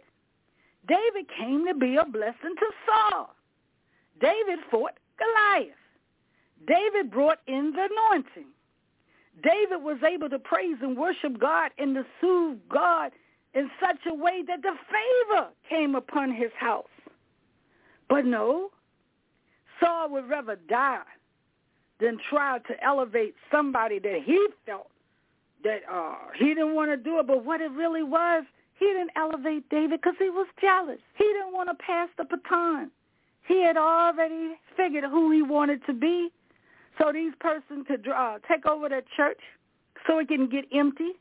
David 0.87 1.25
came 1.37 1.67
to 1.67 1.73
be 1.73 1.97
a 1.97 2.05
blessing 2.05 2.55
to 2.57 2.65
Saul. 2.85 3.33
David 4.19 4.59
fought 4.69 4.93
Goliath. 5.17 5.75
David 6.67 7.11
brought 7.11 7.39
in 7.47 7.73
the 7.75 7.87
anointing. 7.89 8.51
David 9.43 9.83
was 9.83 9.97
able 10.03 10.29
to 10.29 10.39
praise 10.39 10.77
and 10.81 10.97
worship 10.97 11.39
God 11.39 11.71
and 11.77 11.95
to 11.95 12.05
soothe 12.19 12.59
God 12.69 13.11
in 13.53 13.69
such 13.79 13.99
a 14.07 14.13
way 14.13 14.43
that 14.47 14.61
the 14.61 14.73
favor 14.89 15.47
came 15.67 15.95
upon 15.95 16.33
his 16.33 16.51
house. 16.57 16.85
But 18.07 18.25
no, 18.25 18.69
Saul 19.81 20.09
would 20.11 20.29
rather 20.29 20.57
die 20.69 21.01
than 21.99 22.17
try 22.29 22.59
to 22.59 22.83
elevate 22.83 23.35
somebody 23.51 23.99
that 23.99 24.21
he 24.25 24.47
felt 24.65 24.89
that 25.63 25.81
uh, 25.91 26.15
he 26.37 26.47
didn't 26.47 26.73
want 26.73 26.91
to 26.91 26.97
do 26.97 27.19
it. 27.19 27.27
But 27.27 27.45
what 27.45 27.61
it 27.61 27.71
really 27.71 28.03
was, 28.03 28.43
he 28.79 28.85
didn't 28.87 29.11
elevate 29.15 29.69
David 29.69 30.01
because 30.01 30.15
he 30.17 30.29
was 30.29 30.47
jealous. 30.59 30.99
He 31.17 31.25
didn't 31.25 31.53
want 31.53 31.69
to 31.69 31.75
pass 31.75 32.09
the 32.17 32.23
baton. 32.23 32.89
He 33.47 33.63
had 33.63 33.77
already 33.77 34.55
figured 34.75 35.03
who 35.03 35.31
he 35.31 35.41
wanted 35.41 35.85
to 35.85 35.93
be. 35.93 36.29
So 36.99 37.11
these 37.11 37.33
person 37.39 37.83
could 37.85 38.07
uh, 38.07 38.39
take 38.47 38.65
over 38.65 38.89
the 38.89 39.01
church 39.15 39.39
so 40.07 40.19
it 40.19 40.27
can 40.27 40.49
get 40.49 40.65
empty, 40.73 41.11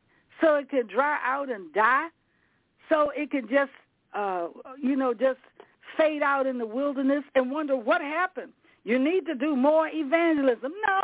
so 0.40 0.56
it 0.56 0.70
could 0.70 0.88
dry 0.88 1.18
out 1.24 1.50
and 1.50 1.72
die, 1.72 2.08
so 2.88 3.11
it 3.14 3.30
could 3.30 3.48
just, 3.48 3.70
uh, 4.14 4.48
you 4.80 4.96
know, 4.96 5.12
just 5.12 5.38
fade 6.01 6.22
out 6.22 6.46
in 6.46 6.59
the 6.59 6.66
wilderness 6.66 7.24
and 7.34 7.51
wonder 7.51 7.76
what 7.76 8.01
happened. 8.01 8.53
You 8.84 8.98
need 8.98 9.26
to 9.26 9.34
do 9.34 9.55
more 9.55 9.88
evangelism. 9.92 10.72
No, 10.86 11.03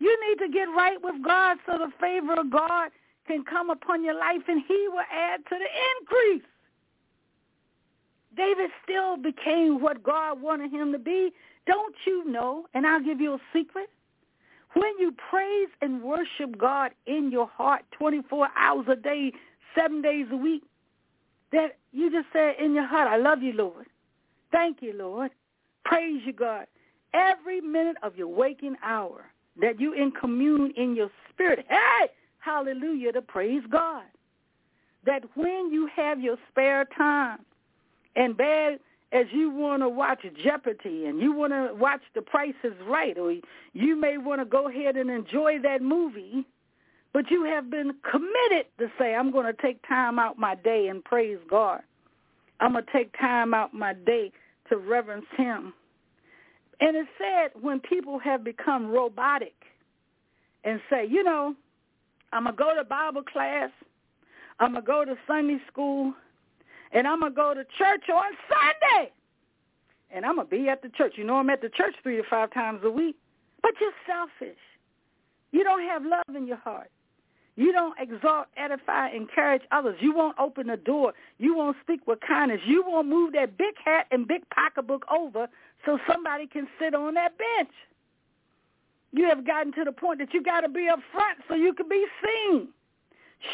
you 0.00 0.16
need 0.28 0.44
to 0.44 0.52
get 0.52 0.64
right 0.64 0.98
with 1.02 1.22
God 1.24 1.58
so 1.66 1.78
the 1.78 1.92
favor 2.00 2.34
of 2.34 2.50
God 2.50 2.90
can 3.26 3.44
come 3.44 3.70
upon 3.70 4.02
your 4.04 4.18
life 4.18 4.42
and 4.48 4.62
he 4.66 4.88
will 4.88 5.04
add 5.12 5.38
to 5.48 5.56
the 5.56 5.66
increase. 6.00 6.48
David 8.36 8.70
still 8.82 9.16
became 9.16 9.80
what 9.80 10.02
God 10.02 10.40
wanted 10.40 10.72
him 10.72 10.90
to 10.92 10.98
be. 10.98 11.32
Don't 11.66 11.94
you 12.06 12.24
know, 12.28 12.66
and 12.74 12.86
I'll 12.86 13.02
give 13.02 13.20
you 13.20 13.34
a 13.34 13.40
secret, 13.52 13.90
when 14.74 14.92
you 14.98 15.14
praise 15.30 15.68
and 15.82 16.02
worship 16.02 16.58
God 16.58 16.92
in 17.06 17.30
your 17.30 17.46
heart 17.46 17.82
24 17.92 18.48
hours 18.56 18.86
a 18.90 18.96
day, 18.96 19.32
seven 19.78 20.02
days 20.02 20.26
a 20.32 20.36
week, 20.36 20.64
that 21.52 21.76
you 21.92 22.10
just 22.10 22.26
say 22.32 22.56
in 22.58 22.74
your 22.74 22.86
heart, 22.86 23.06
I 23.06 23.18
love 23.18 23.42
you, 23.42 23.52
Lord. 23.52 23.86
Thank 24.52 24.78
you, 24.82 24.92
Lord. 24.96 25.32
Praise 25.84 26.22
you, 26.24 26.32
God 26.32 26.66
every 27.14 27.60
minute 27.60 27.96
of 28.02 28.16
your 28.16 28.28
waking 28.28 28.76
hour 28.82 29.30
that 29.60 29.80
you 29.80 29.92
in 29.92 30.10
commune 30.12 30.72
in 30.76 30.96
your 30.96 31.10
spirit. 31.28 31.64
Hey, 31.68 32.08
hallelujah, 32.38 33.12
to 33.12 33.22
praise 33.22 33.62
God. 33.70 34.04
That 35.04 35.22
when 35.34 35.70
you 35.72 35.88
have 35.94 36.20
your 36.20 36.36
spare 36.50 36.86
time 36.96 37.40
and 38.16 38.36
bad 38.36 38.78
as 39.12 39.26
you 39.32 39.50
want 39.50 39.82
to 39.82 39.88
watch 39.88 40.24
Jeopardy 40.42 41.06
and 41.06 41.20
you 41.20 41.32
want 41.32 41.52
to 41.52 41.74
watch 41.74 42.00
The 42.14 42.22
Price 42.22 42.54
is 42.64 42.72
Right 42.86 43.18
or 43.18 43.34
you 43.72 43.96
may 43.96 44.16
want 44.16 44.40
to 44.40 44.44
go 44.44 44.68
ahead 44.68 44.96
and 44.96 45.10
enjoy 45.10 45.58
that 45.62 45.82
movie, 45.82 46.46
but 47.12 47.30
you 47.30 47.44
have 47.44 47.68
been 47.68 47.92
committed 48.10 48.66
to 48.78 48.90
say, 48.98 49.14
I'm 49.14 49.30
going 49.32 49.44
to 49.44 49.60
take 49.60 49.86
time 49.86 50.18
out 50.18 50.38
my 50.38 50.54
day 50.54 50.86
and 50.88 51.04
praise 51.04 51.38
God. 51.50 51.80
I'm 52.60 52.72
going 52.72 52.86
to 52.86 52.92
take 52.92 53.18
time 53.18 53.52
out 53.54 53.74
my 53.74 53.92
day 53.92 54.30
to 54.72 54.78
reverence 54.78 55.26
him. 55.36 55.74
And 56.80 56.96
it 56.96 57.06
said 57.18 57.62
when 57.62 57.78
people 57.80 58.18
have 58.18 58.42
become 58.42 58.90
robotic 58.90 59.54
and 60.64 60.80
say, 60.90 61.06
you 61.06 61.22
know, 61.22 61.54
I'm 62.32 62.44
going 62.44 62.56
to 62.56 62.58
go 62.58 62.74
to 62.74 62.84
Bible 62.84 63.22
class, 63.22 63.70
I'm 64.58 64.72
going 64.72 64.82
to 64.82 64.86
go 64.86 65.04
to 65.04 65.14
Sunday 65.26 65.58
school, 65.70 66.14
and 66.92 67.06
I'm 67.06 67.20
going 67.20 67.32
to 67.32 67.36
go 67.36 67.54
to 67.54 67.64
church 67.78 68.08
on 68.12 68.32
Sunday. 68.48 69.12
And 70.10 70.24
I'm 70.24 70.36
going 70.36 70.48
to 70.48 70.50
be 70.50 70.68
at 70.68 70.82
the 70.82 70.88
church. 70.90 71.14
You 71.16 71.24
know 71.24 71.36
I'm 71.36 71.50
at 71.50 71.60
the 71.60 71.70
church 71.70 71.94
three 72.02 72.16
to 72.16 72.22
five 72.28 72.52
times 72.52 72.80
a 72.84 72.90
week. 72.90 73.16
But 73.62 73.72
you're 73.80 73.92
selfish. 74.06 74.58
You 75.52 75.64
don't 75.64 75.82
have 75.82 76.02
love 76.04 76.36
in 76.36 76.46
your 76.46 76.56
heart. 76.58 76.90
You 77.56 77.70
don't 77.72 77.94
exalt, 77.98 78.46
edify, 78.56 79.10
encourage 79.10 79.62
others. 79.70 79.96
You 80.00 80.14
won't 80.14 80.38
open 80.38 80.68
the 80.68 80.76
door. 80.76 81.12
You 81.38 81.54
won't 81.54 81.76
speak 81.82 82.06
with 82.06 82.20
kindness. 82.26 82.60
You 82.66 82.82
won't 82.86 83.08
move 83.08 83.34
that 83.34 83.58
big 83.58 83.74
hat 83.84 84.06
and 84.10 84.26
big 84.26 84.48
pocketbook 84.50 85.04
over 85.10 85.48
so 85.84 85.98
somebody 86.10 86.46
can 86.46 86.66
sit 86.78 86.94
on 86.94 87.14
that 87.14 87.32
bench. 87.36 87.70
You 89.12 89.24
have 89.28 89.46
gotten 89.46 89.72
to 89.74 89.84
the 89.84 89.92
point 89.92 90.18
that 90.20 90.32
you 90.32 90.42
got 90.42 90.62
to 90.62 90.68
be 90.70 90.88
up 90.88 91.00
front 91.12 91.38
so 91.46 91.54
you 91.54 91.74
can 91.74 91.88
be 91.88 92.06
seen. 92.24 92.68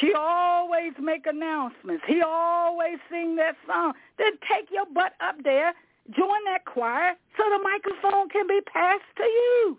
She 0.00 0.12
always 0.12 0.92
make 1.00 1.26
announcements. 1.26 2.04
He 2.06 2.20
always 2.22 2.98
sing 3.10 3.34
that 3.36 3.56
song. 3.66 3.94
Then 4.18 4.32
take 4.48 4.70
your 4.70 4.84
butt 4.86 5.14
up 5.20 5.42
there, 5.42 5.72
join 6.14 6.44
that 6.46 6.64
choir 6.66 7.14
so 7.36 7.44
the 7.50 7.58
microphone 7.62 8.28
can 8.28 8.46
be 8.46 8.60
passed 8.72 9.02
to 9.16 9.24
you. 9.24 9.78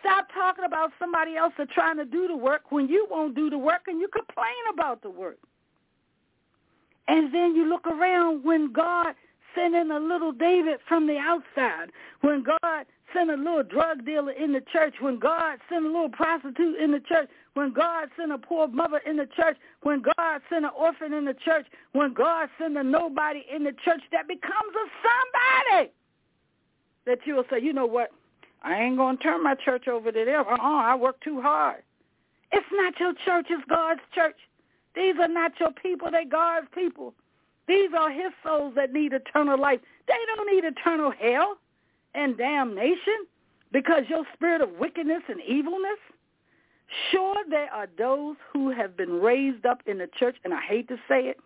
Stop 0.00 0.28
talking 0.32 0.64
about 0.64 0.90
somebody 0.98 1.36
else 1.36 1.52
that's 1.58 1.72
trying 1.72 1.96
to 1.96 2.04
do 2.04 2.28
the 2.28 2.36
work 2.36 2.70
when 2.70 2.88
you 2.88 3.06
won't 3.10 3.34
do 3.34 3.50
the 3.50 3.58
work 3.58 3.82
and 3.86 4.00
you 4.00 4.08
complain 4.08 4.54
about 4.72 5.02
the 5.02 5.10
work. 5.10 5.38
And 7.08 7.32
then 7.32 7.54
you 7.54 7.68
look 7.68 7.86
around 7.86 8.44
when 8.44 8.72
God 8.72 9.14
sent 9.54 9.74
in 9.74 9.90
a 9.90 9.98
little 9.98 10.32
David 10.32 10.78
from 10.88 11.06
the 11.06 11.16
outside, 11.16 11.90
when 12.20 12.42
God 12.42 12.86
sent 13.14 13.30
a 13.30 13.34
little 13.34 13.62
drug 13.62 14.04
dealer 14.04 14.32
in 14.32 14.52
the 14.52 14.60
church, 14.72 14.94
when 15.00 15.18
God 15.18 15.58
sent 15.70 15.84
a 15.84 15.88
little 15.88 16.10
prostitute 16.10 16.78
in 16.78 16.92
the 16.92 17.00
church, 17.00 17.28
when 17.54 17.72
God 17.72 18.08
sent 18.18 18.32
a 18.32 18.38
poor 18.38 18.68
mother 18.68 19.00
in 19.06 19.16
the 19.16 19.26
church, 19.34 19.56
when 19.82 20.02
God 20.02 20.40
sent 20.50 20.64
an 20.64 20.72
orphan 20.76 21.12
in 21.12 21.24
the 21.24 21.34
church, 21.34 21.66
when 21.92 22.12
God 22.12 22.48
sent 22.58 22.76
a 22.76 22.82
nobody 22.82 23.44
in 23.54 23.64
the 23.64 23.72
church 23.84 24.02
that 24.12 24.28
becomes 24.28 24.74
a 24.74 24.86
somebody, 25.02 25.92
that 27.06 27.18
you 27.24 27.34
will 27.36 27.44
say, 27.50 27.60
you 27.62 27.72
know 27.72 27.86
what, 27.86 28.10
I 28.66 28.82
ain't 28.82 28.96
going 28.96 29.16
to 29.16 29.22
turn 29.22 29.44
my 29.44 29.54
church 29.54 29.86
over 29.86 30.10
to 30.10 30.24
them. 30.24 30.44
Uh-uh, 30.48 30.56
I 30.60 30.96
work 30.96 31.20
too 31.20 31.40
hard. 31.40 31.82
It's 32.50 32.66
not 32.72 32.98
your 32.98 33.12
church, 33.24 33.46
it's 33.48 33.62
God's 33.68 34.00
church. 34.12 34.36
These 34.96 35.14
are 35.20 35.28
not 35.28 35.52
your 35.60 35.70
people, 35.70 36.10
They're 36.10 36.24
God's 36.28 36.66
people. 36.74 37.14
These 37.68 37.90
are 37.96 38.10
his 38.10 38.32
souls 38.44 38.74
that 38.74 38.92
need 38.92 39.12
eternal 39.12 39.60
life. 39.60 39.80
They 40.08 40.14
don't 40.34 40.52
need 40.52 40.64
eternal 40.64 41.12
hell 41.12 41.58
and 42.14 42.36
damnation 42.36 43.26
because 43.72 44.04
your 44.08 44.24
spirit 44.34 44.60
of 44.60 44.70
wickedness 44.80 45.22
and 45.28 45.40
evilness. 45.42 45.98
Sure, 47.10 47.36
there 47.48 47.72
are 47.72 47.88
those 47.98 48.36
who 48.52 48.70
have 48.70 48.96
been 48.96 49.20
raised 49.20 49.66
up 49.66 49.82
in 49.86 49.98
the 49.98 50.08
church, 50.18 50.36
and 50.44 50.54
I 50.54 50.60
hate 50.60 50.88
to 50.88 50.96
say 51.08 51.22
it, 51.22 51.38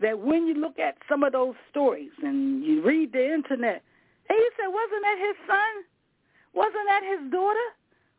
that 0.00 0.18
when 0.18 0.46
you 0.46 0.54
look 0.54 0.78
at 0.78 0.96
some 1.08 1.22
of 1.22 1.32
those 1.32 1.54
stories 1.70 2.10
and 2.22 2.64
you 2.64 2.82
read 2.82 3.12
the 3.12 3.32
internet, 3.32 3.82
and 4.28 4.38
you 4.38 4.50
say, 4.56 4.66
wasn't 4.66 5.02
that 5.02 5.18
his 5.18 5.36
son? 5.46 5.84
Wasn't 6.54 6.86
that 6.88 7.02
his 7.02 7.30
daughter? 7.30 7.68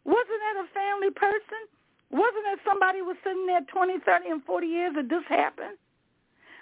Wasn't 0.04 0.42
that 0.44 0.64
a 0.64 0.68
family 0.74 1.12
person? 1.12 1.66
Wasn't 2.12 2.46
that 2.46 2.60
somebody 2.68 3.02
was 3.02 3.18
sitting 3.24 3.48
there 3.48 3.62
20, 3.72 4.00
30, 4.06 4.30
and 4.30 4.44
40 4.44 4.68
years 4.68 4.94
that 4.96 5.10
this 5.10 5.24
happened? 5.28 5.78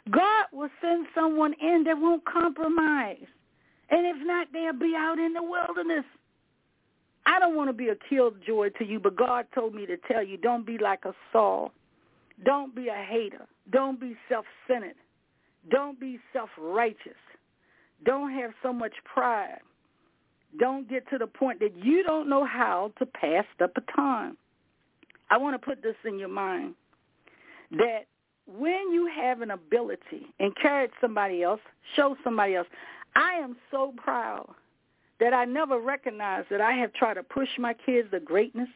God 0.10 0.46
will 0.52 0.70
send 0.82 1.08
someone 1.16 1.54
in 1.62 1.84
that 1.86 1.98
won't 1.98 2.24
compromise. 2.26 3.26
And 3.90 4.06
if 4.06 4.18
not, 4.26 4.48
they'll 4.54 4.74
be 4.74 4.94
out 4.98 5.20
in 5.20 5.34
the 5.34 5.44
wilderness. 5.44 6.06
I 7.26 7.40
don't 7.40 7.56
want 7.56 7.70
to 7.70 7.74
be 7.74 7.90
a 7.90 7.96
killjoy 8.10 8.70
to 8.78 8.86
you, 8.86 9.00
but 9.00 9.16
God 9.16 9.46
told 9.56 9.74
me 9.74 9.86
to 9.86 9.98
tell 9.98 10.24
you, 10.24 10.38
don't 10.38 10.66
be 10.66 10.78
like 10.78 11.06
a 11.06 11.14
Saul. 11.32 11.72
Don't 12.44 12.76
be 12.76 12.88
a 12.90 12.96
hater. 12.96 13.48
Don't 13.72 14.00
be 14.00 14.16
self-centered. 14.28 14.96
Don't 15.70 16.00
be 16.00 16.20
self-righteous. 16.34 17.14
Don't 18.04 18.34
have 18.34 18.52
so 18.62 18.74
much 18.74 18.94
pride. 19.06 19.62
Don't 20.60 20.90
get 20.90 21.10
to 21.10 21.18
the 21.18 21.28
point 21.28 21.60
that 21.60 21.76
you 21.76 22.04
don't 22.04 22.30
know 22.30 22.46
how 22.46 22.92
to 23.00 23.06
pass 23.06 23.46
the 23.60 23.68
baton. 23.68 24.38
I 25.30 25.38
want 25.38 25.60
to 25.60 25.66
put 25.66 25.82
this 25.82 25.96
in 26.06 26.20
your 26.20 26.30
mind 26.30 26.76
that 27.72 28.06
when 28.46 28.92
you 28.92 29.10
have 29.16 29.42
an 29.42 29.52
ability, 29.52 30.28
encourage 30.40 30.92
somebody 31.02 31.44
else, 31.44 31.62
show 31.96 32.16
somebody 32.24 32.56
else. 32.56 32.68
I 33.16 33.34
am 33.36 33.56
so 33.72 33.94
proud 33.98 34.50
that 35.20 35.34
I 35.34 35.46
never 35.46 35.80
recognized 35.80 36.50
that 36.50 36.62
I 36.62 36.74
have 36.74 36.94
tried 36.94 37.16
to 37.16 37.24
push 37.24 37.50
my 37.58 37.74
kids 37.74 38.10
to 38.12 38.20
greatness. 38.20 38.70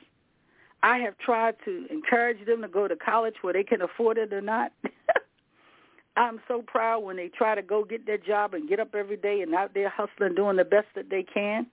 I 0.84 1.00
have 1.00 1.18
tried 1.18 1.56
to 1.66 1.86
encourage 1.90 2.46
them 2.46 2.62
to 2.62 2.68
go 2.68 2.88
to 2.88 2.96
college 2.96 3.36
where 3.42 3.54
they 3.54 3.64
can 3.64 3.82
afford 3.82 4.18
it 4.18 4.32
or 4.32 4.42
not. 4.42 4.72
I'm 6.18 6.39
so 6.47 6.63
proud 6.65 7.03
when 7.03 7.15
they 7.15 7.30
try 7.30 7.53
to 7.53 7.61
go 7.61 7.84
get 7.84 8.05
their 8.05 8.18
job 8.18 8.55
and 8.55 8.68
get 8.68 8.80
up 8.80 8.95
every 8.95 9.18
day 9.18 9.41
and 9.41 9.53
out 9.53 9.74
there 9.74 9.89
hustling, 9.89 10.36
doing 10.36 10.57
the 10.57 10.65
best 10.65 10.88
that 10.95 11.09
they 11.09 11.24
can. 11.24 11.68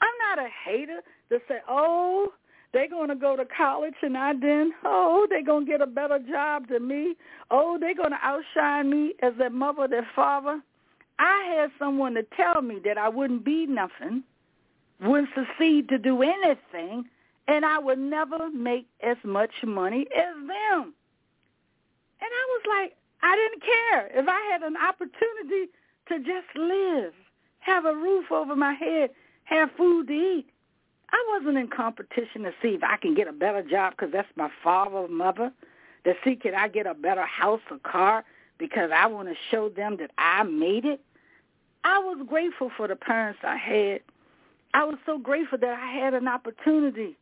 I'm 0.00 0.36
not 0.36 0.44
a 0.44 0.48
hater 0.64 1.00
to 1.28 1.38
say, 1.46 1.58
oh, 1.68 2.32
they're 2.72 2.88
going 2.88 3.08
to 3.08 3.14
go 3.14 3.36
to 3.36 3.44
college 3.44 3.94
and 4.02 4.16
I 4.16 4.32
didn't. 4.32 4.74
Oh, 4.84 5.26
they're 5.28 5.44
going 5.44 5.66
to 5.66 5.70
get 5.70 5.82
a 5.82 5.86
better 5.86 6.18
job 6.18 6.68
than 6.68 6.88
me. 6.88 7.14
Oh, 7.50 7.76
they're 7.78 7.94
going 7.94 8.10
to 8.10 8.18
outshine 8.22 8.90
me 8.90 9.14
as 9.22 9.34
their 9.38 9.50
mother, 9.50 9.86
their 9.86 10.08
father. 10.16 10.60
I 11.18 11.56
had 11.56 11.70
someone 11.78 12.14
to 12.14 12.22
tell 12.36 12.62
me 12.62 12.78
that 12.84 12.96
I 12.96 13.08
wouldn't 13.08 13.44
be 13.44 13.66
nothing, 13.66 14.22
wouldn't 15.00 15.30
succeed 15.34 15.88
to 15.88 15.98
do 15.98 16.22
anything, 16.22 17.04
and 17.48 17.64
I 17.64 17.78
would 17.78 17.98
never 17.98 18.50
make 18.50 18.86
as 19.02 19.16
much 19.24 19.50
money 19.64 20.06
as 20.16 20.34
them. 20.34 20.94
And 22.20 22.30
I 22.30 22.46
was 22.48 22.62
like, 22.68 22.97
I 23.22 23.36
didn't 23.36 23.62
care. 23.62 24.22
If 24.22 24.28
I 24.28 24.40
had 24.52 24.62
an 24.62 24.76
opportunity 24.76 25.70
to 26.08 26.18
just 26.18 26.56
live, 26.56 27.12
have 27.60 27.84
a 27.84 27.94
roof 27.94 28.30
over 28.30 28.54
my 28.56 28.72
head, 28.72 29.10
have 29.44 29.70
food 29.76 30.08
to 30.08 30.12
eat, 30.12 30.46
I 31.10 31.24
wasn't 31.30 31.58
in 31.58 31.68
competition 31.68 32.42
to 32.42 32.52
see 32.60 32.68
if 32.68 32.82
I 32.82 32.96
can 32.96 33.14
get 33.14 33.28
a 33.28 33.32
better 33.32 33.62
job 33.62 33.94
because 33.96 34.12
that's 34.12 34.28
my 34.36 34.50
father 34.62 34.96
or 34.96 35.08
mother. 35.08 35.52
To 36.04 36.14
see 36.24 36.36
can 36.36 36.54
I 36.54 36.68
get 36.68 36.86
a 36.86 36.94
better 36.94 37.24
house 37.24 37.60
or 37.70 37.78
car 37.78 38.24
because 38.58 38.90
I 38.94 39.06
want 39.06 39.28
to 39.28 39.34
show 39.50 39.68
them 39.68 39.96
that 39.98 40.10
I 40.18 40.42
made 40.42 40.84
it. 40.84 41.00
I 41.84 41.98
was 41.98 42.24
grateful 42.28 42.70
for 42.76 42.88
the 42.88 42.96
parents 42.96 43.40
I 43.42 43.56
had. 43.56 44.00
I 44.74 44.84
was 44.84 44.98
so 45.06 45.18
grateful 45.18 45.58
that 45.58 45.78
I 45.78 45.92
had 45.92 46.12
an 46.12 46.28
opportunity 46.28 47.16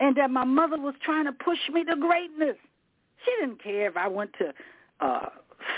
and 0.00 0.16
that 0.16 0.30
my 0.30 0.44
mother 0.44 0.80
was 0.80 0.94
trying 1.02 1.26
to 1.26 1.32
push 1.32 1.58
me 1.72 1.84
to 1.84 1.96
greatness. 1.96 2.56
She 3.24 3.32
didn't 3.40 3.62
care 3.62 3.88
if 3.88 3.96
I 3.96 4.08
went 4.08 4.32
to 4.38 4.54
uh 5.00 5.26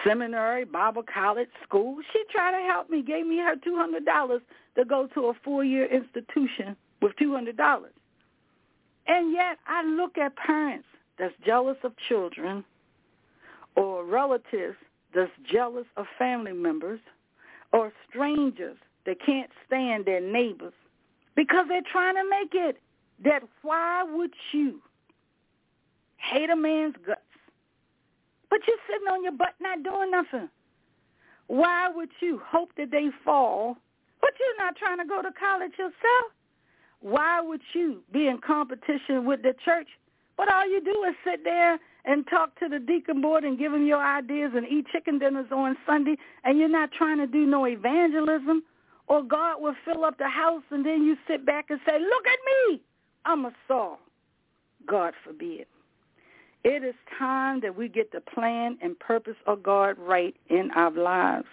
seminary, 0.05 0.65
Bible 0.65 1.05
college, 1.13 1.49
school. 1.63 1.99
She 2.13 2.23
tried 2.31 2.53
to 2.53 2.67
help 2.67 2.91
me, 2.91 3.03
gave 3.03 3.27
me 3.27 3.39
her 3.39 3.55
$200 3.57 4.41
to 4.77 4.85
go 4.85 5.09
to 5.15 5.27
a 5.27 5.35
four-year 5.45 5.87
institution 5.87 6.77
with 7.01 7.13
$200. 7.17 7.55
And 9.07 9.33
yet 9.33 9.59
I 9.67 9.85
look 9.85 10.19
at 10.19 10.37
parents 10.37 10.87
that's 11.19 11.35
jealous 11.45 11.77
of 11.83 11.93
children 12.09 12.65
or 13.77 14.05
relatives 14.05 14.77
that's 15.15 15.31
jealous 15.51 15.87
of 15.97 16.07
family 16.19 16.53
members 16.53 17.01
or 17.73 17.93
strangers 18.09 18.77
that 19.07 19.17
can't 19.25 19.51
stand 19.67 20.05
their 20.05 20.21
neighbors 20.21 20.73
because 21.35 21.67
they're 21.69 21.83
trying 21.91 22.15
to 22.15 22.29
make 22.29 22.55
it. 22.55 22.79
That 23.25 23.43
why 23.63 24.03
would 24.03 24.33
you 24.53 24.81
hate 26.17 26.51
a 26.51 26.57
man's 26.57 26.97
but 28.53 28.61
you're 28.69 28.77
sitting 28.87 29.09
on 29.09 29.23
your 29.23 29.33
butt 29.33 29.55
not 29.63 29.83
doing 29.83 30.11
nothing? 30.11 30.47
Why 31.47 31.89
would 31.89 32.11
you 32.21 32.39
hope 32.45 32.69
that 32.77 32.91
they 32.91 33.07
fall, 33.25 33.79
but 34.21 34.33
you're 34.39 34.63
not 34.63 34.77
trying 34.77 34.99
to 34.99 35.07
go 35.07 35.23
to 35.23 35.31
college 35.33 35.73
yourself? 35.79 36.33
Why 37.01 37.41
would 37.41 37.63
you 37.73 38.03
be 38.13 38.27
in 38.27 38.41
competition 38.47 39.25
with 39.25 39.41
the 39.41 39.55
church? 39.65 39.89
But 40.37 40.53
all 40.53 40.69
you 40.69 40.85
do 40.85 41.03
is 41.09 41.15
sit 41.25 41.45
there 41.45 41.79
and 42.05 42.27
talk 42.29 42.59
to 42.59 42.69
the 42.69 42.79
deacon 42.79 43.23
board 43.23 43.43
and 43.43 43.59
give 43.59 43.73
them 43.73 43.87
your 43.87 44.05
ideas 44.05 44.53
and 44.55 44.67
eat 44.69 44.85
chicken 44.93 45.19
dinners 45.19 45.51
on 45.51 45.75
Sunday, 45.87 46.17
and 46.45 46.59
you're 46.59 46.69
not 46.69 46.91
trying 46.93 47.17
to 47.19 47.27
do 47.27 47.47
no 47.47 47.67
evangelism, 47.67 48.63
or 49.07 49.23
God 49.23 49.63
will 49.63 49.77
fill 49.87 50.05
up 50.05 50.19
the 50.19 50.29
house, 50.29 50.63
and 50.71 50.85
then 50.85 51.03
you 51.05 51.17
sit 51.27 51.47
back 51.47 51.71
and 51.71 51.81
say, 51.87 51.99
look 51.99 52.27
at 52.27 52.39
me, 52.69 52.83
I'm 53.25 53.47
a 53.47 53.53
Saul. 53.67 53.99
God 54.87 55.15
forbid. 55.25 55.65
It 56.65 56.85
is 56.85 56.95
time 57.19 57.61
that 57.63 57.77
we 57.77 57.89
get 57.89 58.13
the 58.13 58.21
plan 58.21 58.79
and 58.81 58.99
purpose 58.99 59.37
of 59.47 59.63
God 59.63 59.97
right 59.99 60.35
in 60.49 60.71
our 60.75 60.93
lives. 60.93 61.47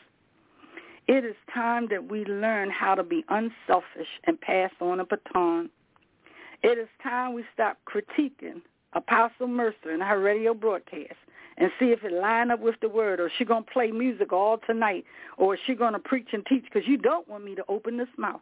It 1.08 1.26
is 1.26 1.36
time 1.52 1.88
that 1.90 2.10
we 2.10 2.26
learn 2.26 2.70
how 2.70 2.94
to 2.94 3.04
be 3.04 3.26
unselfish 3.30 4.08
and 4.26 4.40
pass 4.40 4.72
on 4.80 5.00
a 5.00 5.06
baton. 5.06 5.72
It 6.62 6.78
is 6.78 6.88
time 7.02 7.34
we 7.34 7.44
stop 7.54 7.80
critiquing 7.92 8.62
Apostle 8.94 9.48
Mercer 9.48 9.90
and 9.92 10.04
her 10.04 10.20
radio 10.20 10.54
broadcast 10.54 11.16
and 11.58 11.72
see 11.80 11.88
if 11.88 12.04
it 12.04 12.14
line 12.14 12.52
up 12.52 12.60
with 12.60 12.76
the 12.82 12.90
word 12.90 13.20
or 13.20 13.28
is 13.28 13.34
she 13.38 13.46
going 13.46 13.64
to 13.64 13.72
play 13.72 13.92
music 13.92 14.32
all 14.32 14.60
tonight 14.68 15.06
or 15.38 15.56
is 15.56 15.60
she 15.66 15.74
going 15.74 15.94
to 15.94 16.00
preach 16.00 16.30
and 16.34 16.46
teach 16.46 16.64
because 16.64 16.88
you 16.88 16.98
don't 16.98 17.28
want 17.28 17.44
me 17.44 17.56
to 17.56 17.64
open 17.68 17.98
this 17.98 18.08
mouth. 18.18 18.42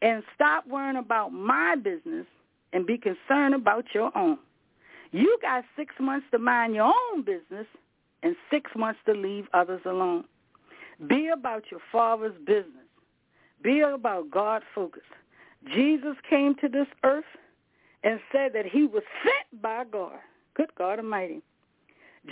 And 0.00 0.22
stop 0.34 0.66
worrying 0.68 0.96
about 0.96 1.32
my 1.32 1.74
business 1.74 2.26
and 2.72 2.86
be 2.86 2.98
concerned 2.98 3.54
about 3.54 3.84
your 3.94 4.16
own. 4.16 4.38
You 5.10 5.38
got 5.40 5.64
six 5.76 5.94
months 6.00 6.26
to 6.32 6.38
mind 6.38 6.74
your 6.74 6.92
own 7.12 7.22
business 7.22 7.66
and 8.22 8.36
six 8.50 8.70
months 8.76 9.00
to 9.06 9.12
leave 9.12 9.46
others 9.54 9.80
alone. 9.84 10.24
Be 11.08 11.28
about 11.28 11.64
your 11.70 11.80
Father's 11.90 12.36
business. 12.44 12.86
Be 13.62 13.80
about 13.80 14.30
God 14.30 14.62
focus. 14.74 15.02
Jesus 15.74 16.16
came 16.28 16.54
to 16.56 16.68
this 16.68 16.86
earth 17.04 17.24
and 18.04 18.20
said 18.32 18.52
that 18.54 18.66
he 18.66 18.84
was 18.84 19.02
sent 19.22 19.62
by 19.62 19.84
God. 19.90 20.18
Good 20.54 20.74
God 20.76 20.98
Almighty. 20.98 21.42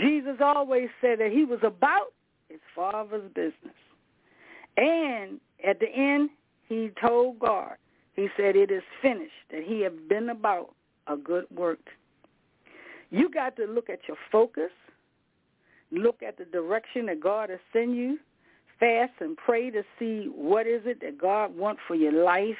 Jesus 0.00 0.36
always 0.40 0.88
said 1.00 1.20
that 1.20 1.32
he 1.32 1.44
was 1.44 1.60
about 1.62 2.12
his 2.48 2.60
Father's 2.74 3.30
business. 3.34 3.74
And 4.76 5.40
at 5.66 5.80
the 5.80 5.88
end, 5.88 6.30
he 6.68 6.90
told 7.00 7.38
God, 7.38 7.76
he 8.14 8.28
said, 8.36 8.56
it 8.56 8.70
is 8.70 8.82
finished, 9.00 9.32
that 9.50 9.62
he 9.62 9.80
had 9.80 10.08
been 10.08 10.28
about 10.30 10.74
a 11.06 11.16
good 11.16 11.46
work. 11.54 11.80
You 13.10 13.30
got 13.30 13.56
to 13.56 13.64
look 13.66 13.88
at 13.88 14.00
your 14.08 14.16
focus, 14.32 14.70
look 15.90 16.22
at 16.22 16.38
the 16.38 16.44
direction 16.44 17.06
that 17.06 17.20
God 17.20 17.50
has 17.50 17.60
sent 17.72 17.94
you, 17.94 18.18
fast 18.78 19.12
and 19.20 19.36
pray 19.36 19.70
to 19.70 19.82
see 19.98 20.28
what 20.34 20.66
is 20.66 20.82
it 20.84 21.00
that 21.00 21.18
God 21.18 21.56
wants 21.56 21.80
for 21.86 21.94
your 21.94 22.24
life 22.24 22.56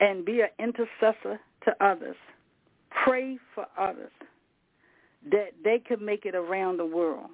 and 0.00 0.24
be 0.24 0.40
an 0.40 0.48
intercessor 0.58 1.40
to 1.64 1.84
others. 1.84 2.16
Pray 3.04 3.38
for 3.54 3.66
others 3.78 4.10
that 5.30 5.50
they 5.62 5.78
can 5.78 6.04
make 6.04 6.24
it 6.24 6.34
around 6.34 6.78
the 6.78 6.86
world. 6.86 7.30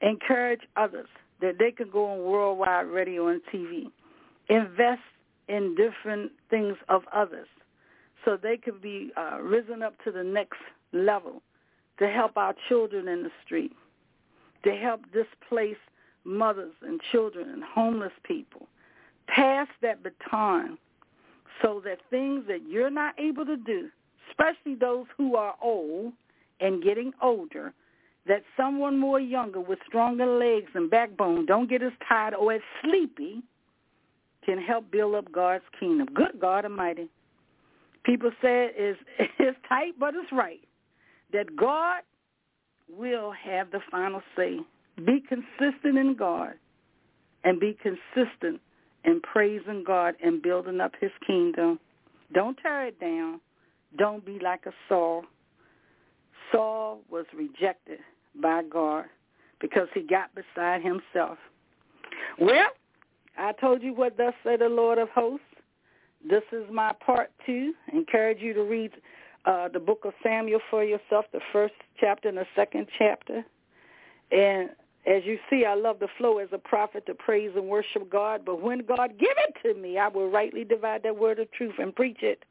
Encourage 0.00 0.60
others 0.76 1.08
that 1.40 1.58
they 1.58 1.70
can 1.70 1.90
go 1.90 2.06
on 2.06 2.24
worldwide 2.24 2.86
radio 2.86 3.28
and 3.28 3.40
TV. 3.52 3.84
Invest 4.48 5.00
in 5.48 5.76
different 5.76 6.32
things 6.50 6.76
of 6.88 7.02
others 7.12 7.48
so 8.24 8.38
they 8.42 8.56
can 8.56 8.78
be 8.82 9.10
uh, 9.16 9.38
risen 9.40 9.82
up 9.82 9.94
to 10.04 10.10
the 10.10 10.22
next 10.22 10.58
level 10.94 11.42
to 11.98 12.08
help 12.08 12.36
our 12.36 12.54
children 12.68 13.08
in 13.08 13.22
the 13.22 13.30
street, 13.44 13.72
to 14.64 14.74
help 14.74 15.00
displaced 15.12 15.80
mothers 16.24 16.72
and 16.82 17.00
children 17.12 17.48
and 17.50 17.62
homeless 17.62 18.12
people. 18.24 18.66
Pass 19.28 19.68
that 19.82 20.02
baton 20.02 20.78
so 21.62 21.80
that 21.84 21.98
things 22.10 22.44
that 22.48 22.68
you're 22.68 22.90
not 22.90 23.18
able 23.18 23.44
to 23.46 23.56
do, 23.56 23.88
especially 24.30 24.74
those 24.74 25.06
who 25.16 25.36
are 25.36 25.54
old 25.62 26.12
and 26.60 26.82
getting 26.82 27.12
older, 27.22 27.72
that 28.26 28.42
someone 28.56 28.98
more 28.98 29.20
younger 29.20 29.60
with 29.60 29.78
stronger 29.86 30.26
legs 30.26 30.70
and 30.74 30.90
backbone 30.90 31.46
don't 31.46 31.68
get 31.68 31.82
as 31.82 31.92
tired 32.08 32.34
or 32.34 32.52
as 32.52 32.60
sleepy 32.82 33.42
can 34.44 34.58
help 34.58 34.90
build 34.90 35.14
up 35.14 35.30
God's 35.32 35.64
kingdom. 35.78 36.08
Good 36.14 36.40
God 36.40 36.64
Almighty. 36.64 37.08
People 38.04 38.30
say 38.42 38.70
it's, 38.74 39.00
it's 39.38 39.58
tight, 39.68 39.92
but 39.98 40.14
it's 40.14 40.32
right. 40.32 40.60
That 41.34 41.54
God 41.56 42.02
will 42.88 43.32
have 43.32 43.72
the 43.72 43.80
final 43.90 44.22
say 44.36 44.60
be 45.04 45.20
consistent 45.28 45.98
in 45.98 46.14
God 46.16 46.54
and 47.42 47.58
be 47.58 47.76
consistent 47.82 48.60
in 49.04 49.20
praising 49.20 49.82
God 49.84 50.14
and 50.22 50.40
building 50.40 50.80
up 50.80 50.92
his 51.00 51.10
kingdom. 51.26 51.80
Don't 52.32 52.56
tear 52.56 52.86
it 52.86 53.00
down. 53.00 53.40
Don't 53.98 54.24
be 54.24 54.38
like 54.38 54.64
a 54.66 54.72
Saul. 54.88 55.24
Saul 56.52 57.00
was 57.10 57.26
rejected 57.34 57.98
by 58.40 58.62
God 58.62 59.06
because 59.60 59.88
he 59.92 60.02
got 60.02 60.30
beside 60.36 60.82
himself. 60.82 61.38
Well, 62.38 62.68
I 63.36 63.52
told 63.60 63.82
you 63.82 63.92
what 63.92 64.16
thus 64.16 64.34
said 64.44 64.60
the 64.60 64.68
Lord 64.68 64.98
of 64.98 65.08
hosts. 65.10 65.44
This 66.28 66.44
is 66.52 66.64
my 66.72 66.92
part 67.04 67.32
two. 67.44 67.72
encourage 67.92 68.38
you 68.40 68.54
to 68.54 68.62
read 68.62 68.92
uh, 69.44 69.68
the 69.68 69.80
book 69.80 70.00
of 70.04 70.12
Samuel 70.22 70.60
for 70.70 70.84
yourself, 70.84 71.26
the 71.32 71.40
first 71.52 71.74
chapter 72.00 72.28
and 72.28 72.38
the 72.38 72.46
second 72.56 72.86
chapter. 72.98 73.44
And 74.32 74.70
as 75.06 75.22
you 75.24 75.38
see, 75.50 75.64
I 75.66 75.74
love 75.74 75.98
the 75.98 76.08
flow 76.16 76.38
as 76.38 76.48
a 76.52 76.58
prophet 76.58 77.04
to 77.06 77.14
praise 77.14 77.50
and 77.54 77.68
worship 77.68 78.10
God. 78.10 78.42
But 78.44 78.62
when 78.62 78.84
God 78.86 79.18
give 79.18 79.36
it 79.36 79.54
to 79.62 79.80
me, 79.80 79.98
I 79.98 80.08
will 80.08 80.30
rightly 80.30 80.64
divide 80.64 81.02
that 81.02 81.16
word 81.16 81.38
of 81.38 81.50
truth 81.52 81.74
and 81.78 81.94
preach 81.94 82.22
it. 82.22 82.44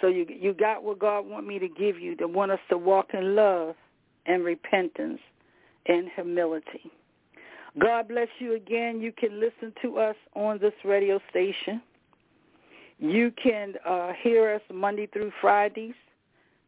So 0.00 0.06
you 0.06 0.26
you 0.28 0.54
got 0.54 0.82
what 0.82 0.98
God 0.98 1.26
want 1.26 1.46
me 1.46 1.58
to 1.58 1.68
give 1.68 1.98
you, 1.98 2.16
to 2.16 2.26
want 2.26 2.52
us 2.52 2.58
to 2.70 2.78
walk 2.78 3.10
in 3.12 3.36
love 3.36 3.74
and 4.24 4.42
repentance 4.44 5.20
and 5.86 6.08
humility. 6.14 6.90
God 7.78 8.08
bless 8.08 8.28
you 8.38 8.54
again. 8.54 9.00
You 9.00 9.12
can 9.12 9.38
listen 9.38 9.72
to 9.82 9.98
us 9.98 10.16
on 10.34 10.58
this 10.58 10.72
radio 10.84 11.20
station. 11.30 11.82
You 13.00 13.32
can 13.42 13.74
uh, 13.88 14.12
hear 14.22 14.54
us 14.54 14.60
Monday 14.72 15.06
through 15.06 15.32
Fridays. 15.40 15.94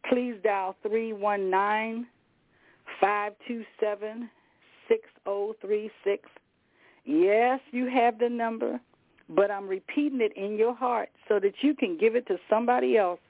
Please 0.09 0.35
dial 0.43 0.75
319 0.83 2.07
527 2.99 4.31
6036. 4.89 6.29
Yes, 7.05 7.61
you 7.71 7.91
have 7.91 8.19
the 8.19 8.31
number, 8.31 8.81
but 9.29 9.51
I'm 9.51 9.69
repeating 9.69 10.23
it 10.23 10.35
in 10.35 10.57
your 10.57 10.75
heart 10.75 11.11
so 11.29 11.39
that 11.39 11.53
you 11.61 11.75
can 11.75 11.99
give 11.99 12.17
it 12.17 12.27
to 12.29 12.39
somebody 12.49 12.97
else 12.97 13.21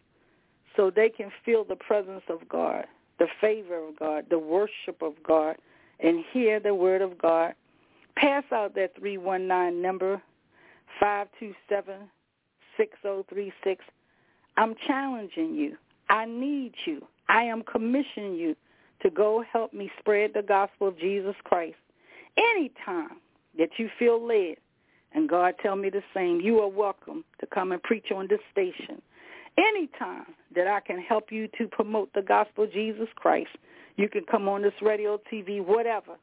so 0.76 0.88
they 0.88 1.08
can 1.08 1.30
feel 1.44 1.64
the 1.64 1.76
presence 1.76 2.22
of 2.28 2.48
God, 2.48 2.86
the 3.18 3.26
favor 3.40 3.88
of 3.88 3.98
God, 3.98 4.26
the 4.30 4.38
worship 4.38 5.02
of 5.02 5.14
God, 5.26 5.56
and 5.98 6.24
hear 6.32 6.60
the 6.60 6.74
word 6.74 7.02
of 7.02 7.18
God. 7.18 7.54
Pass 8.14 8.44
out 8.52 8.76
that 8.76 8.94
319 8.96 9.82
number, 9.82 10.22
527 11.00 12.08
6036. 12.76 13.84
I'm 14.56 14.74
challenging 14.86 15.54
you. 15.54 15.76
I 16.08 16.26
need 16.26 16.72
you. 16.86 17.06
I 17.28 17.42
am 17.44 17.62
commissioning 17.62 18.34
you 18.34 18.54
to 19.02 19.10
go 19.10 19.44
help 19.50 19.72
me 19.72 19.90
spread 19.98 20.32
the 20.34 20.42
gospel 20.42 20.88
of 20.88 20.98
Jesus 20.98 21.34
Christ. 21.44 21.76
Anytime 22.36 23.18
that 23.58 23.70
you 23.78 23.88
feel 23.98 24.24
led, 24.24 24.56
and 25.14 25.28
God 25.28 25.54
tell 25.62 25.76
me 25.76 25.90
the 25.90 26.02
same, 26.14 26.40
you 26.40 26.60
are 26.60 26.68
welcome 26.68 27.24
to 27.40 27.46
come 27.46 27.72
and 27.72 27.82
preach 27.82 28.06
on 28.14 28.28
this 28.28 28.40
station. 28.50 29.02
Anytime 29.58 30.34
that 30.54 30.66
I 30.66 30.80
can 30.80 30.98
help 30.98 31.30
you 31.30 31.48
to 31.58 31.66
promote 31.68 32.12
the 32.14 32.22
gospel 32.22 32.64
of 32.64 32.72
Jesus 32.72 33.08
Christ, 33.16 33.50
you 33.96 34.08
can 34.08 34.24
come 34.24 34.48
on 34.48 34.62
this 34.62 34.72
radio, 34.80 35.20
TV, 35.30 35.64
whatever, 35.64 36.16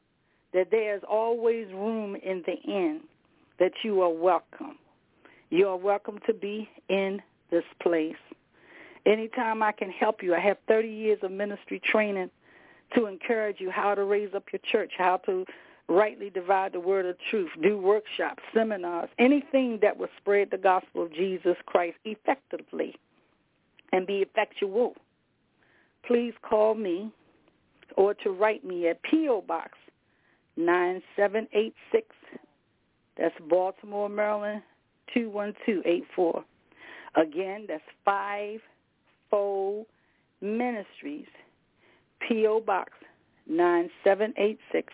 that 0.52 0.68
there's 0.72 1.02
always 1.08 1.68
room 1.68 2.16
in 2.16 2.42
the 2.44 2.56
inn, 2.68 3.02
that 3.60 3.72
you 3.84 4.02
are 4.02 4.12
welcome. 4.12 4.76
You 5.50 5.66
are 5.66 5.76
welcome 5.76 6.20
to 6.28 6.32
be 6.32 6.68
in 6.88 7.20
this 7.50 7.64
place. 7.82 8.14
Anytime 9.04 9.64
I 9.64 9.72
can 9.72 9.90
help 9.90 10.22
you, 10.22 10.32
I 10.32 10.38
have 10.38 10.58
30 10.68 10.86
years 10.88 11.18
of 11.22 11.32
ministry 11.32 11.80
training 11.84 12.30
to 12.94 13.06
encourage 13.06 13.56
you 13.58 13.68
how 13.68 13.96
to 13.96 14.04
raise 14.04 14.32
up 14.32 14.44
your 14.52 14.60
church, 14.70 14.92
how 14.96 15.16
to 15.26 15.44
rightly 15.88 16.30
divide 16.30 16.72
the 16.72 16.78
word 16.78 17.04
of 17.04 17.16
truth, 17.30 17.50
do 17.60 17.76
workshops, 17.78 18.40
seminars, 18.54 19.08
anything 19.18 19.80
that 19.82 19.96
will 19.96 20.08
spread 20.18 20.52
the 20.52 20.56
gospel 20.58 21.02
of 21.02 21.12
Jesus 21.12 21.56
Christ 21.66 21.96
effectively 22.04 22.94
and 23.92 24.06
be 24.06 24.18
effectual. 24.18 24.94
Please 26.06 26.34
call 26.48 26.76
me 26.76 27.10
or 27.96 28.14
to 28.14 28.30
write 28.30 28.64
me 28.64 28.86
at 28.86 29.02
P.O. 29.02 29.42
Box 29.48 29.72
9786. 30.56 32.06
That's 33.16 33.34
Baltimore, 33.48 34.08
Maryland 34.08 34.62
21284. 35.14 36.44
Again, 37.16 37.64
that's 37.68 37.82
five 38.04 38.60
fold 39.30 39.86
ministries 40.40 41.26
P.O. 42.26 42.60
Box 42.60 42.92
9786, 43.46 44.92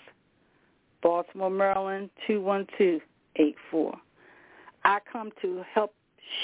Baltimore, 1.03 1.51
Maryland 1.51 2.11
21284. 2.27 3.95
I 4.85 4.99
come 5.13 5.31
to 5.43 5.63
help 5.75 5.93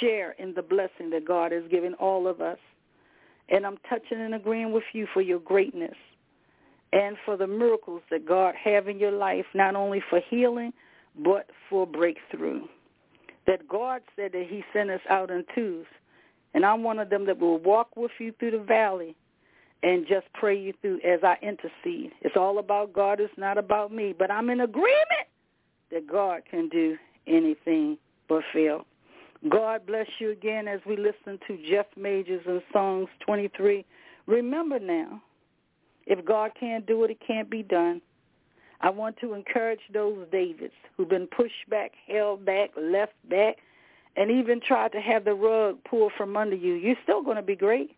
share 0.01 0.33
in 0.33 0.53
the 0.55 0.63
blessing 0.63 1.11
that 1.11 1.25
God 1.27 1.53
has 1.53 1.63
given 1.71 1.95
all 1.95 2.27
of 2.27 2.41
us. 2.41 2.59
And 3.49 3.67
I'm 3.67 3.79
touching 3.89 4.21
and 4.21 4.35
agreeing 4.35 4.73
with 4.73 4.85
you 4.93 5.07
for 5.13 5.21
your 5.21 5.41
greatness 5.41 5.97
and 6.93 7.17
for 7.25 7.37
the 7.37 7.47
miracles 7.47 8.03
that 8.11 8.27
God 8.27 8.55
have 8.63 8.89
in 8.89 8.99
your 8.99 9.13
life, 9.13 9.47
not 9.55 9.75
only 9.75 10.03
for 10.11 10.21
healing, 10.29 10.73
but 11.25 11.47
for 11.69 11.87
breakthrough. 11.87 12.63
That 13.47 13.69
God 13.69 14.03
said 14.17 14.33
that 14.33 14.47
he 14.49 14.63
sent 14.73 14.91
us 14.91 15.01
out 15.09 15.31
in 15.31 15.45
twos. 15.55 15.87
And 16.55 16.65
I'm 16.65 16.83
one 16.83 16.99
of 16.99 17.11
them 17.11 17.27
that 17.27 17.39
will 17.39 17.59
walk 17.59 17.97
with 17.97 18.13
you 18.19 18.33
through 18.39 18.53
the 18.53 18.59
valley 18.59 19.17
and 19.83 20.07
just 20.07 20.27
pray 20.35 20.57
you 20.59 20.73
through 20.81 21.01
as 21.01 21.21
I 21.25 21.37
intercede. 21.43 22.13
It's 22.21 22.37
all 22.37 22.59
about 22.59 22.93
God. 22.93 23.21
It's 23.21 23.33
not 23.37 23.59
about 23.59 23.93
me. 23.93 24.15
But 24.17 24.31
I'm 24.31 24.51
in 24.51 24.61
agreement 24.61 25.27
that 25.91 26.07
God 26.07 26.43
can 26.49 26.69
do 26.69 26.97
anything 27.27 27.99
but 28.29 28.43
fail. 28.53 28.87
God 29.49 29.87
bless 29.87 30.07
you 30.21 30.31
again 30.31 30.69
as 30.69 30.81
we 30.87 30.97
listen 30.97 31.39
to 31.49 31.59
Jeff 31.69 31.87
Majors 31.97 32.43
and 32.47 32.63
Songs 32.73 33.09
23. 33.27 33.85
Remember 34.27 34.79
now, 34.79 35.21
if 36.07 36.25
God 36.25 36.53
can't 36.59 36.87
do 36.87 37.03
it, 37.05 37.11
it 37.11 37.19
can't 37.27 37.51
be 37.51 37.63
done. 37.63 38.01
I 38.83 38.91
want 38.91 39.17
to 39.21 39.35
encourage 39.35 39.81
those 39.93 40.27
Davids 40.33 40.73
who've 40.97 41.09
been 41.09 41.29
pushed 41.29 41.69
back, 41.71 41.93
held 42.09 42.45
back, 42.45 42.71
left 42.77 43.13
back, 43.31 43.57
and 44.17 44.31
even 44.31 44.61
tried 44.61 44.93
to 44.93 45.01
have 45.01 45.25
the 45.25 45.35
rug 45.35 45.79
pulled 45.89 46.13
from 46.17 46.37
under 46.37 46.57
you. 46.57 46.75
You're 46.75 46.97
still 47.05 47.23
going 47.23 47.37
to 47.37 47.43
be 47.43 47.57
great. 47.57 47.97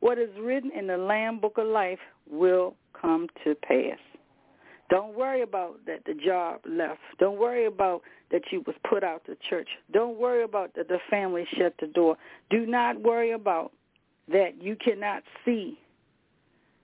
What 0.00 0.18
is 0.18 0.30
written 0.40 0.70
in 0.72 0.86
the 0.86 0.96
Lamb 0.96 1.40
Book 1.40 1.58
of 1.58 1.66
Life 1.66 1.98
will 2.30 2.74
come 3.00 3.28
to 3.44 3.54
pass. 3.54 3.98
Don't 4.90 5.16
worry 5.16 5.42
about 5.42 5.76
that 5.86 6.04
the 6.04 6.14
job 6.14 6.60
left. 6.68 7.00
Don't 7.18 7.38
worry 7.38 7.66
about 7.66 8.02
that 8.30 8.42
you 8.50 8.62
was 8.66 8.76
put 8.88 9.04
out 9.04 9.22
the 9.26 9.36
church. 9.48 9.68
Don't 9.92 10.18
worry 10.18 10.42
about 10.42 10.74
that 10.74 10.88
the 10.88 10.98
family 11.08 11.46
shut 11.56 11.74
the 11.80 11.86
door. 11.86 12.16
Do 12.50 12.66
not 12.66 13.00
worry 13.00 13.32
about 13.32 13.72
that 14.28 14.60
you 14.60 14.76
cannot 14.76 15.22
see 15.44 15.78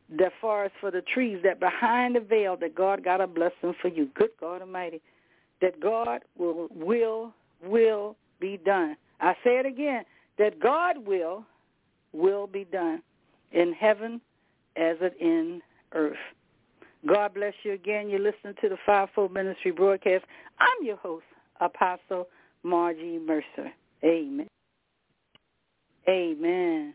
the 0.09 0.31
forest 0.41 0.75
for 0.81 0.91
the 0.91 1.03
trees, 1.03 1.39
that 1.43 1.59
behind 1.61 2.17
the 2.17 2.21
veil 2.21 2.57
that 2.57 2.75
God 2.75 3.05
got 3.05 3.21
a 3.21 3.27
blessing 3.27 3.75
for 3.81 3.89
you. 3.89 4.09
Good 4.15 4.31
God 4.41 4.61
Almighty. 4.63 5.01
That 5.61 5.81
God 5.81 6.21
will 6.37 6.69
will 6.75 7.33
will 7.63 8.17
be 8.41 8.59
done. 8.65 8.97
I 9.21 9.33
say 9.43 9.59
it 9.59 9.67
again, 9.67 10.05
that 10.39 10.61
God 10.61 11.07
will 11.07 11.45
will 12.13 12.47
be 12.47 12.65
done 12.65 13.03
in 13.53 13.73
heaven 13.73 14.21
as 14.77 14.97
it 15.01 15.17
in 15.21 15.63
earth. 15.93 16.17
God 17.07 17.35
bless 17.35 17.55
you 17.63 17.73
again. 17.73 18.09
You're 18.09 18.21
listening 18.21 18.55
to 18.61 18.69
the 18.69 18.77
Fivefold 18.85 19.33
Ministry 19.33 19.71
broadcast. 19.71 20.25
I'm 20.59 20.85
your 20.85 20.97
host, 20.97 21.25
Apostle 21.61 22.29
Margie 22.63 23.19
Mercer. 23.19 23.73
Amen. 24.05 24.49
Amen. 26.09 26.95